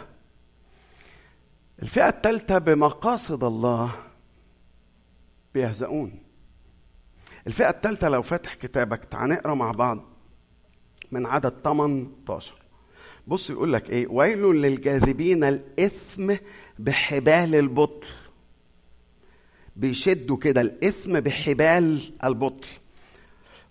الفئة 1.82 2.08
الثالثة 2.08 2.58
بمقاصد 2.58 3.44
الله 3.44 3.92
بيهزؤون. 5.54 6.22
الفئة 7.46 7.70
الثالثة 7.70 8.08
لو 8.08 8.22
فاتح 8.22 8.54
كتابك 8.54 9.04
تعال 9.04 9.30
نقرأ 9.30 9.54
مع 9.54 9.70
بعض 9.70 10.04
من 11.12 11.26
عدد 11.26 11.54
18 11.64 12.54
بص 13.26 13.50
يقول 13.50 13.72
لك 13.72 13.90
إيه؟ 13.90 14.06
ويل 14.06 14.38
للجاذبين 14.38 15.44
الإثم 15.44 16.34
بحبال 16.78 17.54
البطل. 17.54 18.08
بيشدوا 19.76 20.36
كده 20.36 20.60
الإثم 20.60 21.20
بحبال 21.20 22.12
البطل. 22.24 22.68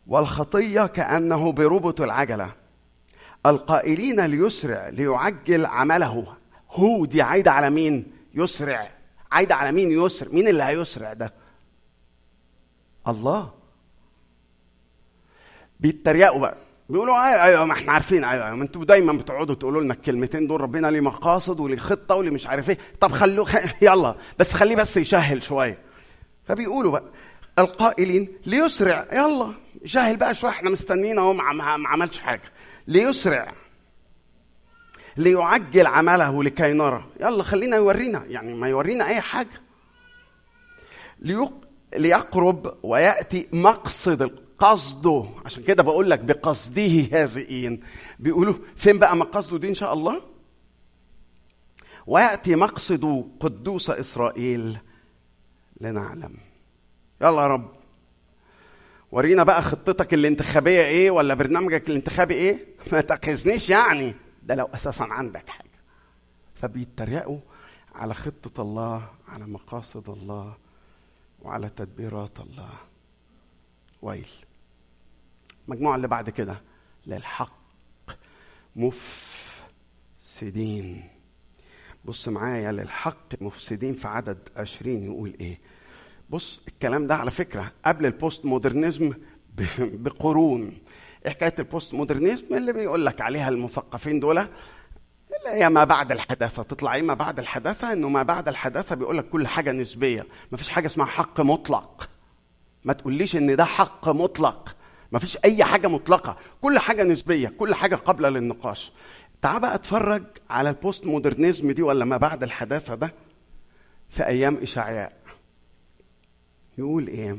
والخطية 0.08 0.86
كأنه 0.88 1.52
بربط 1.52 2.02
العجلة. 2.02 2.52
القائلين 3.46 4.22
ليسرع 4.26 4.90
ليعجل 4.90 5.66
عمله. 5.66 6.36
هو 6.72 7.06
دي 7.06 7.22
عايدة 7.22 7.52
على 7.52 7.70
مين؟ 7.70 8.12
يسرع. 8.34 8.90
عايدة 9.32 9.56
على 9.56 9.72
مين 9.72 9.92
يسرع؟ 9.92 10.32
مين 10.32 10.48
اللي 10.48 10.64
هيسرع 10.64 11.14
ده؟ 11.14 11.34
الله. 13.08 13.52
بيتريقوا 15.80 16.40
بقى. 16.40 16.58
بيقولوا 16.90 17.28
أيوه 17.28 17.44
أيوه 17.44 17.66
ما 17.66 17.74
إحنا 17.74 17.92
عارفين 17.92 18.24
أيوه 18.24 18.46
أيوه. 18.46 18.56
ما 18.56 18.64
أنتوا 18.64 18.86
دايما 18.86 19.14
بتقعدوا 19.14 19.56
تقولوا 19.56 19.82
لنا 19.82 19.94
الكلمتين 19.94 20.48
دول 20.48 20.62
ربنا 20.62 20.88
ليه 20.88 21.00
مقاصد 21.02 21.60
وليه 21.60 21.78
خطة 21.78 22.16
وليه 22.16 22.32
مش 22.32 22.48
عارف 22.48 22.70
إيه. 22.70 22.78
طب 23.02 23.12
خلوه. 23.12 23.48
يلا 23.82 24.16
بس 24.40 24.54
خليه 24.54 24.76
بس 24.76 24.98
يشهل 24.98 25.44
شوية. 25.44 25.78
فبيقولوا 26.44 26.92
بقى 26.92 27.04
القائلين 27.60 28.28
ليسرع 28.46 29.08
يلا. 29.14 29.65
شاهل 29.86 30.18
بقى 30.18 30.36
شوية 30.36 30.52
إحنا 30.52 30.70
مستنيين 30.70 31.20
اهو 31.20 31.34
ما 31.34 31.88
عملش 31.90 32.18
حاجة. 32.20 32.52
ليسرع 32.88 33.54
ليعجل 35.18 35.88
عمله 35.88 36.44
لكي 36.44 36.74
نرى. 36.74 37.06
يلا 37.22 37.44
خلينا 37.44 37.78
يورينا 37.78 38.26
يعني 38.26 38.54
ما 38.54 38.68
يورينا 38.70 39.08
أي 39.08 39.22
حاجة. 39.22 39.62
ليق... 41.20 41.54
ليقرب 41.98 42.78
ويأتي 42.84 43.48
مقصد 43.54 44.40
قصده 44.58 45.26
عشان 45.46 45.64
كده 45.64 45.84
بقول 45.84 46.10
لك 46.10 46.20
بقصده 46.20 47.08
هازئين 47.12 47.80
بيقولوا 48.20 48.54
فين 48.76 49.00
بقى 49.00 49.18
مقصده 49.18 49.58
دي 49.58 49.70
إن 49.70 49.74
شاء 49.74 49.94
الله؟ 49.94 50.22
ويأتي 52.08 52.56
مقصد 52.56 53.32
قدوس 53.40 53.90
إسرائيل 53.90 54.78
لنعلم. 55.82 56.38
يلا 57.22 57.42
يا 57.42 57.48
رب. 57.48 57.75
ورينا 59.12 59.44
بقى 59.44 59.62
خطتك 59.62 60.14
الانتخابية 60.14 60.82
إيه 60.82 61.12
ولا 61.12 61.34
برنامجك 61.34 61.90
الانتخابي 61.90 62.34
إيه؟ 62.34 62.66
ما 62.92 63.02
تأخذنيش 63.02 63.70
يعني. 63.70 64.16
ده 64.44 64.56
لو 64.56 64.66
أساسا 64.66 65.04
عندك 65.04 65.50
حاجة. 65.50 65.70
فبيتريقوا 66.56 67.40
على 67.96 68.14
خطة 68.14 68.62
الله 68.62 69.10
على 69.28 69.46
مقاصد 69.46 70.10
الله 70.10 70.58
وعلى 71.42 71.70
تدبيرات 71.70 72.40
الله. 72.40 72.74
ويل. 74.02 74.28
المجموعة 75.68 75.96
اللي 75.96 76.08
بعد 76.08 76.30
كده. 76.30 76.62
للحق 77.08 77.56
مفسدين. 80.16 81.10
بص 82.06 82.28
معايا 82.28 82.72
للحق 82.72 83.42
مفسدين 83.42 83.94
في 83.96 84.08
عدد 84.08 84.50
عشرين. 84.56 85.04
يقول 85.04 85.36
إيه؟ 85.40 85.60
بص 86.30 86.60
الكلام 86.68 87.08
ده 87.08 87.16
على 87.16 87.32
فكرة 87.32 87.72
قبل 87.86 88.06
ال 88.06 88.14
post 88.14 88.46
modernism 88.46 89.14
بقرون. 89.80 90.78
حكاية 91.28 91.56
ال 91.60 91.66
post 91.66 91.94
modernism 91.94 92.46
اللي 92.52 92.74
بيقول 92.74 93.06
لك 93.06 93.22
عليها 93.22 93.50
المثقفين 93.50 94.20
دول 94.20 94.38
اللي 94.38 94.50
هي 95.64 95.70
ما 95.70 95.84
بعد 95.84 96.12
الحداثة. 96.12 96.64
تطلع 96.64 96.96
إيه 96.96 97.02
ما 97.02 97.14
بعد 97.14 97.40
الحداثة؟ 97.40 97.94
إنه 97.94 98.10
ما 98.10 98.24
بعد 98.24 98.48
الحداثة 98.48 98.96
بيقول 98.96 99.18
لك 99.18 99.30
كل 99.30 99.48
حاجة 99.48 99.72
نسبية. 99.72 100.26
ما 100.52 100.58
فيش 100.58 100.70
حاجة 100.70 100.88
اسمها 100.88 101.06
حق 101.06 101.42
مطلق. 101.42 102.10
ما 102.84 102.94
تقوليش 102.94 103.36
إن 103.36 103.56
ده 103.56 103.66
حق 103.66 104.10
مطلق. 104.10 104.76
ما 105.12 105.20
فيش 105.20 105.38
أي 105.46 105.64
حاجة 105.64 105.88
مطلقة. 105.88 106.38
كل 106.62 106.80
حاجة 106.80 107.04
نسبية. 107.04 107.48
كل 107.48 107.76
حاجة 107.76 107.96
قابلة 107.96 108.30
للنقاش. 108.30 108.92
تعال 109.42 109.62
بقى 109.62 109.76
اتفرج 109.76 110.24
على 110.50 110.70
البوست 110.70 111.06
مودرنزم 111.06 111.72
دي 111.72 111.82
ولا 111.82 112.06
ما 112.06 112.18
بعد 112.18 112.44
الحداثة 112.44 112.96
ده 112.96 113.14
في 114.10 114.26
أيام 114.26 114.58
إشعياء. 114.58 115.14
يقول 116.78 117.08
إيه؟ 117.08 117.38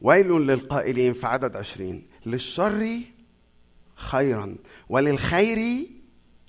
ويل 0.00 0.32
للقائلين 0.32 1.12
في 1.12 1.26
عدد 1.26 1.56
عشرين 1.56 2.06
للشر 2.26 3.00
خيرا 3.94 4.56
وللخير 4.88 5.86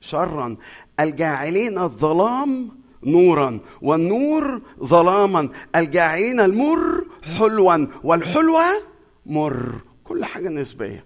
شرا. 0.01 0.57
الجاعلين 0.99 1.77
الظلام 1.77 2.69
نورا 3.03 3.59
والنور 3.81 4.61
ظلاما. 4.83 5.49
الجاعلين 5.75 6.39
المر 6.39 7.05
حلوا 7.23 7.87
والحلوة 8.03 8.63
مر. 9.25 9.75
كل 10.03 10.25
حاجة 10.25 10.49
نسبية. 10.49 11.05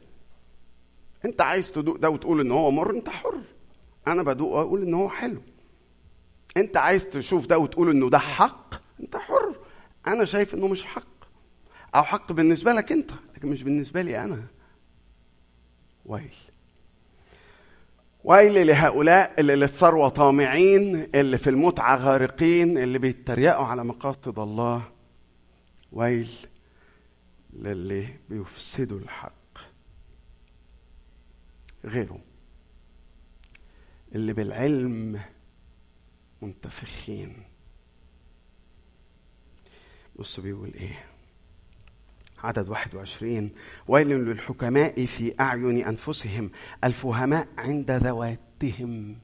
أنت 1.26 1.42
عايز 1.42 1.72
تدوق 1.72 1.96
ده 1.96 2.10
وتقول 2.10 2.42
إن 2.42 2.52
هو 2.52 2.72
مر 2.72 2.92
أنت 2.92 3.10
حر. 3.10 3.42
أنا 4.08 4.24
بدوق 4.24 4.52
وأقول 4.52 4.82
إن 4.82 4.94
هو 4.94 5.10
حلو. 5.10 5.42
أنت 6.58 6.78
عايز 6.78 7.06
تشوف 7.06 7.48
ده 7.48 7.58
وتقول 7.60 7.90
إنه 7.90 8.10
ده 8.10 8.20
حق 8.20 8.74
أنت 9.00 9.18
حر. 9.18 9.56
أنا 10.08 10.26
شايف 10.26 10.54
إنه 10.54 10.68
مش 10.68 10.84
حق. 10.84 11.08
أو 11.96 12.04
حق 12.04 12.32
بالنسبة 12.32 12.74
لك 12.74 12.92
أنت 12.92 13.12
لكن 13.36 13.48
مش 13.48 13.64
بالنسبة 13.64 14.02
لي 14.02 14.24
أنا. 14.24 14.48
ويل. 16.06 16.34
ويل 18.24 18.68
لهؤلاء 18.68 19.40
اللي 19.40 19.56
للثروة 19.56 20.10
طامعين 20.10 21.10
اللي 21.16 21.38
في 21.38 21.50
المتعة 21.50 21.98
غارقين 21.98 22.78
اللي 22.78 23.00
بيتريقوا 23.00 23.66
على 23.66 23.84
مقاصد 23.84 24.40
الله. 24.40 24.92
ويل 25.92 26.30
للي 27.54 28.08
بيفسدوا 28.30 29.00
الحق. 29.00 29.34
غيره 31.86 32.20
اللي 34.16 34.34
بالعلم 34.34 35.22
منتفخين. 36.42 37.44
بص 40.20 40.40
بيقول 40.40 40.74
إيه؟ 40.74 41.06
عدد 42.44 42.70
21 42.70 43.52
ويل 43.88 44.08
للحكماء 44.08 45.06
في 45.06 45.34
أعين 45.40 45.86
أنفسهم 45.88 46.52
الفهماء 46.84 47.48
عند 47.58 47.92
ذواتهم. 47.92 49.20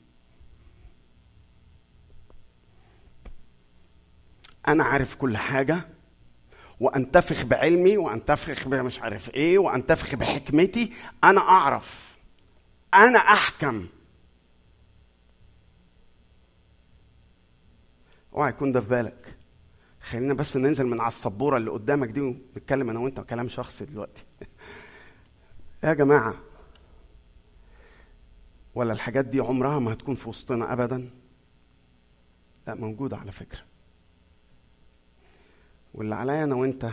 أنا 4.68 4.84
عارف 4.84 5.16
كل 5.16 5.38
حاجة 5.38 5.88
وأنتفخ 6.80 7.44
بعلمي 7.46 7.98
وأنتفخ 7.98 8.68
بمش 8.68 9.00
عارف 9.00 9.30
إيه 9.30 9.58
وأنتفخ 9.58 10.16
بحكمتي 10.16 10.94
أنا 11.24 11.42
أعرف. 11.42 12.18
أنا 12.94 13.20
أحكم. 13.20 13.88
اوعى 18.36 18.50
يكون 18.50 18.72
ده 18.72 18.82
في 18.82 18.88
بالك. 18.88 19.36
خلينا 20.04 20.34
بس 20.34 20.58
ننزل 20.58 20.86
من 20.88 21.00
على 21.00 21.08
السبورة 21.08 21.58
اللي 21.58 21.72
قدامك 21.72 22.10
دي 22.10 22.22
ونتكلم 22.22 22.90
أنا 22.90 23.00
وأنت 23.00 23.20
كلام 23.20 23.50
شخصي 23.50 23.86
دلوقتي. 23.86 24.24
يا 25.84 25.94
جماعة 25.94 26.38
ولا 28.76 28.94
الحاجات 28.94 29.26
دي 29.26 29.40
عمرها 29.40 29.80
ما 29.80 29.94
هتكون 29.94 30.16
في 30.16 30.30
وسطنا 30.30 30.74
ابدا؟ 30.74 31.10
لا 32.68 32.76
موجودة 32.76 33.18
على 33.18 33.32
فكرة. 33.32 33.60
واللي 35.94 36.16
عليا 36.16 36.44
أنا 36.44 36.56
وأنت 36.56 36.90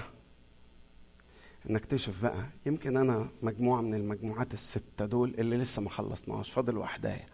نكتشف 1.66 2.22
بقى 2.22 2.44
يمكن 2.66 2.96
أنا 2.96 3.28
مجموعة 3.42 3.80
من 3.80 3.94
المجموعات 3.94 4.54
الستة 4.54 5.06
دول 5.06 5.34
اللي 5.38 5.56
لسه 5.56 5.82
ما 5.82 5.90
خلصناش 5.90 6.50
فاضل 6.50 6.76
وحدايا 6.78 7.26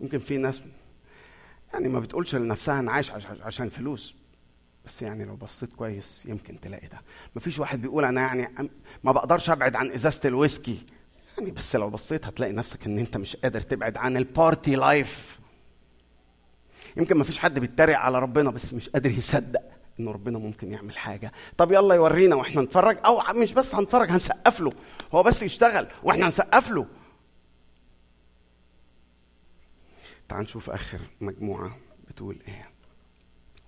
يمكن 0.00 0.18
في 0.18 0.36
ناس 0.36 0.62
يعني 1.72 1.88
ما 1.88 2.00
بتقولش 2.00 2.34
لنفسها 2.34 2.80
أنا 2.80 2.92
عايش 2.92 3.10
عش- 3.10 3.26
عشان 3.26 3.68
فلوس. 3.68 4.14
بس 4.86 5.02
يعني 5.02 5.24
لو 5.24 5.36
بصيت 5.36 5.72
كويس 5.72 6.26
يمكن 6.26 6.60
تلاقي 6.60 6.86
ده. 6.88 7.00
مفيش 7.36 7.58
واحد 7.58 7.82
بيقول 7.82 8.04
أنا 8.04 8.20
يعني 8.20 8.70
ما 9.04 9.12
بقدرش 9.12 9.50
أبعد 9.50 9.76
عن 9.76 9.92
إزازة 9.92 10.20
الويسكي. 10.24 10.86
يعني 11.38 11.50
بس 11.50 11.76
لو 11.76 11.90
بصيت 11.90 12.26
هتلاقي 12.26 12.52
نفسك 12.52 12.86
إن 12.86 12.98
أنت 12.98 13.16
مش 13.16 13.36
قادر 13.36 13.60
تبعد 13.60 13.96
عن 13.96 14.16
ال 14.16 14.26
party 14.26 14.74
life 14.74 15.40
يمكن 16.96 17.18
مفيش 17.18 17.38
حد 17.38 17.58
بيتريق 17.58 17.98
على 17.98 18.18
ربنا 18.18 18.50
بس 18.50 18.74
مش 18.74 18.88
قادر 18.88 19.10
يصدق 19.10 19.60
ان 20.00 20.08
ربنا 20.08 20.38
ممكن 20.38 20.72
يعمل 20.72 20.98
حاجة. 20.98 21.32
طب 21.56 21.72
يلا 21.72 21.94
يورينا 21.94 22.36
وإحنا 22.36 22.62
نتفرج. 22.62 22.98
أو 23.06 23.20
مش 23.36 23.52
بس 23.52 23.74
هنتفرج 23.74 24.10
هنسقف 24.10 24.60
له. 24.60 24.70
هو 25.12 25.22
بس 25.22 25.42
يشتغل 25.42 25.86
وإحنا 26.02 26.26
هنسقف 26.26 26.70
له. 26.70 26.86
تعال 30.28 30.42
نشوف 30.42 30.70
آخر 30.70 31.00
مجموعة 31.20 31.76
بتقول 32.08 32.38
إيه. 32.48 32.70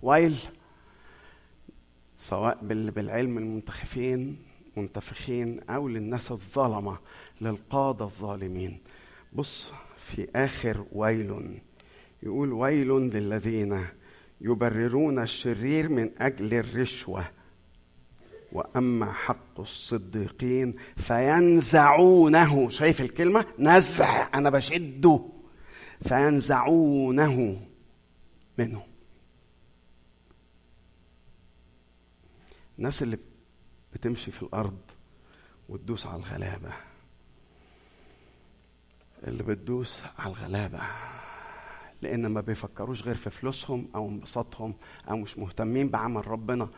ويل 0.03 0.39
سواء 2.19 2.59
بال- 2.63 2.91
بالعلم 2.91 3.39
المنتخفين 3.39 4.37
منتفخين 4.77 5.61
أو 5.71 5.89
للناس 5.89 6.33
الظلمه 6.33 6.99
للقادة 7.41 8.05
الظالمين. 8.05 8.79
بص 9.33 9.73
في 9.99 10.29
آخر 10.37 10.85
ويل 10.93 11.61
يقول 12.23 12.53
ويل 12.53 12.89
للذين 12.89 13.87
يبررون 14.41 15.19
الشرير 15.19 15.89
من 15.89 16.11
أجل 16.19 16.55
الرشوة. 16.55 17.25
وأما 18.53 19.13
حق 19.13 19.61
الصديقين 19.61 20.75
فينزعونه. 20.97 22.69
شايف 22.69 23.01
الكلمة؟ 23.01 23.45
نزع 23.59 24.29
أنا 24.35 24.51
بشده. 24.51 25.21
فينزعونه 26.09 27.61
منه. 28.59 28.83
الناس 32.79 33.03
اللي 33.03 33.19
بتمشي 33.95 34.31
في 34.31 34.43
الأرض 34.43 34.79
وتدوس 35.69 36.07
على 36.07 36.17
الغلابة. 36.17 36.73
اللي 39.27 39.43
بتدوس 39.43 40.01
على 40.19 40.31
الغلابة. 40.33 40.81
لأن 42.03 42.27
ما 42.27 42.41
بيفكروش 42.41 43.03
غير 43.03 43.15
في 43.15 43.31
فلوسهم 43.31 43.89
أو 43.95 44.09
انبساطهم 44.09 44.75
أو 45.11 45.17
مش 45.17 45.39
مهتمين 45.39 45.89
بعمل 45.89 46.27
ربنا 46.29 46.69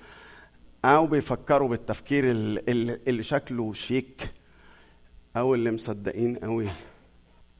أو 0.85 1.07
بيفكروا 1.07 1.69
بالتفكير 1.69 2.31
ال- 2.31 2.71
ال- 2.71 3.09
اللي 3.09 3.23
شكله 3.23 3.73
شيك 3.73 4.31
أو 5.37 5.55
اللي 5.55 5.71
مصدقين 5.71 6.37
قوي 6.37 6.69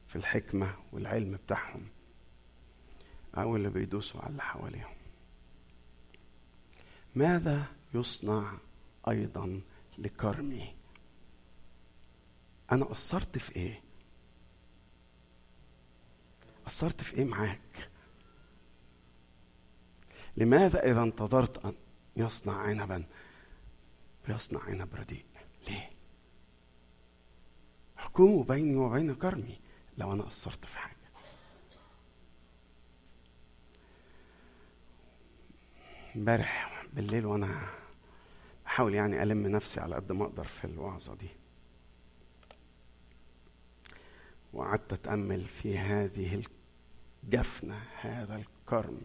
في 0.07 0.15
الحكمة 0.15 0.73
والعلم 0.93 1.31
بتاعهم 1.45 1.81
أو 3.37 3.55
اللي 3.55 3.69
بيدوسوا 3.69 4.21
على 4.21 4.29
اللي 4.29 4.41
حواليهم. 4.41 4.93
ماذا 7.15 7.63
يصنع 7.93 8.57
أيضا 9.07 9.61
لكرمي 9.97 10.75
أنا 12.71 12.85
قصرت 12.85 13.37
في 13.37 13.55
إيه؟ 13.55 13.81
قصرت 16.65 17.01
في 17.01 17.17
إيه 17.17 17.25
معاك؟ 17.25 17.89
لماذا 20.37 20.91
إذا 20.91 21.03
انتظرت 21.03 21.65
أن 21.65 21.75
يصنع 22.15 22.57
عنبا؟ 22.57 23.05
يصنع 24.27 24.63
عنب 24.63 24.95
رديء. 24.95 25.25
ليه؟ 25.67 25.89
احكموا 27.99 28.43
بيني 28.43 28.75
وبين 28.75 29.15
كرمي 29.15 29.59
لو 29.97 30.13
أنا 30.13 30.23
قصرت 30.23 30.65
في 30.65 30.77
حاجة. 30.77 30.95
امبارح 36.15 36.85
بالليل 36.93 37.25
وأنا 37.25 37.78
بحاول 38.79 38.95
يعني 38.95 39.23
ألم 39.23 39.47
نفسي 39.47 39.79
على 39.79 39.95
قد 39.95 40.11
ما 40.11 40.25
أقدر 40.25 40.43
في 40.43 40.65
الوعظه 40.65 41.15
دي. 41.15 41.27
وقعدت 44.53 44.93
أتأمل 44.93 45.45
في 45.45 45.77
هذه 45.77 46.43
الجفنة 47.23 47.81
هذا 48.01 48.35
الكرم. 48.35 49.01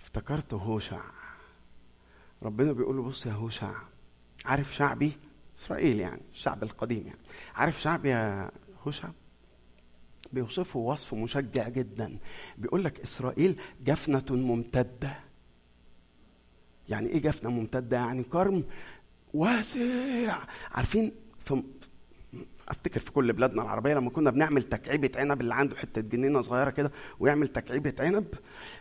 افتكرت 0.00 0.54
هوشع. 0.54 1.00
ربنا 2.42 2.72
بيقول 2.72 2.96
له 2.96 3.02
بص 3.02 3.26
يا 3.26 3.32
هوشع 3.32 3.74
عارف 4.44 4.74
شعبي؟ 4.74 5.12
إسرائيل 5.58 6.00
يعني 6.00 6.22
الشعب 6.32 6.62
القديم 6.62 7.06
يعني. 7.06 7.20
عارف 7.54 7.80
شعبي 7.80 8.08
يا 8.08 8.50
هشام 8.86 9.12
بيوصفه 10.32 10.78
وصف 10.78 11.14
مشجع 11.14 11.68
جدا. 11.68 12.18
بيقول 12.58 12.84
لك 12.84 13.00
إسرائيل 13.00 13.60
جفنة 13.84 14.24
ممتدة. 14.30 15.27
يعني 16.88 17.08
إيه 17.08 17.22
جفنة 17.22 17.50
ممتدة 17.50 17.96
يعني 17.96 18.22
كرم 18.22 18.64
واسع. 19.34 20.38
عارفين؟ 20.72 21.12
في 21.38 21.62
أفتكر 22.68 23.00
في 23.00 23.10
كل 23.12 23.32
بلادنا 23.32 23.62
العربية 23.62 23.94
لما 23.94 24.10
كنا 24.10 24.30
بنعمل 24.30 24.62
تكعيبة 24.62 25.10
عنب 25.16 25.40
اللي 25.40 25.54
عنده 25.54 25.76
حتة 25.76 26.00
جنينة 26.00 26.40
صغيرة 26.42 26.70
كده 26.70 26.92
ويعمل 27.20 27.48
تكعيبة 27.48 27.92
عنب 28.00 28.24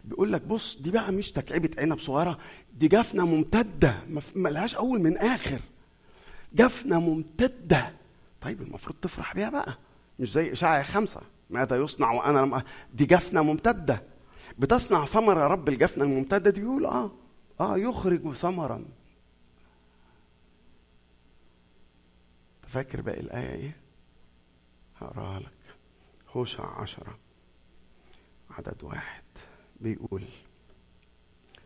بيقول 0.05 0.33
لك 0.33 0.41
بص 0.41 0.77
دي 0.81 0.91
بقى 0.91 1.11
مش 1.11 1.31
تكعيبة 1.31 1.69
عنب 1.77 1.99
صغيرة 1.99 2.37
دي 2.77 2.87
جفنة 2.87 3.25
ممتدة 3.25 3.95
ملهاش 4.35 4.75
أول 4.75 4.99
من 5.01 5.17
آخر. 5.17 5.59
جفنة 6.53 6.99
ممتدة. 6.99 7.93
طيب 8.41 8.61
المفروض 8.61 8.95
تفرح 9.01 9.33
بيها 9.35 9.49
بقى 9.49 9.77
مش 10.19 10.31
زي 10.31 10.51
اشعيا 10.53 10.83
خمسة 10.83 11.21
ماذا 11.49 11.75
يصنع 11.75 12.11
وأنا 12.11 12.39
لم 12.39 12.61
دي 12.93 13.05
جفنة 13.05 13.41
ممتدة. 13.41 14.03
بتصنع 14.59 15.05
ثمر 15.05 15.37
يا 15.39 15.47
رب 15.47 15.69
الجفنة 15.69 16.03
الممتدة 16.03 16.49
دي؟ 16.51 16.61
بيقول 16.61 16.85
آه. 16.85 17.11
آه 17.59 17.77
يخرج 17.77 18.33
ثمرا. 18.33 18.85
فاكر 22.67 23.01
باقي 23.01 23.19
الآية 23.19 23.55
إيه؟ 23.55 23.75
هقراها 25.01 25.39
لك. 25.39 25.53
هوشع 26.29 26.81
عشرة 26.81 27.17
عدد 28.49 28.83
واحد. 28.83 29.23
بيقول 29.81 30.23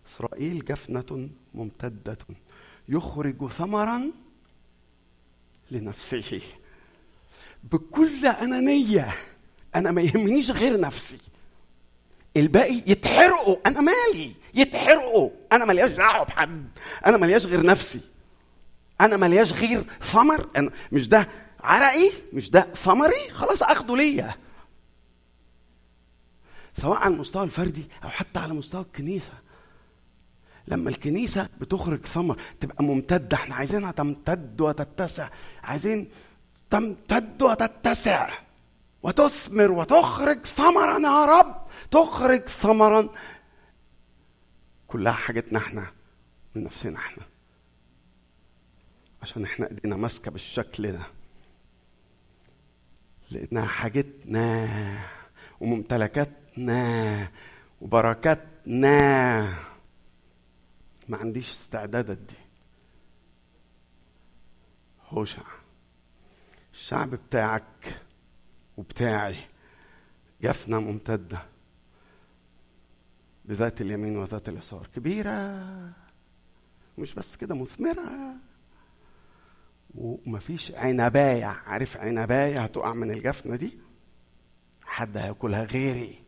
إسرائيل 0.07 0.65
جفنة 0.65 1.29
ممتدة 1.53 2.17
يخرج 2.87 3.47
ثمرا 3.47 4.11
لنفسه. 5.71 6.41
بكل 7.63 8.25
أنانية 8.25 9.13
أنا 9.75 9.91
ما 9.91 10.01
يهمنيش 10.01 10.51
غير 10.51 10.79
نفسي. 10.79 11.17
الباقي 12.37 12.83
يتحرقوا. 12.87 13.55
أنا 13.65 13.81
مالي؟ 13.81 14.31
يتحرقوا. 14.53 15.29
أنا 15.51 15.65
ملياش 15.65 15.91
دعوة 15.91 16.25
بحد. 16.25 16.67
أنا 17.05 17.17
ملياش 17.17 17.45
غير 17.45 17.65
نفسي. 17.65 18.01
أنا 19.01 19.17
ملياش 19.17 19.53
غير 19.53 19.85
ثمر. 20.03 20.49
أنا 20.57 20.71
مش 20.91 21.07
ده 21.07 21.27
عرقي؟ 21.63 22.11
مش 22.33 22.49
ده 22.49 22.67
ثمري؟ 22.75 23.29
خلاص 23.31 23.63
أخده 23.63 23.97
ليا. 23.97 24.35
سواء 26.73 26.97
على 26.97 27.13
المستوى 27.13 27.43
الفردي 27.43 27.85
أو 28.03 28.09
حتى 28.09 28.39
على 28.39 28.53
مستوى 28.53 28.81
الكنيسة. 28.81 29.33
لما 30.67 30.89
الكنيسة 30.89 31.49
بتخرج 31.61 32.05
ثمر 32.05 32.37
تبقى 32.59 32.83
ممتدة. 32.83 33.37
إحنا 33.37 33.55
عايزينها 33.55 33.91
تمتد 33.91 34.61
وتتسع. 34.61 35.29
عايزين 35.63 36.09
تمتد 36.69 37.41
وتتسع. 37.41 38.29
وتثمر 39.03 39.71
وتخرج 39.71 40.45
ثمرا 40.45 40.99
يا 40.99 41.25
رب. 41.25 41.67
تخرج 41.91 42.49
ثمرا. 42.49 43.09
كلها 44.87 45.13
حاجتنا 45.13 45.59
إحنا 45.59 45.91
من 46.55 46.63
نفسنا 46.63 46.97
إحنا. 46.97 47.23
عشان 49.21 49.43
إحنا 49.43 49.69
ايدينا 49.69 49.95
ماسكة 49.95 50.31
بالشكل 50.31 50.91
ده. 50.91 51.05
لانها 53.31 53.65
حاجتنا 53.65 54.69
وممتلكاتنا 55.59 57.31
وبركاتنا. 57.81 59.41
ما 61.09 61.17
عنديش 61.17 61.51
استعداد 61.51 62.09
ادي 62.09 62.35
هوشع. 65.09 65.43
الشعب 66.73 67.09
بتاعك 67.09 68.01
وبتاعي. 68.81 69.35
جفنة 70.41 70.79
ممتدة 70.79 71.41
بذات 73.45 73.81
اليمين 73.81 74.17
وذات 74.17 74.49
اليسار. 74.49 74.87
كبيرة 74.95 75.63
مش 76.97 77.13
بس 77.13 77.35
كده 77.35 77.55
مثمرة. 77.55 78.35
ومفيش 79.95 80.71
عنباية. 80.71 81.45
عارف 81.45 81.97
عنباية 81.97 82.63
هتقع 82.63 82.93
من 82.93 83.11
الجفنة 83.11 83.55
دي؟ 83.55 83.77
حد 84.85 85.17
هياكلها 85.17 85.63
غيري. 85.63 86.21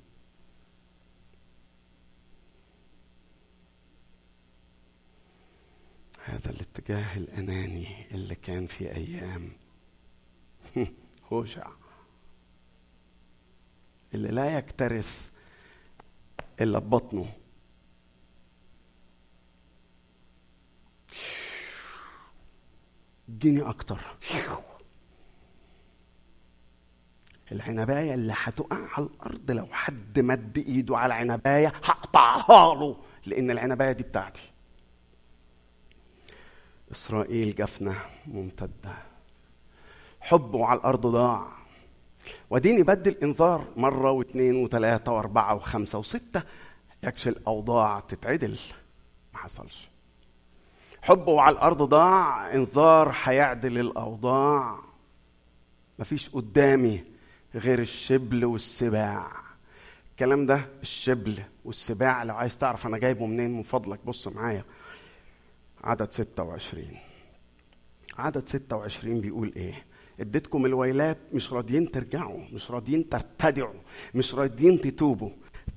هذا 6.25 6.49
الاتجاه 6.49 7.17
الأناني 7.17 7.87
اللي 8.11 8.35
كان 8.35 8.67
في 8.67 8.95
أيام 8.95 9.51
هوشع. 11.31 11.82
اللي 14.13 14.27
لا 14.27 14.57
يكترث 14.57 15.29
إلا 16.61 16.79
ببطنه 16.79 17.25
اديني 23.29 23.61
أكتر. 23.61 23.99
العنباية 27.51 28.13
اللي 28.13 28.33
هتقع 28.37 28.77
على 28.97 29.05
الأرض 29.05 29.51
لو 29.51 29.65
حد 29.71 30.19
مد 30.19 30.57
إيده 30.57 30.97
على 30.97 31.13
عنباية 31.13 31.67
هقطعها 31.67 32.75
له 32.75 32.97
لأن 33.25 33.51
العنباية 33.51 33.91
دي 33.91 34.03
بتاعتي. 34.03 34.51
إسرائيل 36.91 37.55
جفنة 37.55 37.95
ممتدة. 38.27 38.97
حبه 40.21 40.65
على 40.65 40.79
الأرض 40.79 41.07
ضاع. 41.07 41.62
وديني 42.49 42.83
بدل 42.83 43.15
إنذار 43.23 43.65
مرة 43.77 44.11
واثنين 44.11 44.55
وثلاثة 44.55 45.11
وأربعة 45.11 45.55
وخمسة 45.55 45.99
وستة 45.99 46.43
يكشي 47.03 47.29
الأوضاع 47.29 47.99
تتعدل. 47.99 48.57
ما 49.33 49.39
حصلش. 49.39 49.89
حبه 51.01 51.41
على 51.41 51.53
الأرض 51.53 51.81
ضاع 51.83 52.53
إنذار 52.53 53.15
هيعدل 53.23 53.79
الأوضاع. 53.79 54.79
مفيش 55.99 56.29
قدامي 56.29 57.03
غير 57.55 57.79
الشبل 57.79 58.45
والسباع. 58.45 59.31
الكلام 60.11 60.45
ده 60.45 60.69
الشبل 60.81 61.39
والسباع 61.65 62.23
لو 62.23 62.35
عايز 62.35 62.57
تعرف 62.57 62.87
أنا 62.87 62.97
جايبه 62.97 63.25
منين 63.25 63.57
من 63.57 63.63
فضلك. 63.63 63.99
بص 64.05 64.27
معايا. 64.27 64.63
عدد 65.83 66.11
26 66.11 66.85
عدد 68.17 68.47
26 68.49 69.21
بيقول 69.21 69.53
إيه؟ 69.55 69.85
اديتكم 70.19 70.65
الويلات 70.65 71.17
مش 71.33 71.53
راضيين 71.53 71.91
ترجعوا 71.91 72.39
مش 72.53 72.71
راضيين 72.71 73.09
ترتدعوا 73.09 73.73
مش 74.15 74.35
راضيين 74.35 74.81
تتوبوا. 74.81 75.29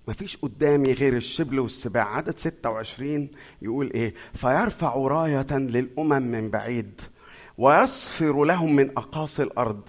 مفيش 0.08 0.36
قدامي 0.36 0.92
غير 0.92 1.16
الشبل 1.16 1.58
والسباع 1.58 2.16
عدد 2.16 2.38
26 2.38 3.28
يقول 3.62 3.90
إيه؟ 3.94 4.14
فيرفع 4.34 4.94
راية 4.94 5.46
للأمم 5.52 6.22
من 6.22 6.50
بعيد 6.50 7.00
ويصفر 7.58 8.44
لهم 8.44 8.76
من 8.76 8.90
أقاصي 8.90 9.42
الأرض 9.42 9.80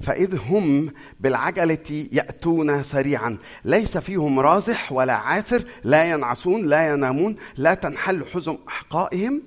فإذ 0.00 0.38
هم 0.48 0.90
بالعجلة 1.20 2.08
يأتون 2.12 2.82
سريعا. 2.82 3.38
ليس 3.64 3.98
فيهم 3.98 4.40
رازح 4.40 4.92
ولا 4.92 5.12
عاثر 5.12 5.64
لا 5.84 6.10
ينعسون 6.10 6.66
لا 6.66 6.92
ينامون 6.92 7.36
لا 7.56 7.74
تنحل 7.74 8.24
حزم 8.26 8.58
أحقائهم. 8.68 9.42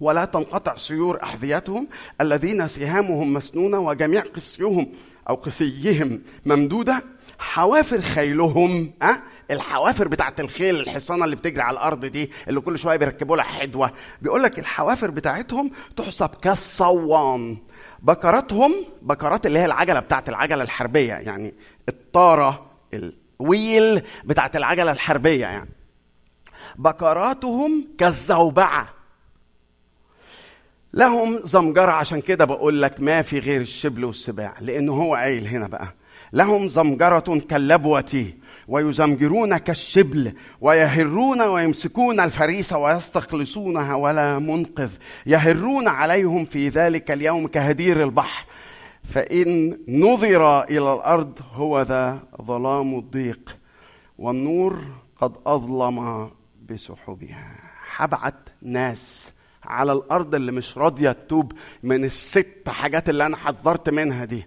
ولا 0.00 0.24
تنقطع 0.24 0.76
سيور 0.76 1.22
أحذيتهم 1.22 1.88
الذين 2.20 2.68
سهامهم 2.68 3.32
مسنونة 3.34 3.78
وجميع 3.78 4.22
قسيهم 4.22 4.92
أو 5.28 5.34
قسيهم 5.34 6.22
ممدودة. 6.46 7.02
حوافر 7.38 8.00
خيلهم 8.00 8.92
أه؟ 9.02 9.16
الحوافر 9.50 10.08
بتاعت 10.08 10.40
الخيل 10.40 10.80
الحصانة 10.80 11.24
اللي 11.24 11.36
بتجري 11.36 11.62
على 11.62 11.74
الأرض 11.74 12.04
دي 12.04 12.30
اللي 12.48 12.60
كل 12.60 12.78
شوية 12.78 12.96
بيركبوا 12.96 13.36
لها 13.36 13.44
حدوة. 13.44 13.92
بيقول 14.22 14.42
لك 14.42 14.58
الحوافر 14.58 15.10
بتاعتهم 15.10 15.70
تحسب 15.96 16.28
كالصوان. 16.28 17.56
بكراتهم 18.02 18.74
بكرات 19.02 19.46
اللي 19.46 19.58
هي 19.58 19.64
العجلة 19.64 20.00
بتاعت 20.00 20.28
العجلة 20.28 20.62
الحربية 20.62 21.12
يعني 21.14 21.54
الطارة 21.88 22.70
الويل 22.94 24.02
بتاعت 24.24 24.56
العجلة 24.56 24.92
الحربية 24.92 25.46
يعني. 25.46 25.70
بكراتهم 26.76 27.84
كالزوبعة. 27.98 28.88
لهم 30.94 31.40
زمجرة. 31.44 31.92
عشان 31.92 32.20
كده 32.20 32.44
بقول 32.44 32.82
لك 32.82 33.00
ما 33.00 33.22
في 33.22 33.38
غير 33.38 33.60
الشبل 33.60 34.04
والسباع 34.04 34.54
لأنه 34.60 34.92
هو 34.92 35.14
قايل 35.14 35.46
هنا 35.46 35.66
بقى. 35.66 35.88
لهم 36.32 36.68
زمجرة 36.68 37.38
كاللبوة 37.48 38.26
ويزمجرون 38.68 39.56
كالشبل 39.56 40.32
ويهرون 40.60 41.40
ويمسكون 41.42 42.20
الفريسة 42.20 42.78
ويستخلصونها 42.78 43.94
ولا 43.94 44.38
منقذ. 44.38 44.90
يهرون 45.26 45.88
عليهم 45.88 46.44
في 46.44 46.68
ذلك 46.68 47.10
اليوم 47.10 47.46
كهدير 47.46 48.02
البحر. 48.02 48.46
فإن 49.04 49.78
نظر 49.88 50.62
إلى 50.62 50.94
الأرض 50.94 51.38
هو 51.52 51.82
ذا 51.82 52.18
ظلام 52.42 52.98
الضيق 52.98 53.56
والنور 54.18 54.78
قد 55.20 55.32
أظلم 55.46 56.30
بسحبها. 56.70 57.54
هبعت 57.96 58.48
ناس. 58.62 59.32
على 59.66 59.92
الأرض 59.92 60.34
اللي 60.34 60.52
مش 60.52 60.78
راضية 60.78 61.12
تتوب 61.12 61.52
من 61.82 62.04
الست 62.04 62.68
حاجات 62.68 63.08
اللي 63.08 63.26
أنا 63.26 63.36
حذرت 63.36 63.90
منها 63.90 64.24
دي. 64.24 64.46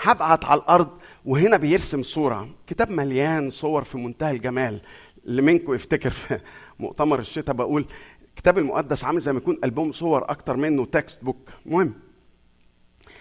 هبعت 0.00 0.44
على 0.44 0.60
الأرض 0.60 0.88
وهنا 1.24 1.56
بيرسم 1.56 2.02
صورة. 2.02 2.48
كتاب 2.66 2.90
مليان 2.90 3.50
صور 3.50 3.84
في 3.84 3.98
منتهى 3.98 4.30
الجمال. 4.36 4.80
اللي 5.26 5.42
منكم 5.42 5.74
يفتكر 5.74 6.10
في 6.10 6.40
مؤتمر 6.78 7.18
الشتاء 7.18 7.54
بقول 7.54 7.84
الكتاب 8.28 8.58
المقدس 8.58 9.04
عامل 9.04 9.20
زي 9.20 9.32
ما 9.32 9.38
يكون 9.38 9.58
ألبوم 9.64 9.92
صور 9.92 10.30
أكتر 10.30 10.56
منه 10.56 10.84
text 10.86 11.24
book 11.24 11.48
مهم. 11.66 11.94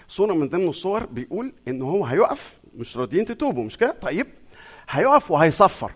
صورة 0.07 0.34
من 0.34 0.49
ضمن 0.49 0.68
الصور 0.68 1.06
بيقول 1.06 1.53
إن 1.68 1.81
هو 1.81 2.06
هيقف 2.06 2.57
مش 2.76 2.97
راضيين 2.97 3.26
تتوبوا 3.26 3.64
مش 3.64 3.77
كده؟ 3.77 3.91
طيب 3.91 4.27
هيقف 4.89 5.31
وهيصفر. 5.31 5.91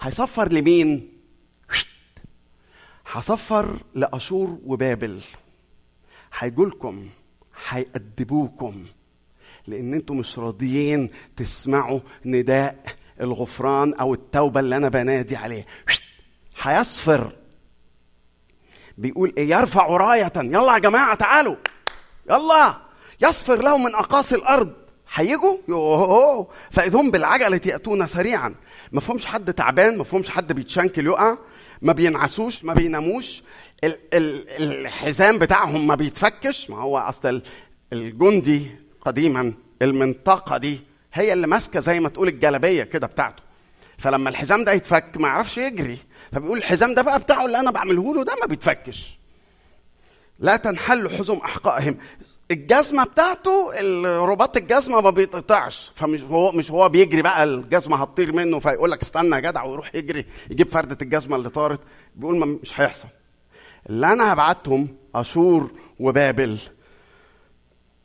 هيصفر 0.00 0.52
لمين؟ 0.52 1.15
هصفر 3.12 3.76
لأشور 3.94 4.58
وبابل. 4.64 5.20
هيجولكم 6.38 7.08
هيأدبوكم. 7.68 8.84
لأن 9.66 9.94
أنتم 9.94 10.16
مش 10.16 10.38
راضيين 10.38 11.10
تسمعوا 11.36 12.00
نداء 12.24 12.84
الغفران 13.20 13.94
أو 13.94 14.14
التوبة 14.14 14.60
اللي 14.60 14.76
أنا 14.76 14.88
بنادي 14.88 15.36
عليه. 15.36 15.66
هيصفر. 16.62 17.32
بيقول 18.98 19.34
إيه 19.38 19.50
يرفع 19.50 19.86
رايه 19.86 20.32
يلا 20.36 20.72
يا 20.74 20.78
جماعة 20.78 21.14
تعالوا. 21.14 21.56
يلا. 22.30 22.76
يصفر 23.22 23.62
لهم 23.62 23.84
من 23.84 23.94
أقاصي 23.94 24.34
الأرض. 24.34 24.72
هيجوا؟ 25.14 26.44
فإذهم 26.70 27.10
بالعجلة 27.10 27.60
يأتون 27.66 28.06
سريعا. 28.06 28.54
ما 28.92 29.00
فهمش 29.00 29.26
حد 29.26 29.54
تعبان 29.54 29.98
ما 29.98 30.04
فهمش 30.04 30.30
حد 30.30 30.52
بيتشنكل 30.52 31.06
يقع. 31.06 31.38
ما 31.82 31.92
بينعسوش 31.92 32.64
ما 32.64 32.74
بيناموش. 32.74 33.42
ال- 33.84 33.98
ال- 34.14 34.62
الحزام 34.80 35.38
بتاعهم 35.38 35.86
ما 35.86 35.94
بيتفكش. 35.94 36.70
ما 36.70 36.78
هو 36.78 36.98
أصل 36.98 37.28
ال- 37.28 37.42
الجندي 37.92 38.66
قديما 39.00 39.54
المنطقة 39.82 40.56
دي 40.58 40.80
هي 41.12 41.32
اللي 41.32 41.46
ماسكة 41.46 41.80
زي 41.80 42.00
ما 42.00 42.08
تقول 42.08 42.28
الجلابية 42.28 42.82
كده 42.82 43.06
بتاعته. 43.06 43.42
فلما 43.98 44.30
الحزام 44.30 44.64
ده 44.64 44.72
يتفك 44.72 45.12
ما 45.16 45.28
يعرفش 45.28 45.58
يجري. 45.58 45.98
فبيقول 46.32 46.58
الحزام 46.58 46.94
ده 46.94 47.02
بقى 47.02 47.18
بتاعه 47.18 47.46
اللي 47.46 47.60
أنا 47.60 47.70
بعمله 47.70 48.14
له 48.14 48.24
ده 48.24 48.34
ما 48.40 48.46
بيتفكش. 48.46 49.18
لا 50.38 50.56
تنحل 50.56 51.18
حزم 51.18 51.36
أحقائهم. 51.36 51.98
الجزمة 52.50 53.04
بتاعته 53.04 53.70
رباط 54.24 54.56
الجزمة 54.56 55.00
ما 55.00 55.10
بيتقطعش. 55.10 55.92
فمش 55.94 56.22
هو 56.22 56.52
مش 56.52 56.70
هو 56.70 56.88
بيجري 56.88 57.22
بقى 57.22 57.44
الجزمة 57.44 57.96
هتطير 57.96 58.32
منه 58.32 58.58
فيقول 58.58 58.90
لك 58.90 59.02
استنى 59.02 59.34
يا 59.34 59.40
جدع 59.40 59.64
ويروح 59.64 59.94
يجري 59.94 60.26
يجيب 60.50 60.68
فردة 60.68 60.98
الجزمة 61.02 61.36
اللي 61.36 61.50
طارت. 61.50 61.80
بيقول 62.16 62.38
ما 62.38 62.46
مش 62.46 62.80
هيحصل. 62.80 63.08
اللي 63.90 64.12
أنا 64.12 64.32
هبعتهم 64.32 64.96
أشور 65.14 65.70
وبابل. 66.00 66.58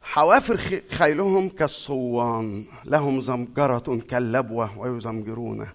حوافر 0.02 0.82
خيلهم 0.92 1.50
كالصوان 1.50 2.66
لهم 2.86 3.22
زمجرة 3.22 4.02
كاللبوة 4.10 4.80
ويزمجرون 4.80 5.68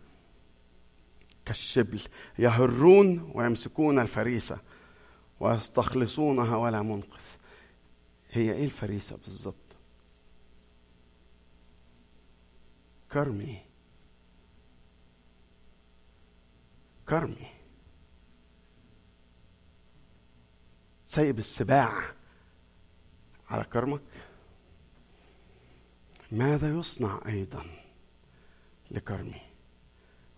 كالشبل. 1.44 2.01
يهرون 2.38 3.30
ويمسكون 3.34 3.98
الفريسة 3.98 4.59
ويستخلصونها 5.40 6.56
ولا 6.56 6.82
منقذ. 6.82 7.26
هي 8.37 8.53
إيه 8.53 8.65
الفريسة 8.65 9.17
بالظبط؟ 9.17 9.55
كرمي 13.13 13.59
كرمي 17.09 17.47
سايب 21.07 21.39
السباع 21.39 22.15
على 23.51 23.65
كرمك؟ 23.65 24.03
ماذا 26.33 26.69
يصنع 26.79 27.21
أيضا 27.27 27.67
لكرمي 28.91 29.41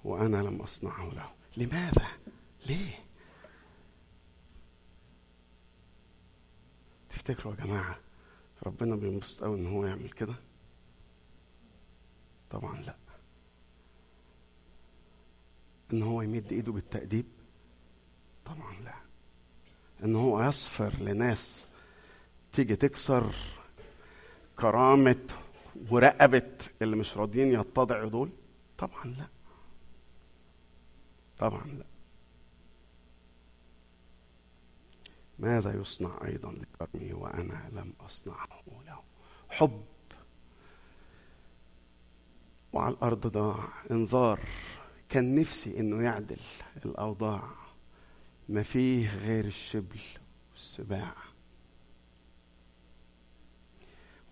وأنا 0.04 0.36
لم 0.36 0.60
أصنعه 0.62 1.10
له؟ 1.14 1.30
لماذا؟ 1.56 2.06
ليه؟ 2.66 3.07
تفتكروا 7.18 7.54
يا 7.54 7.64
جماعة 7.64 7.98
ربنا 8.66 8.96
بينبسط 8.96 9.44
قوي 9.44 9.58
إن 9.58 9.66
هو 9.66 9.86
يعمل 9.86 10.10
كده؟ 10.10 10.34
طبعا 12.50 12.80
لأ. 12.82 12.96
إن 15.92 16.02
هو 16.02 16.22
يمد 16.22 16.52
إيده 16.52 16.72
بالتأديب؟ 16.72 17.26
طبعا 18.44 18.80
لأ. 18.84 18.94
إن 20.04 20.16
هو 20.16 20.42
يصفر 20.42 20.94
لناس 21.00 21.66
تيجي 22.52 22.76
تكسر 22.76 23.34
كرامة 24.56 25.26
ورقبة 25.90 26.50
اللي 26.82 26.96
مش 26.96 27.16
راضيين 27.16 27.60
يتضعوا 27.60 28.08
دول؟ 28.08 28.30
طبعا 28.78 29.04
لأ. 29.06 29.28
طبعا 31.38 31.66
لأ. 31.66 31.86
ماذا 35.38 35.80
يصنع 35.80 36.18
أيضا 36.24 36.52
لكرمي 36.52 37.12
وأنا 37.12 37.68
لم 37.72 37.92
أصنعه 38.00 38.62
له؟ 38.86 39.02
حب. 39.48 39.84
وعلى 42.72 42.94
الأرض 42.94 43.26
ضاع. 43.26 43.68
انذار. 43.90 44.40
كان 45.08 45.34
نفسي 45.34 45.80
إنه 45.80 46.02
يعدل 46.02 46.40
الأوضاع. 46.84 47.50
ما 48.48 48.62
فيه 48.62 49.16
غير 49.16 49.44
الشبل 49.44 50.00
والسباع. 50.50 51.14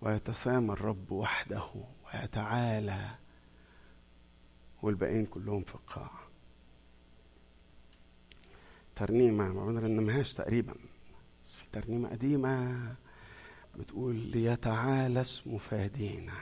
ويتسامى 0.01 0.73
الرب 0.73 1.11
وحده 1.11 1.69
ويتعالى 2.05 3.15
والباقيين 4.81 5.25
كلهم 5.25 5.63
في 5.63 5.75
القاع 5.75 6.11
ترنيمة. 8.95 9.47
ما 9.47 9.65
بنرنمهاش 9.65 10.33
تقريبا. 10.33 10.75
في 11.47 11.65
ترنيمة 11.71 12.09
قديمة 12.09 12.95
بتقول 13.75 14.15
ليتعالى 14.15 15.21
اسم 15.21 15.57
فادينا. 15.57 16.33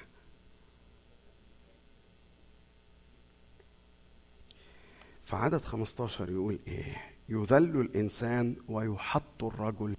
في 5.23 5.35
عدد 5.35 5.61
15 5.61 6.29
يقول 6.29 6.59
إيه؟ 6.67 6.97
يذل 7.29 7.81
الإنسان 7.81 8.55
ويحط 8.69 9.43
الرجل 9.43 9.95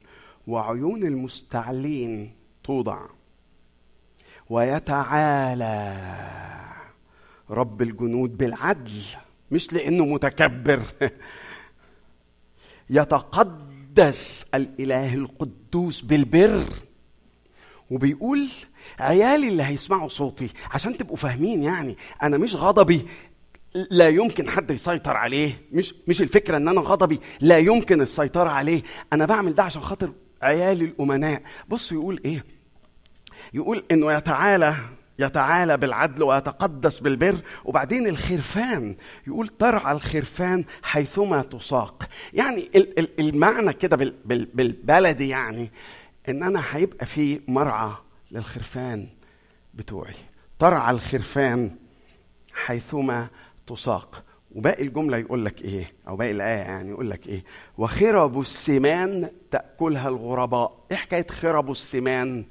وعيون 0.46 1.02
المستعلين 1.02 2.36
توضع. 2.64 3.06
ويتعالى 4.50 5.96
رب 7.50 7.82
الجنود 7.82 8.36
بالعدل 8.36 9.02
مش 9.50 9.72
لأنه 9.72 10.04
متكبر. 10.04 10.82
يتقدس 13.98 14.46
الإله 14.54 15.14
القدوس 15.14 16.00
بالبر. 16.00 16.64
وبيقول 17.90 18.48
عيالي 19.00 19.48
اللي 19.48 19.62
هيسمعوا 19.62 20.08
صوتي 20.08 20.48
عشان 20.70 20.98
تبقوا 20.98 21.16
فاهمين 21.16 21.62
يعني 21.62 21.96
أنا 22.22 22.38
مش 22.38 22.56
غضبي 22.56 23.06
لا 23.90 24.08
يمكن 24.08 24.50
حد 24.50 24.70
يسيطر 24.70 25.16
عليه. 25.16 25.60
مش 25.72 25.94
مش 26.08 26.22
الفكرة 26.22 26.56
إن 26.56 26.68
أنا 26.68 26.80
غضبي 26.80 27.20
لا 27.40 27.58
يمكن 27.58 28.00
السيطرة 28.00 28.50
عليه. 28.50 28.82
أنا 29.12 29.26
بعمل 29.26 29.54
ده 29.54 29.62
عشان 29.62 29.82
خاطر 29.82 30.12
عيالي 30.42 30.84
الأمناء. 30.84 31.42
بصوا 31.68 31.96
يقول 32.00 32.20
إيه؟ 32.24 32.44
يقول 33.54 33.84
إنه 33.90 34.12
يتعالى 34.12 34.74
يتعالى 35.18 35.76
بالعدل 35.76 36.22
ويتقدس 36.22 36.98
بالبر. 36.98 37.36
وبعدين 37.64 38.06
الخرفان 38.06 38.96
يقول 39.26 39.48
ترعى 39.48 39.92
الخرفان 39.92 40.64
حيثما 40.82 41.42
تساق. 41.42 42.08
يعني 42.32 42.70
ال- 42.74 42.98
ال- 42.98 43.20
المعنى 43.28 43.72
كده 43.72 43.96
بال- 43.96 44.14
بال- 44.24 44.48
بالبلدي 44.54 45.28
يعني 45.28 45.70
إن 46.28 46.42
أنا 46.42 46.62
هيبقى 46.70 47.06
في 47.06 47.40
مرعى 47.48 47.90
للخرفان 48.30 49.08
بتوعي. 49.74 50.14
ترعى 50.58 50.90
الخرفان 50.90 51.76
حيثما 52.54 53.28
تساق. 53.66 54.22
وباقي 54.54 54.82
الجملة 54.82 55.16
يقول 55.16 55.44
لك 55.44 55.62
إيه؟ 55.62 55.92
أو 56.08 56.16
باقي 56.16 56.30
الآية 56.30 56.56
يعني 56.62 56.90
يقول 56.90 57.10
لك 57.10 57.26
إيه؟ 57.26 57.44
وخرب 57.78 58.40
السمان 58.40 59.30
تأكلها 59.50 60.08
الغرباء. 60.08 60.84
إيه 60.90 60.96
حكاية 60.96 61.26
خرب 61.30 61.70
السمان؟ 61.70 62.44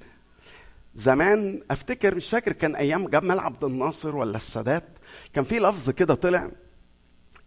زمان 0.96 1.64
أفتكر 1.72 2.16
مش 2.16 2.30
فاكر 2.30 2.52
كان 2.52 2.76
أيام 2.76 3.08
جمال 3.08 3.40
عبد 3.40 3.64
الناصر 3.64 4.16
ولا 4.16 4.36
السادات 4.36 4.84
كان 5.34 5.44
في 5.44 5.60
لفظ 5.60 5.90
كده 5.90 6.16
طلع 6.16 6.52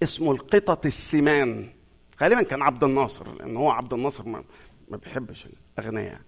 اسمه 0.02 0.32
القطط 0.32 0.86
السمان 0.86 1.68
غالبا 2.22 2.42
كان 2.42 2.62
عبد 2.62 2.84
الناصر 2.84 3.34
لأن 3.34 3.56
هو 3.56 3.70
عبد 3.70 3.94
الناصر 3.94 4.24
ما, 4.28 4.44
بيحبش 4.88 5.48
الاغنياء 5.78 6.04
يعني. 6.04 6.24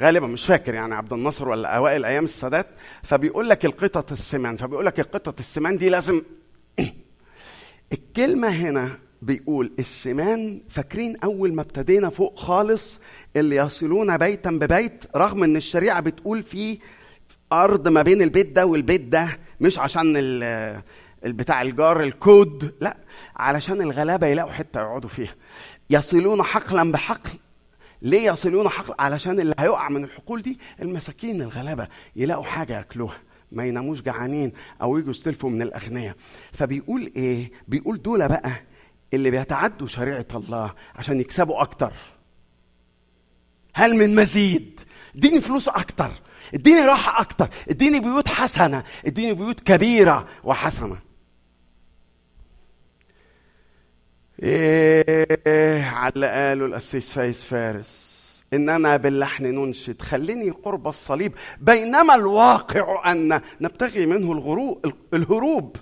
غالبا 0.00 0.26
مش 0.26 0.46
فاكر 0.46 0.74
يعني 0.74 0.94
عبد 0.94 1.12
الناصر 1.12 1.48
ولا 1.48 1.76
أوائل 1.76 2.04
أيام 2.04 2.24
السادات 2.24 2.66
فبيقول 3.02 3.48
لك 3.48 3.64
القطط 3.64 4.12
السمان 4.12 4.56
فبيقول 4.56 4.86
لك 4.86 5.00
القطط 5.00 5.38
السمان 5.38 5.78
دي 5.78 5.88
لازم 5.88 6.22
الكلمة 7.92 8.48
هنا 8.48 8.98
بيقول 9.24 9.72
السمان 9.78 10.60
فاكرين 10.68 11.16
أول 11.16 11.54
ما 11.54 11.62
ابتدينا 11.62 12.10
فوق 12.10 12.38
خالص 12.38 13.00
اللي 13.36 13.56
يصلون 13.56 14.16
بيتا 14.16 14.50
ببيت 14.50 15.04
رغم 15.16 15.44
إن 15.44 15.56
الشريعة 15.56 16.00
بتقول 16.00 16.42
في 16.42 16.78
أرض 17.52 17.88
ما 17.88 18.02
بين 18.02 18.22
البيت 18.22 18.52
ده 18.52 18.66
والبيت 18.66 19.00
ده 19.00 19.38
مش 19.60 19.78
عشان 19.78 20.14
البتاع 21.24 21.62
الجار 21.62 22.02
الكود 22.02 22.74
لا 22.80 22.96
علشان 23.36 23.82
الغلابة 23.82 24.26
يلاقوا 24.26 24.52
حتة 24.52 24.80
يقعدوا 24.80 25.08
فيها. 25.10 25.34
يصلون 25.90 26.42
حقلا 26.42 26.92
بحقل. 26.92 27.30
ليه 28.02 28.30
يصلون 28.32 28.68
حقل؟ 28.68 28.94
علشان 28.98 29.40
اللي 29.40 29.54
هيقع 29.58 29.88
من 29.88 30.04
الحقول 30.04 30.42
دي 30.42 30.58
المساكين 30.82 31.42
الغلابة 31.42 31.88
يلاقوا 32.16 32.44
حاجة 32.44 32.76
ياكلوها 32.76 33.16
ما 33.52 33.64
يناموش 33.66 34.00
جعانين 34.02 34.52
أو 34.82 34.98
يجوا 34.98 35.10
يستلفوا 35.10 35.50
من 35.50 35.62
الأغنياء. 35.62 36.14
فبيقول 36.52 37.12
إيه؟ 37.16 37.50
بيقول 37.68 38.02
دول 38.02 38.28
بقى 38.28 38.50
اللي 39.14 39.30
بيتعدوا 39.30 39.86
شريعة 39.86 40.26
الله 40.34 40.74
عشان 40.94 41.20
يكسبوا 41.20 41.62
أكتر. 41.62 41.92
هل 43.74 43.96
من 43.96 44.14
مزيد؟ 44.14 44.80
اديني 45.16 45.40
فلوس 45.40 45.68
أكتر 45.68 46.12
اديني 46.54 46.80
راحة 46.80 47.20
أكتر 47.20 47.48
اديني 47.70 48.00
بيوت 48.00 48.28
حسنة 48.28 48.84
اديني 49.06 49.34
بيوت 49.34 49.60
كبيرة 49.60 50.28
وحسنة. 50.44 50.98
إيه 54.42 55.84
على 55.84 56.26
قاله 56.26 56.66
القسيس 56.66 57.10
فايز 57.10 57.42
فارس. 57.42 58.24
إننا 58.52 58.96
باللحن 58.96 59.44
ننشد. 59.44 60.02
خليني 60.02 60.50
قرب 60.50 60.88
الصليب. 60.88 61.34
بينما 61.60 62.14
الواقع 62.14 63.12
أن 63.12 63.40
نبتغي 63.60 64.06
منه 64.06 64.32
الغروب 64.32 64.94
الهروب. 65.14 65.76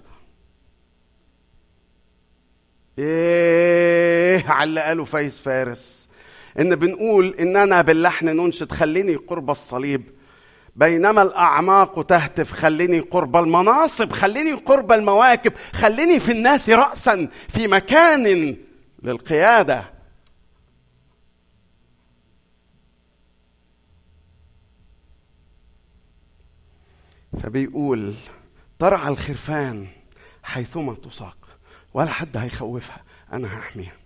إيه 2.98 4.50
على 4.50 4.68
اللي 4.68 4.80
قاله 4.80 5.04
فايز 5.04 5.38
فارس. 5.38 6.08
إن 6.58 6.76
بنقول 6.76 7.34
اننا 7.40 7.82
باللحن 7.82 8.26
ننشد 8.26 8.72
خليني 8.72 9.16
قرب 9.16 9.50
الصليب. 9.50 10.10
بينما 10.76 11.22
الأعماق 11.22 12.02
تهتف 12.02 12.52
خليني 12.52 13.00
قرب 13.00 13.36
المناصب 13.36 14.12
خليني 14.12 14.52
قرب 14.52 14.92
المواكب 14.92 15.52
خليني 15.72 16.20
في 16.20 16.32
الناس 16.32 16.70
راسا 16.70 17.28
في 17.48 17.68
مكان 17.68 18.56
للقيادة. 19.02 19.84
فبيقول 27.42 28.14
ترعى 28.78 29.08
الخرفان 29.08 29.86
حيثما 30.42 30.94
تساق 30.94 31.41
ولا 31.94 32.10
حد 32.10 32.36
هيخوفها. 32.36 33.04
أنا 33.32 33.58
هحميها. 33.58 33.96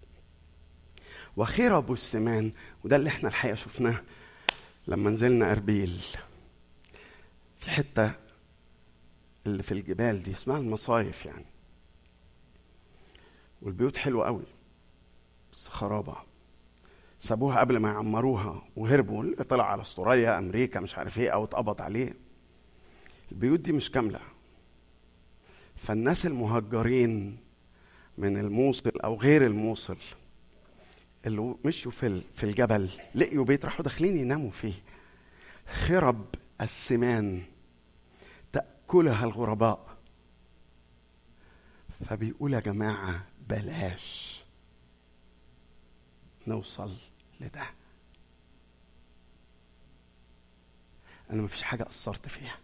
وخير 1.37 1.79
ابو 1.79 1.95
السمان 1.95 2.53
وده 2.85 2.97
اللي 2.97 3.09
إحنا 3.09 3.29
الحقيقة 3.29 3.55
شفناه 3.55 4.03
لما 4.87 5.11
نزلنا 5.11 5.53
أربيل. 5.53 6.01
في 7.57 7.71
حتة 7.71 8.13
اللي 9.47 9.63
في 9.63 9.73
الجبال 9.73 10.23
دي 10.23 10.31
اسمها 10.31 10.59
المصايف 10.59 11.27
يعني. 11.27 11.45
والبيوت 13.63 13.97
حلوة 13.97 14.27
قوي 14.27 14.45
بس 15.53 15.69
خرابة. 15.69 16.17
سابوها 17.21 17.61
قبل 17.61 17.77
ما 17.77 17.89
يعمروها 17.89 18.63
وهربوا 18.77 19.23
اللي 19.23 19.37
طلع 19.45 19.71
على 19.71 19.83
استراليا 19.83 20.39
أمريكا 20.39 20.81
مش 20.81 20.99
عارف 20.99 21.19
إيه 21.19 21.31
أو 21.31 21.45
اتقبض 21.45 21.83
عليه. 21.83 22.15
البيوت 23.33 23.61
دي 23.61 23.73
مش 23.73 23.91
كاملة. 23.91 24.21
فالناس 25.77 26.27
المهجرين 26.27 27.39
من 28.19 28.37
الموصل 28.37 28.93
أو 29.05 29.15
غير 29.15 29.47
الموصل. 29.47 29.97
اللي 31.27 31.55
مشوا 31.65 31.93
في 31.93 32.23
في 32.35 32.45
الجبل 32.45 32.91
لقيوا 33.15 33.45
بيت 33.45 33.65
راحوا 33.65 33.83
داخلين 33.85 34.17
يناموا 34.17 34.51
فيه. 34.51 34.83
خرب 35.67 36.27
السمان 36.61 37.43
تأكلها 38.53 39.25
الغرباء. 39.25 39.97
فبيقول 42.05 42.55
يا 42.55 42.61
جماعة 42.61 43.27
بلاش 43.49 44.45
نوصل 46.47 46.97
لده. 47.41 47.67
أنا 51.31 51.43
مفيش 51.43 51.63
حاجة 51.63 51.83
قصرت 51.83 52.29
فيها. 52.29 52.59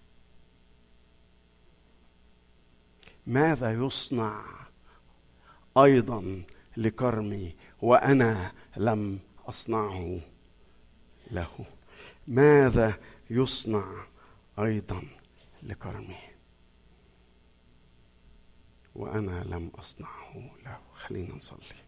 ماذا 3.27 3.73
يصنع 3.73 4.45
أيضا 5.77 6.43
لكرمي 6.77 7.55
وأنا 7.83 8.53
لم 8.77 9.19
أصنعه 9.47 10.21
له. 11.31 11.65
ماذا 12.29 12.99
يصنع 13.31 14.07
أيضا 14.59 15.03
لكرمي 15.63 16.19
وأنا 18.95 19.45
لم 19.45 19.71
أصنعه 19.75 20.51
له؟ 20.65 20.81
خلينا 20.95 21.35
نصلي. 21.35 21.83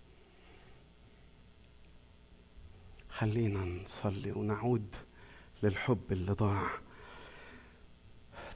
خلينا 3.09 3.65
نصلي 3.65 4.33
ونعود 4.33 4.95
للحب 5.63 6.13
اللي 6.13 6.33
ضاع 6.33 6.71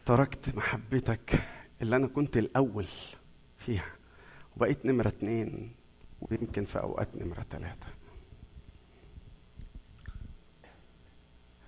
تركت 0.07 0.57
محبتك 0.57 1.45
اللي 1.83 1.97
أنا 1.97 2.07
كنت 2.07 2.37
الأول 2.37 2.87
فيها. 3.59 3.98
وبقيت 4.59 4.87
نمرة 4.87 5.09
اتنين 5.09 5.75
ويمكن 6.21 6.65
في 6.65 6.79
أوقات 6.79 7.17
نمرة 7.17 7.43
تلاتة. 7.51 7.87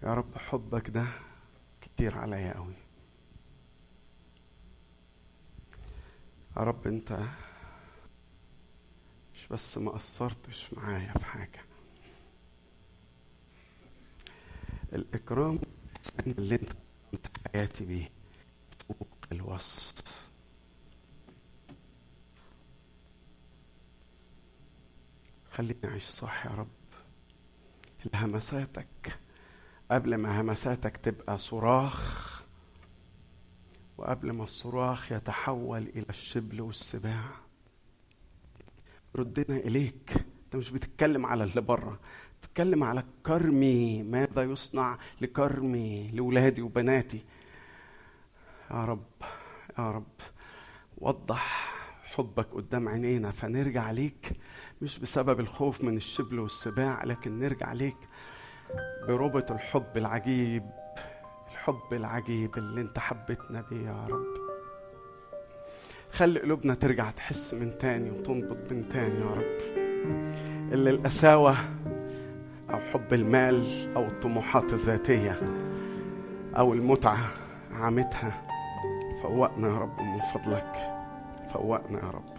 يا 0.03 0.15
رب 0.15 0.39
حبك 0.39 0.91
ده 0.91 1.07
كتير 1.81 2.19
عليا 2.19 2.55
قوي 2.57 2.75
يا 6.57 6.63
رب 6.63 6.87
أنت 6.87 7.19
مش 9.35 9.47
بس 9.49 9.79
ما 9.79 9.91
قصرتش 9.91 10.75
معايا 10.75 11.13
في 11.13 11.25
حاجة. 11.25 11.61
الإكرام 14.93 15.59
اللي 16.27 16.55
أنت 17.15 17.27
حياتي 17.53 17.85
بيه 17.85 18.11
فوق 18.89 19.09
الوصف. 19.33 20.30
خليني 25.61 25.79
أعيش 25.85 26.05
صح 26.05 26.47
يا 26.47 26.51
رب. 26.51 26.69
لهمساتك 28.15 29.19
قبل 29.91 30.15
ما 30.15 30.41
همساتك 30.41 30.97
تبقى 30.97 31.39
صراخ 31.39 32.43
وقبل 33.99 34.31
ما 34.31 34.45
الصراخ 34.45 35.13
يتحول 35.13 35.83
إلى 35.83 36.07
الشبل 36.11 36.61
والسباع. 36.61 37.25
ردنا 39.17 39.57
إليك. 39.57 40.13
أنت 40.45 40.57
مش 40.57 40.71
بتتكلم 40.71 41.27
على 41.27 41.45
اللي 41.45 41.61
بره 41.61 42.01
بتتكلم 42.41 42.85
على 42.85 43.05
كرمي. 43.27 44.03
ماذا 44.03 44.43
يصنع 44.43 44.99
لكرمي 45.21 46.11
لولادي 46.11 46.63
وبناتي؟ 46.63 47.25
يا 48.71 48.85
رب 48.85 49.07
يا 49.79 49.91
رب 49.91 50.21
وضح 50.99 51.80
حبك 52.15 52.47
قدام 52.55 52.89
عينينا 52.89 53.31
فنرجع 53.31 53.91
ليك 53.91 54.33
مش 54.83 54.99
بسبب 54.99 55.41
الخوف 55.41 55.85
من 55.85 55.97
الشبل 55.97 56.39
والسباع 56.39 57.05
لكن 57.05 57.39
نرجع 57.39 57.73
ليك 57.73 57.97
بربط 59.09 59.51
الحب 59.51 59.97
العجيب 59.97 60.63
الحب 61.53 61.93
العجيب 61.93 62.59
اللي 62.59 62.81
انت 62.81 62.99
حبيتنا 62.99 63.65
بيه 63.71 63.87
يا 63.87 64.05
رب. 64.11 64.27
خلي 66.11 66.41
قلوبنا 66.41 66.75
ترجع 66.75 67.11
تحس 67.11 67.55
من 67.55 67.79
تاني 67.79 68.11
وتنبض 68.11 68.73
من 68.73 68.89
تاني 68.89 69.21
يا 69.21 69.25
رب. 69.31 69.59
اللي 70.73 70.91
القساوة 70.91 71.57
أو 72.71 72.79
حب 72.93 73.15
المال 73.15 73.65
أو 73.97 74.05
الطموحات 74.07 74.73
الذاتية 74.73 75.41
أو 76.57 76.73
المتعة 76.73 77.31
عمتها 77.73 78.43
فوقنا 79.23 79.69
يا 79.69 79.79
رب 79.79 80.01
من 80.01 80.21
فضلك. 80.35 81.00
فوقنا 81.53 81.99
يا 81.99 82.11
رب. 82.11 82.31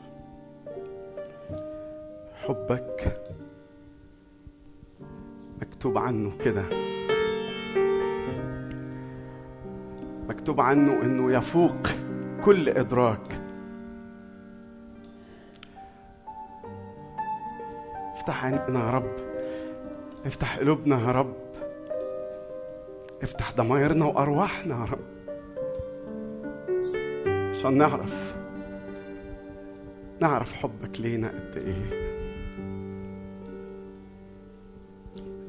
حبك 2.36 3.22
مكتوب 5.62 5.98
عنه 5.98 6.32
كده. 6.44 6.64
مكتوب 10.30 10.62
عنه 10.62 11.02
إنه 11.02 11.32
يفوق 11.32 11.88
كل 12.46 12.70
إدراك. 12.70 13.40
افتح 18.16 18.46
عينينا 18.46 18.86
يا 18.86 18.92
رب. 18.92 19.16
افتح 20.26 20.58
قلوبنا 20.58 21.02
يا 21.02 21.12
رب. 21.12 21.34
افتح 23.24 23.54
ضمايرنا 23.56 24.06
وأرواحنا 24.06 24.76
يا 24.76 24.86
رب. 24.92 25.12
عشان 27.52 27.78
نعرف 27.78 28.41
نعرف 30.22 30.53
حبك 30.53 31.02
لينا 31.02 31.27
قد 31.27 31.57
إيه. 31.57 31.89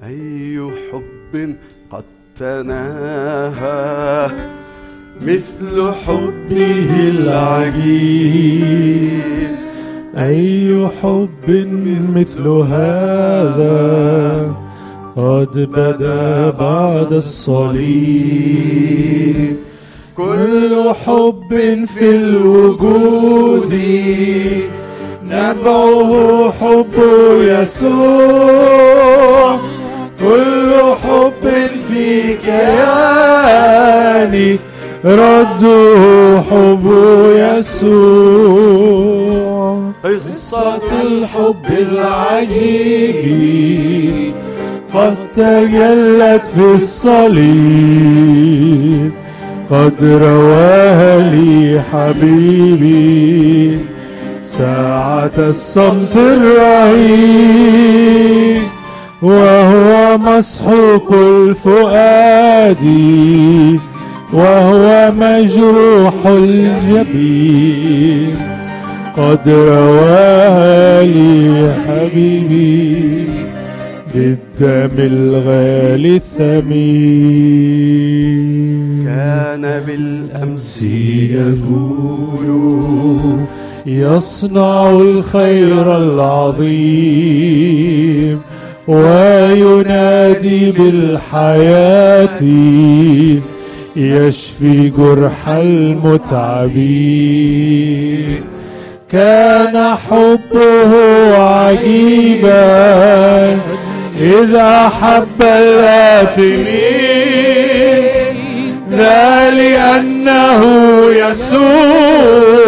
أي 0.03 0.71
حب 0.93 1.57
قد 1.91 2.05
تناهى 2.37 4.31
مثل 5.21 5.93
حبه 5.93 7.09
العجيب. 7.09 8.43
أي 10.17 10.89
حب 11.03 11.69
مثل 12.15 12.49
هذا 12.49 13.77
قد 15.17 15.59
بدا 15.59 16.51
بعد 16.51 17.13
الصليب. 17.13 18.73
كل 20.17 20.93
حب 21.07 21.87
في 21.97 22.11
الوجود 22.11 23.75
نبعه 25.27 26.53
حب 26.61 26.93
يسوع. 27.41 28.81
كل 30.21 30.73
حب 31.03 31.45
في 31.89 32.35
كياني 32.45 33.71
رده 35.05 36.43
حب 36.51 36.87
يسوع. 37.37 38.43
قصة 40.05 40.83
الحب 41.03 41.67
العجيب 41.93 43.13
قد 44.95 45.17
تجلت 45.35 46.47
في 46.47 46.75
الصليب. 46.75 47.83
قد 49.73 50.05
رواها 50.05 51.31
لي 51.31 51.81
حبيبي 51.93 53.79
ساعة 54.45 55.31
الصمت 55.39 56.17
الرهيب 56.17 57.43
وهو 59.23 60.19
مسحوق 60.19 61.13
الفؤاد 61.13 62.85
وهو 64.33 65.13
مجروح 65.19 66.15
الجبين. 66.27 67.33
قد 69.17 69.49
رواها 69.49 71.03
لي 71.03 71.75
حبيبي 71.87 73.25
بالدم 74.15 74.97
الغالي 74.99 76.17
الثمين. 76.17 77.63
كان 79.13 79.65
بالأمس 79.87 80.83
يقول 81.31 82.47
يصنع 83.87 84.91
الخير 84.91 85.97
العظيم 85.97 87.21
وينادي 88.89 90.71
بالحياة 90.71 92.43
يشفي 93.97 94.89
جرح 94.89 95.49
المتعبين. 95.49 96.93
كان 99.11 99.97
حبه 99.97 100.93
عجيبا 101.37 102.63
إذا 104.21 104.89
حب 104.89 105.43
الآثمين 105.43 107.03
ذا 108.97 109.51
لأنه 109.51 110.63
يسوع 111.31 112.63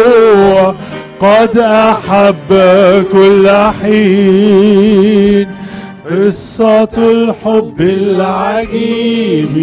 قد 1.21 1.57
أحب 1.57 2.49
كل 3.11 3.49
حين. 3.81 5.47
قصة 6.11 6.95
الحب 6.97 7.81
العجيب 7.81 9.55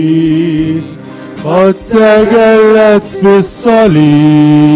قد 1.45 1.75
تجلت 1.91 3.03
في 3.21 3.39
الصليب. 3.39 4.73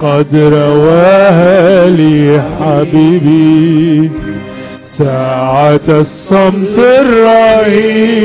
قد 0.00 0.34
رواها 0.34 1.88
لي 1.90 2.42
حبيبي 2.60 4.10
ساعة 4.82 5.80
الصمت 5.88 6.78
الرهيب. 6.78 8.18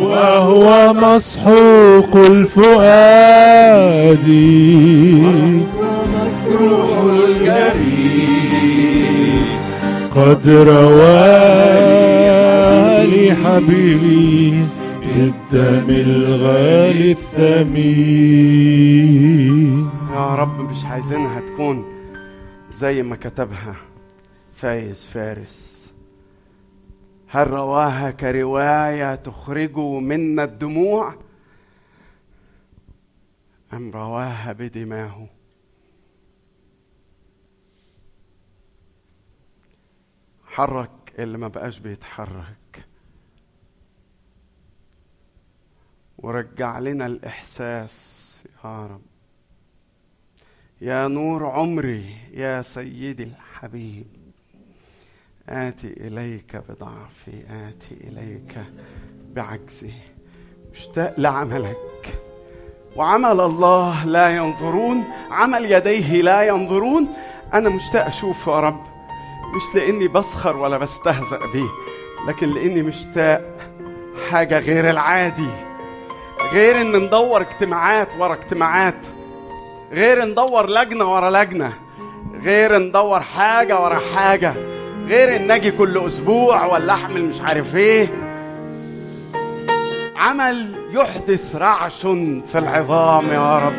وهو 0.00 0.92
مسحوق 0.92 2.16
الفؤاد. 2.16 3.64
روح 6.60 6.98
الجريء 7.04 8.24
قد 10.16 10.48
لي 13.04 13.34
حبيبي 13.34 14.64
بالدم 15.02 15.88
الغالي 15.90 17.10
الثمين. 17.10 18.54
يا 20.14 20.34
رب 20.34 20.70
مش 20.70 20.84
عايزينها 20.84 21.40
تكون 21.40 21.84
زي 22.76 23.02
ما 23.02 23.16
كتبها 23.16 23.74
فايز 24.56 25.08
فارس. 25.14 25.83
هل 27.34 27.50
رواها 27.50 28.10
كرواية 28.10 29.14
تخرج 29.14 29.76
منا 29.78 30.44
الدموع؟ 30.44 31.18
أم 33.72 33.90
رواها 33.90 34.52
بدماه 34.52 35.26
حرك 40.44 40.90
اللي 41.18 41.38
ما 41.38 41.48
بقاش 41.48 41.78
بيتحرك. 41.78 42.86
ورجع 46.18 46.78
لنا 46.78 47.06
الإحساس 47.06 48.44
يا 48.64 48.86
رب. 48.86 49.02
يا 50.80 51.08
نور 51.08 51.46
عمري 51.46 52.16
يا 52.32 52.62
سيدي 52.62 53.22
الحبيب. 53.22 54.23
آتي 55.48 55.94
إليك 56.00 56.56
بضعفي 56.68 57.44
آتي 57.50 57.96
إليك 58.04 58.58
بعجزي. 59.32 59.90
مشتاق 60.72 61.14
لعملك. 61.18 62.18
وعمل 62.96 63.40
الله 63.40 64.04
لا 64.04 64.36
ينظرون 64.36 65.04
عمل 65.30 65.72
يديه 65.72 66.22
لا 66.22 66.42
ينظرون. 66.42 67.08
أنا 67.54 67.68
مشتاق 67.68 68.06
أشوف 68.06 68.46
يا 68.46 68.60
رب 68.60 68.82
مش 69.56 69.74
لأني 69.74 70.08
بسخر 70.08 70.56
ولا 70.56 70.78
بستهزأ 70.78 71.38
بيه 71.52 71.68
لكن 72.28 72.48
لأني 72.48 72.82
مشتاق 72.82 73.56
حاجة 74.30 74.58
غير 74.58 74.90
العادي. 74.90 75.50
غير 76.52 76.80
إن 76.80 76.96
ندور 76.96 77.40
اجتماعات 77.40 78.16
ورا 78.16 78.34
اجتماعات. 78.34 79.06
غير 79.92 80.24
ندور 80.24 80.70
لجنة 80.70 81.14
ورا 81.14 81.30
لجنة. 81.30 81.72
غير 82.42 82.78
ندور 82.78 83.20
حاجة 83.20 83.82
ورا 83.82 83.98
حاجة. 83.98 84.73
غير 85.08 85.36
ان 85.36 85.50
أجي 85.50 85.70
كل 85.70 85.98
أسبوع 85.98 86.66
ولا 86.66 86.92
أحمل 86.92 87.24
مش 87.24 87.40
عارف 87.40 87.76
إيه. 87.76 88.08
عمل 90.16 90.66
يحدث 90.92 91.56
رعش 91.56 92.00
في 92.52 92.58
العظام 92.58 93.26
يا 93.28 93.58
رب. 93.58 93.74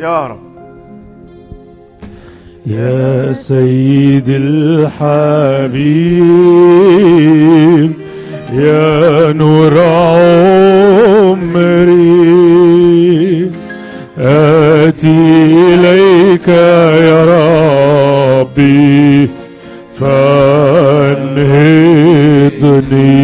يا 0.00 0.26
رب. 0.26 0.40
يا 2.66 3.32
سيد 3.32 4.28
الحبيب 4.28 5.00
يا 8.52 9.32
نور 9.32 9.78
عمري. 11.40 13.29
آتي 14.18 15.08
إليك 15.74 16.48
يا 16.48 17.24
ربي 18.40 19.28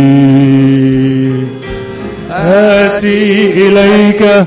فانهضني 0.07 1.47
آتي 2.31 3.53
إليك 3.69 4.47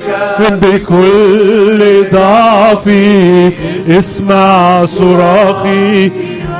بكل 0.61 2.03
ضعفي 2.13 3.51
اسمع 3.89 4.85
صراخي 4.85 6.11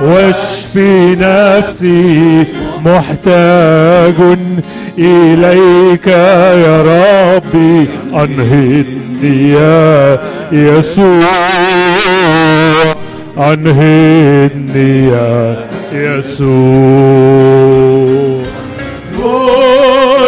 واشفي 0.03 1.15
نفسي 1.19 2.45
محتاج 2.85 4.13
إليك 4.99 6.07
يا 6.07 6.81
ربي 6.81 7.87
أنهدني 8.13 9.51
يا 9.51 10.19
يسوع. 10.51 11.23
أنهدني 13.37 15.09
يا 15.09 15.55
يسوع. 15.93 17.39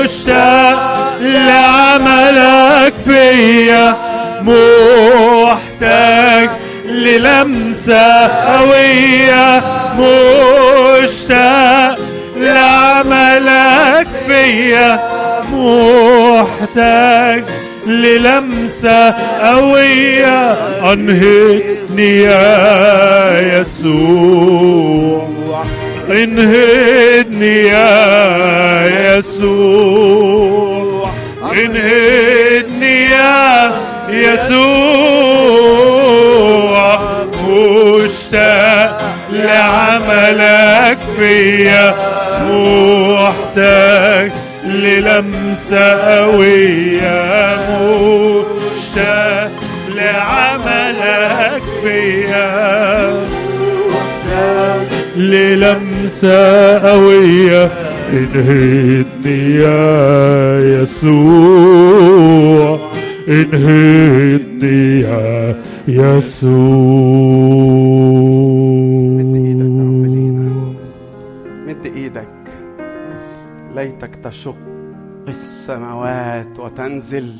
مشتاق 0.03 1.17
لعملك 1.21 2.93
فيا 3.05 3.95
محتاج 4.41 6.49
للمسة 6.85 8.27
قوية 8.27 9.61
مشتاق 9.99 11.90
لعملك 12.41 14.07
فيا 14.27 14.99
محتاج 15.53 17.43
للمسة 17.87 19.13
قوية. 19.41 20.51
أنهتني 20.93 22.21
يا 22.21 23.61
يسوع 23.61 25.27
انهدني 26.11 27.67
يا 27.67 29.17
يسوع 29.17 30.61
انهدني 31.53 33.03
يا 33.03 33.71
يسوع. 34.09 35.61
مشتاق 38.01 39.01
لعملك 39.31 40.97
فيا 41.17 41.95
محتاج 42.51 44.31
للمسة 44.65 46.17
قوية 46.21 47.21
مشتاق 48.75 49.51
لعملك 49.95 51.63
فيا. 51.83 53.13
للمسة 55.17 56.79
قوية 56.91 57.69
انهدني 58.13 59.55
يا 59.55 60.81
يسوع 60.81 62.11
انهدني 63.27 65.01
يا 65.01 65.55
يسوع. 65.87 67.21
مد 71.67 71.85
إيدك. 71.85 72.41
ليتك 73.75 74.15
تشق 74.15 74.57
السماوات 75.27 76.59
وتنزل 76.59 77.35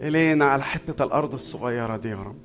إلينا 0.00 0.44
على 0.44 0.62
حتة 0.62 1.04
الأرض 1.04 1.34
الصغيرة 1.34 1.96
دي 1.96 2.08
يا 2.08 2.22
رب. 2.22 2.44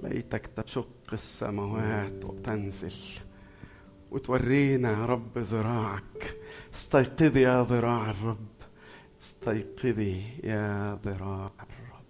ليتك 0.00 0.46
تشق 0.46 0.88
السماوات 1.12 2.24
وتنزل 2.24 3.22
وتورينا 4.10 4.92
يا 4.92 5.06
رب 5.06 5.38
ذراعك. 5.38 6.36
استيقظي 6.74 7.42
يا 7.42 7.62
ذراع 7.62 8.10
الرب. 8.10 8.46
استيقظي 9.22 10.22
يا 10.44 10.98
ذراع 11.04 11.50
الرب. 11.60 12.06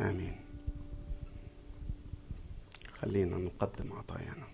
آمين. 0.00 0.41
خلينا 3.02 3.38
نقدم 3.38 3.92
عطايانا. 3.92 4.46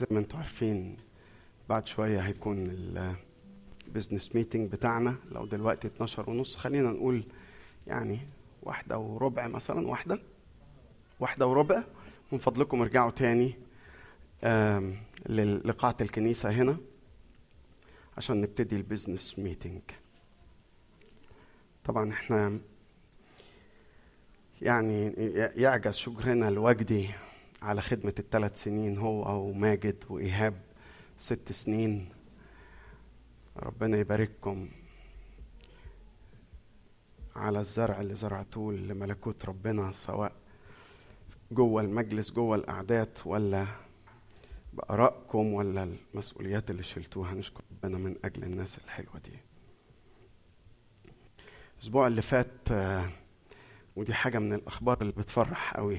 زي 0.00 0.06
ما 0.10 0.18
أنتم 0.18 0.38
عارفين 0.38 0.96
بعد 1.68 1.86
شوية 1.86 2.20
هيكون 2.20 2.70
ال 3.86 3.91
business 3.91 4.34
meeting 4.34 4.72
بتاعنا. 4.72 5.16
لو 5.32 5.46
دلوقتي 5.46 5.88
12 5.88 6.30
ونص 6.30 6.56
خلينا 6.56 6.90
نقول 6.90 7.24
يعني 7.86 8.18
واحدة 8.64 8.98
وربع 8.98 9.46
مثلا 9.46 9.88
واحدة 9.88 10.18
واحدة 11.20 11.46
وربع. 11.46 11.82
من 12.32 12.38
فضلكم 12.38 12.82
ارجعوا 12.82 13.10
تاني 13.10 13.54
لقاعة 15.64 15.96
الكنيسة 16.00 16.50
هنا 16.50 16.76
عشان 18.16 18.40
نبتدي 18.40 18.76
ال 18.76 18.83
business 18.83 19.38
meeting 19.38 19.82
طبعا 21.84 22.12
إحنا 22.12 22.60
يعني 24.62 25.06
يعجز 25.56 25.94
شكرنا 25.94 26.50
لوجدي 26.50 27.08
على 27.62 27.80
خدمة 27.80 28.14
الثلاث 28.18 28.62
سنين 28.62 28.98
هو 28.98 29.48
وماجد 29.48 30.04
وإيهاب 30.10 30.54
ست 31.18 31.52
سنين. 31.52 32.08
ربنا 33.56 33.96
يبارككم. 33.96 34.68
على 37.36 37.60
الزرع 37.60 38.00
اللي 38.00 38.14
زرعتوه 38.14 38.74
لملكوت 38.74 39.44
ربنا 39.44 39.92
سواء 39.92 40.32
جوه 41.52 41.82
المجلس 41.82 42.30
جوه 42.32 42.56
الأعداد 42.56 43.18
ولا 43.26 43.66
بآرائكم 44.72 45.52
ولا 45.52 45.88
المسؤوليات 46.14 46.70
اللي 46.70 46.82
شلتوها. 46.82 47.34
نشكر 47.34 47.62
ربنا 47.72 47.98
من 47.98 48.16
أجل 48.24 48.44
الناس 48.44 48.78
الحلوة 48.78 49.18
دي. 49.24 49.38
الأسبوع 51.78 52.06
اللي 52.06 52.22
فات 52.22 52.72
آه، 52.72 53.08
ودي 53.96 54.14
حاجة 54.14 54.38
من 54.38 54.52
الأخبار 54.52 55.00
اللي 55.00 55.12
بتفرح 55.12 55.76
قوي. 55.76 55.98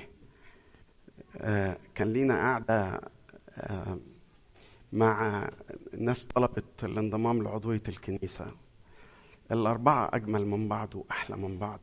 آه، 1.37 1.77
كان 1.95 2.13
لينا 2.13 2.33
قاعدة 2.33 3.01
آه، 3.49 3.99
مع 4.93 5.49
ناس 5.97 6.25
طلبت 6.25 6.83
الانضمام 6.83 7.43
لعضوية 7.43 7.83
الكنيسة. 7.87 8.51
الأربعة 9.51 10.09
أجمل 10.13 10.45
من 10.45 10.67
بعض 10.67 10.95
وأحلى 10.95 11.37
من 11.37 11.57
بعض. 11.57 11.79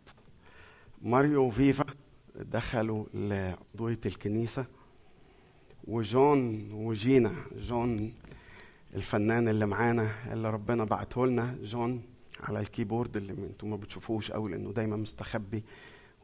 ماريو 1.03 1.43
وفيفا 1.43 1.85
دخلوا 2.35 3.05
لعضوية 3.15 4.01
الكنيسة 4.07 4.67
وجون 5.85 6.69
وجينا. 6.73 7.33
جون 7.57 8.13
الفنان 8.95 9.49
اللي 9.49 9.67
معانا 9.67 10.11
اللي 10.33 10.51
ربنا 10.51 10.85
بعته 10.85 11.27
لنا. 11.27 11.57
جون 11.63 12.03
على 12.41 12.61
الكيبورد 12.61 13.17
اللي 13.17 13.33
أنتم 13.33 13.71
ما 13.71 13.77
بتشوفوش 13.77 14.31
قوي 14.31 14.51
لأنه 14.51 14.73
دايما 14.73 14.97
مستخبي. 14.97 15.65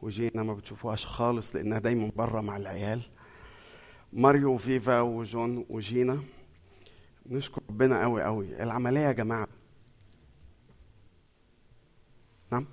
وجينا 0.01 0.43
ما 0.43 0.53
بتشوفوهاش 0.53 1.05
خالص 1.05 1.55
لأنها 1.55 1.79
دايما 1.79 2.11
بره 2.15 2.41
مع 2.41 2.57
العيال. 2.57 3.01
ماريو 4.13 4.53
وفيفا 4.53 5.01
وجون 5.01 5.65
وجينا. 5.69 6.19
نشكر 7.25 7.61
ربنا 7.69 8.01
قوي 8.03 8.23
قوي. 8.23 8.63
العملية 8.63 8.99
يا 8.99 9.11
جماعة 9.11 9.47
نعم. 12.51 12.65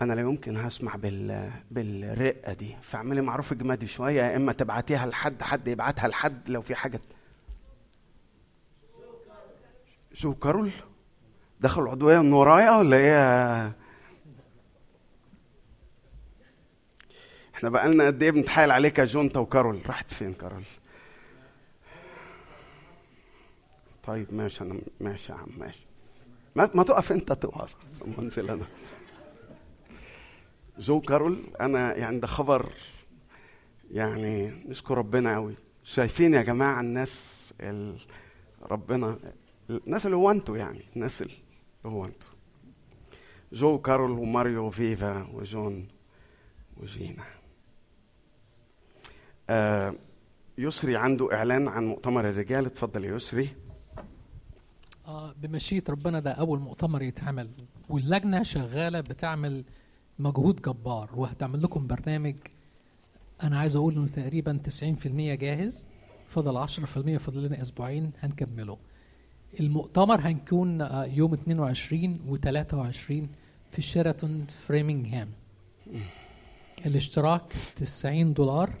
أنا 0.00 0.12
لا 0.12 0.20
يمكن 0.20 0.56
هسمع 0.56 0.96
بال 0.96 1.50
بالرقة 1.70 2.52
دي. 2.52 2.76
فاعملي 2.82 3.20
معروف 3.20 3.52
اجمادي 3.52 3.86
شوية 3.86 4.22
يا 4.22 4.36
إما 4.36 4.52
تبعتيها 4.52 5.06
لحد 5.06 5.42
حد 5.42 5.68
يبعتها 5.68 6.08
لحد 6.08 6.50
لو 6.50 6.62
في 6.62 6.74
حاجة. 6.74 7.00
جو 10.12 10.34
وكارول؟ 10.34 10.70
دخلوا 11.60 11.90
عضويه 11.90 12.18
من 12.18 12.32
ورايا 12.32 12.70
ولا 12.76 12.96
إيه؟ 12.96 13.72
إحنا 17.54 17.68
بقالنا 17.68 18.06
قد 18.06 18.22
إيه 18.22 18.30
بنتحايل 18.30 18.70
عليك 18.70 18.98
يا 18.98 19.04
جو 19.04 19.22
انت 19.22 19.40
وكارول؟ 19.40 19.80
راحت 19.86 20.12
فين 20.12 20.34
كارول؟ 20.34 20.64
طيب 24.04 24.34
ماشي 24.34 24.64
أنا 24.64 24.80
ماشي 25.00 25.32
يا 25.32 25.36
عم 25.38 25.48
ماشي. 25.58 25.86
ما, 26.56 26.70
ما 26.74 26.82
تقف 26.82 27.12
انت 27.12 27.32
تقف. 27.32 27.76
ثم 27.90 28.12
انزل 28.18 28.50
أنا. 28.50 28.66
جو 30.78 31.00
وكارول 31.00 31.42
أنا 31.60 31.96
يعني 31.96 32.18
ده 32.20 32.26
خبر 32.26 32.72
يعني 33.90 34.48
نشكر 34.68 34.98
ربنا 34.98 35.34
قوي 35.34 35.54
شايفين 35.84 36.34
يا 36.34 36.42
جماعة 36.42 36.80
الناس 36.80 37.54
ال... 37.60 37.98
ربنا 38.62 39.18
الناس 39.70 40.06
اللي 40.06 40.16
هو 40.16 40.30
أنتوا 40.30 40.56
يعني 40.56 40.84
الناس 40.96 41.22
اللي 41.22 41.34
هو 41.86 42.04
أنتوا 42.04 42.30
جو 43.52 43.78
كارول 43.78 44.10
وماريو 44.10 44.66
وفيفا 44.66 45.28
وجون 45.32 45.88
وجينا. 46.76 47.24
آه 49.50 49.94
يسري 50.58 50.96
عنده 50.96 51.34
إعلان 51.34 51.68
عن 51.68 51.86
مؤتمر 51.86 52.28
الرجال. 52.28 52.66
اتفضل 52.66 53.04
يا 53.04 53.16
يسري. 53.16 53.48
آه 55.06 55.32
بمشيئة 55.32 55.84
ربنا 55.88 56.20
ده 56.20 56.30
أول 56.32 56.60
مؤتمر 56.60 57.02
يتعمل 57.02 57.48
واللجنة 57.88 58.42
شغالة 58.42 59.00
بتعمل 59.00 59.64
مجهود 60.18 60.62
جبار 60.62 61.10
وهتعمل 61.16 61.62
لكم 61.62 61.86
برنامج 61.86 62.34
أنا 63.42 63.58
عايز 63.58 63.76
أقول 63.76 63.94
إنه 63.96 64.06
تقريبا 64.06 64.60
90% 64.68 65.06
جاهز 65.16 65.86
فضل 66.28 66.68
10% 66.68 66.70
فاضل 67.18 67.42
لنا 67.46 67.60
أسبوعين 67.60 68.10
هنكمله. 68.20 68.78
المؤتمر 69.60 70.20
هنكون 70.20 70.80
آه، 70.80 71.04
يوم 71.04 71.32
22 71.34 72.20
و 72.28 72.36
23 72.36 73.28
في 73.70 73.82
شيراتون 73.82 74.46
فريمنغهام 74.46 75.28
الاشتراك 76.86 77.52
90 77.76 78.32
دولار 78.34 78.72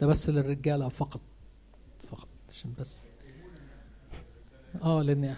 ده 0.00 0.06
بس 0.06 0.30
للرجالة 0.30 0.88
فقط 0.88 1.20
فقط 2.10 2.28
عشان 2.50 2.72
بس 2.78 3.06
آه 4.82 5.02
لأن 5.02 5.34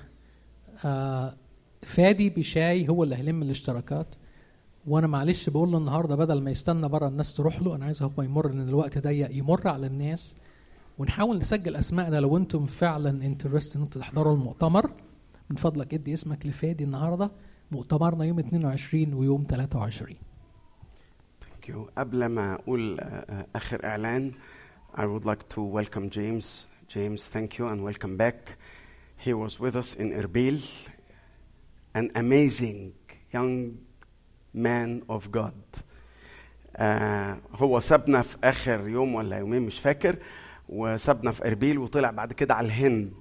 آه 0.85 1.35
فادي 1.83 2.31
بشاي 2.31 2.89
هو 2.89 3.03
اللي 3.05 3.17
هيلم 3.17 3.43
الاشتراكات 3.43 4.15
وأنا 4.87 5.07
معلش 5.07 5.49
بقول 5.49 5.71
له 5.73 5.79
النهارده 5.79 6.17
بدل 6.17 6.41
ما 6.43 6.51
يستنى 6.51 6.89
بره 6.89 7.09
الناس 7.09 7.35
تروح 7.35 7.63
له 7.63 7.75
أنا 7.77 7.85
عايز 7.85 8.03
هو 8.03 8.23
يمر 8.23 8.51
إن 8.51 8.69
الوقت 8.69 8.99
ضيق 8.99 9.37
يمر 9.37 9.69
على 9.69 9.87
الناس 9.87 10.35
ونحاول 10.99 11.39
نسجل 11.39 11.77
اسمائنا 11.77 12.17
لو 12.21 12.37
أنتم 12.37 12.67
فعلا 12.67 13.11
انترست 13.27 13.77
إن 13.77 13.83
أنتم 13.83 14.01
تحضروا 14.01 14.35
المؤتمر 14.35 14.91
من 15.51 15.57
فضلك 15.57 15.95
إدي 15.95 16.15
اسمك 16.15 16.47
لفادي 16.47 16.85
النهارده 16.85 17.31
مؤتمرنا 17.71 18.25
يوم 18.25 18.39
22 18.39 19.15
ويوم 19.15 19.45
23 19.49 20.17
Thank 21.43 21.69
you. 21.69 21.77
قبل 21.99 22.27
ما 22.27 22.55
أقول 22.55 23.01
آه، 23.01 23.05
آه، 23.05 23.47
آخر 23.57 23.85
إعلان 23.85 24.33
I 24.95 25.01
would 25.03 25.25
like 25.25 25.49
to 25.55 25.61
welcome 25.63 26.11
James. 26.11 26.67
James, 26.89 27.29
thank 27.29 27.59
you 27.59 27.67
and 27.67 27.85
welcome 27.85 28.17
back. 28.17 28.59
He 29.25 29.33
was 29.35 29.61
with 29.61 29.77
us 29.77 29.95
in 29.95 30.13
Erbil, 30.13 30.59
an 31.95 32.11
amazing 32.15 32.93
young 33.33 33.79
man 34.55 35.03
of 35.09 35.31
God. 35.31 35.55
آه 36.77 37.39
هو 37.55 37.81
سابنا 37.81 38.23
في 38.23 38.37
آخر 38.45 38.89
يوم 38.89 39.15
ولا 39.15 39.39
يومين 39.39 39.63
مش 39.63 39.79
فاكر 39.81 40.17
وسابنا 40.69 41.31
في 41.33 41.47
إربيل 41.49 41.79
وطلع 41.79 42.11
بعد 42.11 42.33
كده 42.33 42.55
على 42.55 42.67
الهند. 42.67 43.13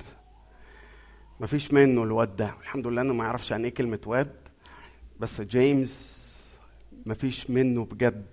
مفيش 1.40 1.74
منه 1.74 2.04
الواد 2.04 2.36
ده 2.36 2.54
الحمد 2.62 2.88
لله 2.88 3.02
إنه 3.02 3.14
ما 3.14 3.24
يعرفش 3.24 3.52
يعني 3.52 3.68
إيه 3.68 3.74
كلمة 3.74 4.00
واد 4.06 4.36
بس 5.20 5.42
جيمس 5.42 6.30
مفيش 7.06 7.50
منه 7.50 7.86
بجد 7.86 8.26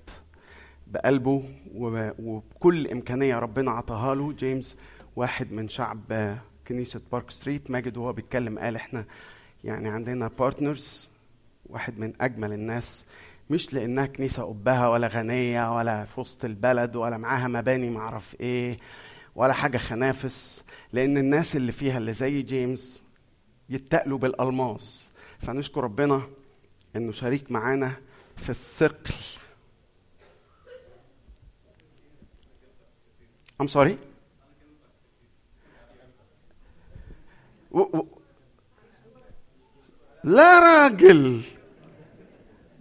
بقلبه 0.86 1.43
وب- 1.74 2.14
وبكل 2.18 2.88
إمكانية 2.88 3.38
ربنا 3.38 3.70
عطاها 3.70 4.14
له 4.14 4.32
جيمس 4.32 4.76
واحد 5.16 5.52
من 5.52 5.68
شعب 5.68 6.36
كنيسة 6.68 7.01
بارك 7.12 7.30
ستريت 7.30 7.70
ماجد 7.70 7.97
وهو 7.97 8.12
بيتكلم 8.12 8.59
قال 8.59 8.76
إحنا 8.76 9.05
يعني 9.64 9.88
عندنا 9.88 10.28
partners 10.28 11.10
واحد 11.66 11.98
من 11.98 12.12
أجمل 12.20 12.52
الناس 12.52 13.05
مش 13.51 13.74
لأنها 13.74 14.06
كنيسة 14.06 14.43
قبها 14.43 14.88
ولا 14.88 15.06
غنية 15.06 15.76
ولا 15.76 16.05
في 16.05 16.20
وسط 16.20 16.44
البلد 16.44 16.97
ولا 16.97 17.16
معاها 17.16 17.48
مباني 17.48 17.90
معرف 17.90 18.36
إيه 18.40 18.78
ولا 19.34 19.52
حاجة 19.52 19.78
خالص 19.78 20.64
لأن 20.93 21.18
الناس 21.18 21.56
اللي 21.56 21.72
فيها 21.72 21.98
اللي 21.98 22.12
زي 22.12 22.43
جيمس 22.43 23.02
يتقلوا 23.68 24.18
بالألماس. 24.18 25.10
فنشكر 25.38 25.84
ربنا 25.84 26.22
إنه 26.97 27.12
شريك 27.12 27.52
معانا 27.52 27.93
في 28.36 28.51
الثقل. 28.51 29.14
I'm 33.62 33.68
sorry 33.68 33.97
و... 37.77 37.81
و... 37.81 38.07
لا 40.24 40.61
راجل. 40.61 41.43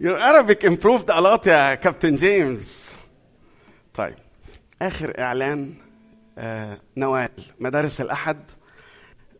Your 0.00 0.16
Arabic 0.18 0.64
improved 0.64 1.08
a 1.10 1.20
lot 1.20 1.46
يا 1.46 1.74
كابتن 1.74 2.16
جيمس 2.16 2.96
طيب 3.94 4.14
آخر 4.82 5.20
إعلان 5.20 5.74
آه 6.38 6.80
نوال 6.96 7.30
مدارس 7.60 8.00
الأحد. 8.00 8.38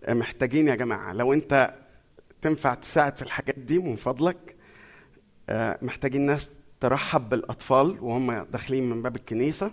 محتاجين 0.09 0.69
يا 0.69 0.75
جماعة 0.75 1.13
لو 1.13 1.33
أنت 1.33 1.75
تنفع 2.43 2.75
تساعد 2.75 3.17
في 3.17 3.23
الحاجات 3.23 3.59
دي 3.59 3.79
من 3.79 3.97
فضلك 3.97 4.57
آه، 5.49 5.79
محتاجين 5.83 6.27
ناس 6.27 6.51
ترحب 6.81 7.29
بالأطفال 7.29 7.99
وهم 8.01 8.33
داخلين 8.33 8.91
من 8.91 9.03
باب 9.03 9.17
الكنيسة. 9.17 9.71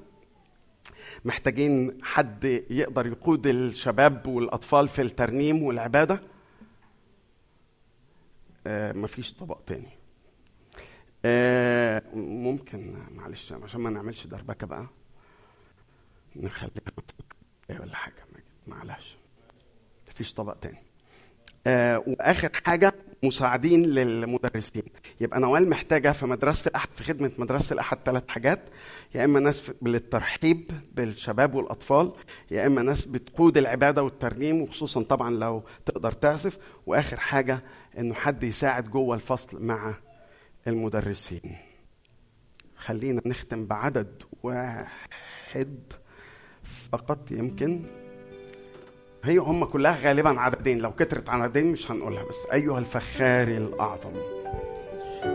محتاجين 1.26 2.00
حد 2.04 2.44
يقدر 2.70 3.08
يقود 3.08 3.48
الشباب 3.48 4.28
والأطفال 4.28 4.88
في 4.90 5.02
الترنيم 5.02 5.64
والعبادة؟ 5.64 6.22
آه، 8.68 8.92
مفيش 8.94 9.34
طبق 9.34 9.60
تاني. 9.68 9.90
آه، 11.26 12.04
ممكن 12.14 12.96
معلش 13.12 13.54
عشان 13.54 13.82
ما 13.82 13.90
نعملش 13.90 14.28
دربكة 14.28 14.68
بقى 14.68 14.88
نخليها 16.36 16.72
إيه 17.70 17.80
ولا 17.80 17.96
حاجة 17.96 18.26
معلش. 18.68 19.18
مفيش 20.08 20.34
طبق 20.34 20.54
تاني. 20.54 20.84
آه 21.68 22.04
وآخر 22.08 22.50
حاجة 22.66 22.94
مساعدين 23.24 23.86
للمدرسين. 23.86 24.84
يبقى 25.22 25.40
نوال 25.40 25.70
محتاجة 25.70 26.12
في 26.12 26.26
مدرسة 26.26 26.70
الأحد 26.70 26.90
في 26.95 27.04
خدمة 27.04 27.32
مدرسة 27.38 27.74
الأحد 27.74 27.98
ثلاث 28.06 28.24
حاجات. 28.28 28.60
يا 29.16 29.26
إما 29.26 29.40
ناس 29.40 29.72
للترحيب 29.82 30.72
بالشباب 30.94 31.56
والأطفال 31.56 32.12
يا 32.52 32.68
إما 32.68 32.82
ناس 32.82 33.06
بتقود 33.06 33.58
العبادة 33.58 34.04
والترنيم 34.04 34.62
وخصوصا 34.62 35.04
طبعا 35.04 35.30
لو 35.32 35.64
تقدر 35.86 36.12
تعزف. 36.12 36.58
وآخر 36.86 37.20
حاجة 37.20 37.64
إنه 38.00 38.14
حد 38.14 38.44
يساعد 38.44 38.90
جوه 38.90 39.16
الفصل 39.16 39.66
مع 39.66 39.95
المدرسين. 40.68 41.58
خلينا 42.76 43.22
نختم 43.26 43.66
بعدد 43.66 44.24
واحد 44.44 45.94
فقط 46.64 47.32
يمكن. 47.32 48.03
هي 49.26 49.38
هم 49.38 49.66
كلها 49.66 49.98
غالبا 50.04 50.40
عددين. 50.40 50.80
لو 50.80 50.91
كترت 50.91 51.30
عددين 51.30 51.72
مش 51.72 51.91
هنقولها 51.91 52.24
بس. 52.24 52.48
أيها 52.54 52.80
الفخاري 52.80 53.58
الأعظم. 53.58 54.12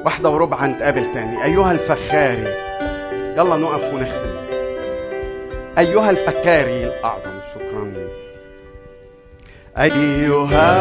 واحدة 0.05 0.28
وربع 0.31 0.56
هنتقابل 0.65 1.12
تاني. 1.12 1.44
أيها 1.44 1.73
الفخاري 1.73 2.55
يلا 3.36 3.56
نقف 3.56 3.94
ونختم. 3.94 4.36
أيها 5.78 6.10
الفخاري 6.10 6.85
الأعظم. 6.85 7.40
شكرا. 7.55 7.94
أيها 9.78 10.77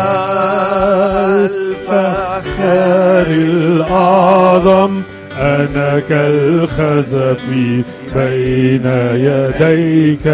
الفخار 1.45 3.27
الأعظم. 3.27 5.01
أنا 5.39 5.99
كالخزف 6.09 7.41
بين 8.15 8.85
يديك. 9.13 10.27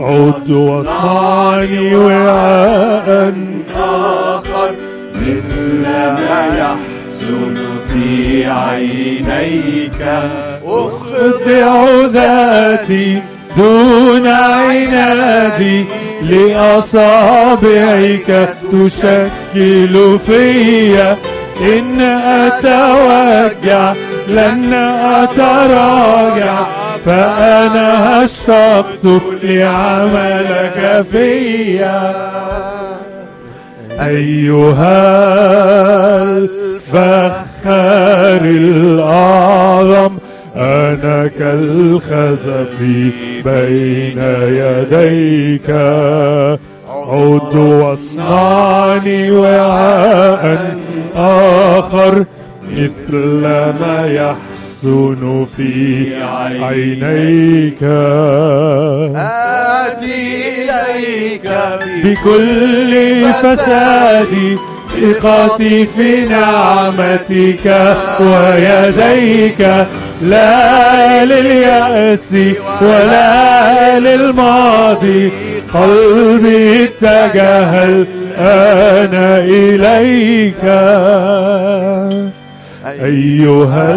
عد 0.00 0.50
واصنعني 0.50 1.96
وعاء 1.96 3.34
آخر 3.76 4.74
مثل 5.14 5.82
ما 5.82 6.46
يحسن 6.58 7.56
في 7.92 8.46
عينيك. 8.46 10.00
أخضع 10.64 11.74
ذاتي 12.06 13.22
دون 13.56 14.26
عنادي 14.26 15.84
لأصابعك 16.78 17.68
تشكل 18.72 20.18
فيا 20.26 21.16
إن 21.60 22.00
أتوجع 22.00 23.92
لن 24.28 24.74
أتراجع 24.74 26.66
فأنا 27.04 28.24
أشتقت 28.24 29.22
لعملك 29.42 31.06
فيا. 31.12 32.14
أيها 34.00 34.98
الفخار 36.22 37.30
الأعظم 38.44 40.16
أنا 40.56 41.30
كالخزف 41.38 42.76
بين 43.44 44.18
يديك. 44.48 45.70
عد 46.88 47.54
واصنعني 47.54 49.30
وعاء 49.30 50.78
آخر 51.18 52.24
مثل 52.68 53.12
ما 53.80 54.06
يحسن 54.06 55.46
في 55.56 56.06
عينيك. 56.62 57.82
آتي 59.16 60.18
إليك 60.58 61.50
بكل 62.04 62.92
فسادي 63.42 64.56
ثقتي 65.00 65.86
في 65.86 66.24
نعمتك 66.24 67.96
ويديك 68.20 69.86
لا 70.22 71.24
لليأس 71.24 72.34
ولا 72.82 73.98
للماضي. 74.00 75.32
قلبي 75.74 76.84
اتجه 76.84 78.17
الآن 78.38 79.14
إليك. 79.50 80.64
أيها 82.86 83.94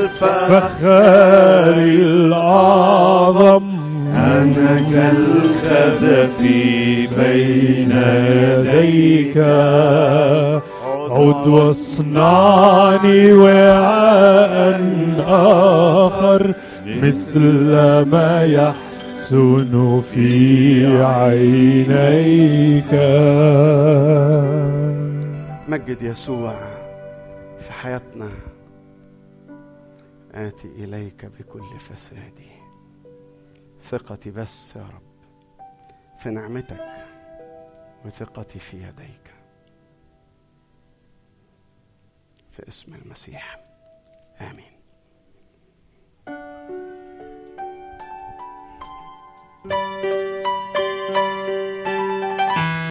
الفخار 0.00 1.74
الأعظم. 1.78 3.62
أنا 4.14 4.84
كالخزف 4.92 6.38
بين 7.18 7.92
يديك. 8.26 9.36
عد 11.10 11.46
واصنعني 11.46 13.32
وعاء 13.32 14.80
آخر 15.28 16.52
مثل 16.86 17.40
ما 18.10 18.44
يحسن 19.32 20.00
في 20.00 21.04
عينيك. 21.04 22.92
مجد 25.68 26.02
يسوع 26.02 26.60
في 27.60 27.72
حياتنا. 27.72 28.30
آتي 30.32 30.68
إليك 30.68 31.26
بكل 31.26 31.78
فسادي 31.80 32.50
ثقتي 33.90 34.30
بس 34.30 34.76
يا 34.76 34.82
رب 34.82 35.02
في 36.18 36.28
نعمتك 36.28 36.86
وثقتي 38.04 38.58
في 38.58 38.76
يديك. 38.76 39.32
في 42.50 42.68
اسم 42.68 42.94
المسيح. 42.94 43.60
آمين. 44.40 44.78
Música 49.64 50.27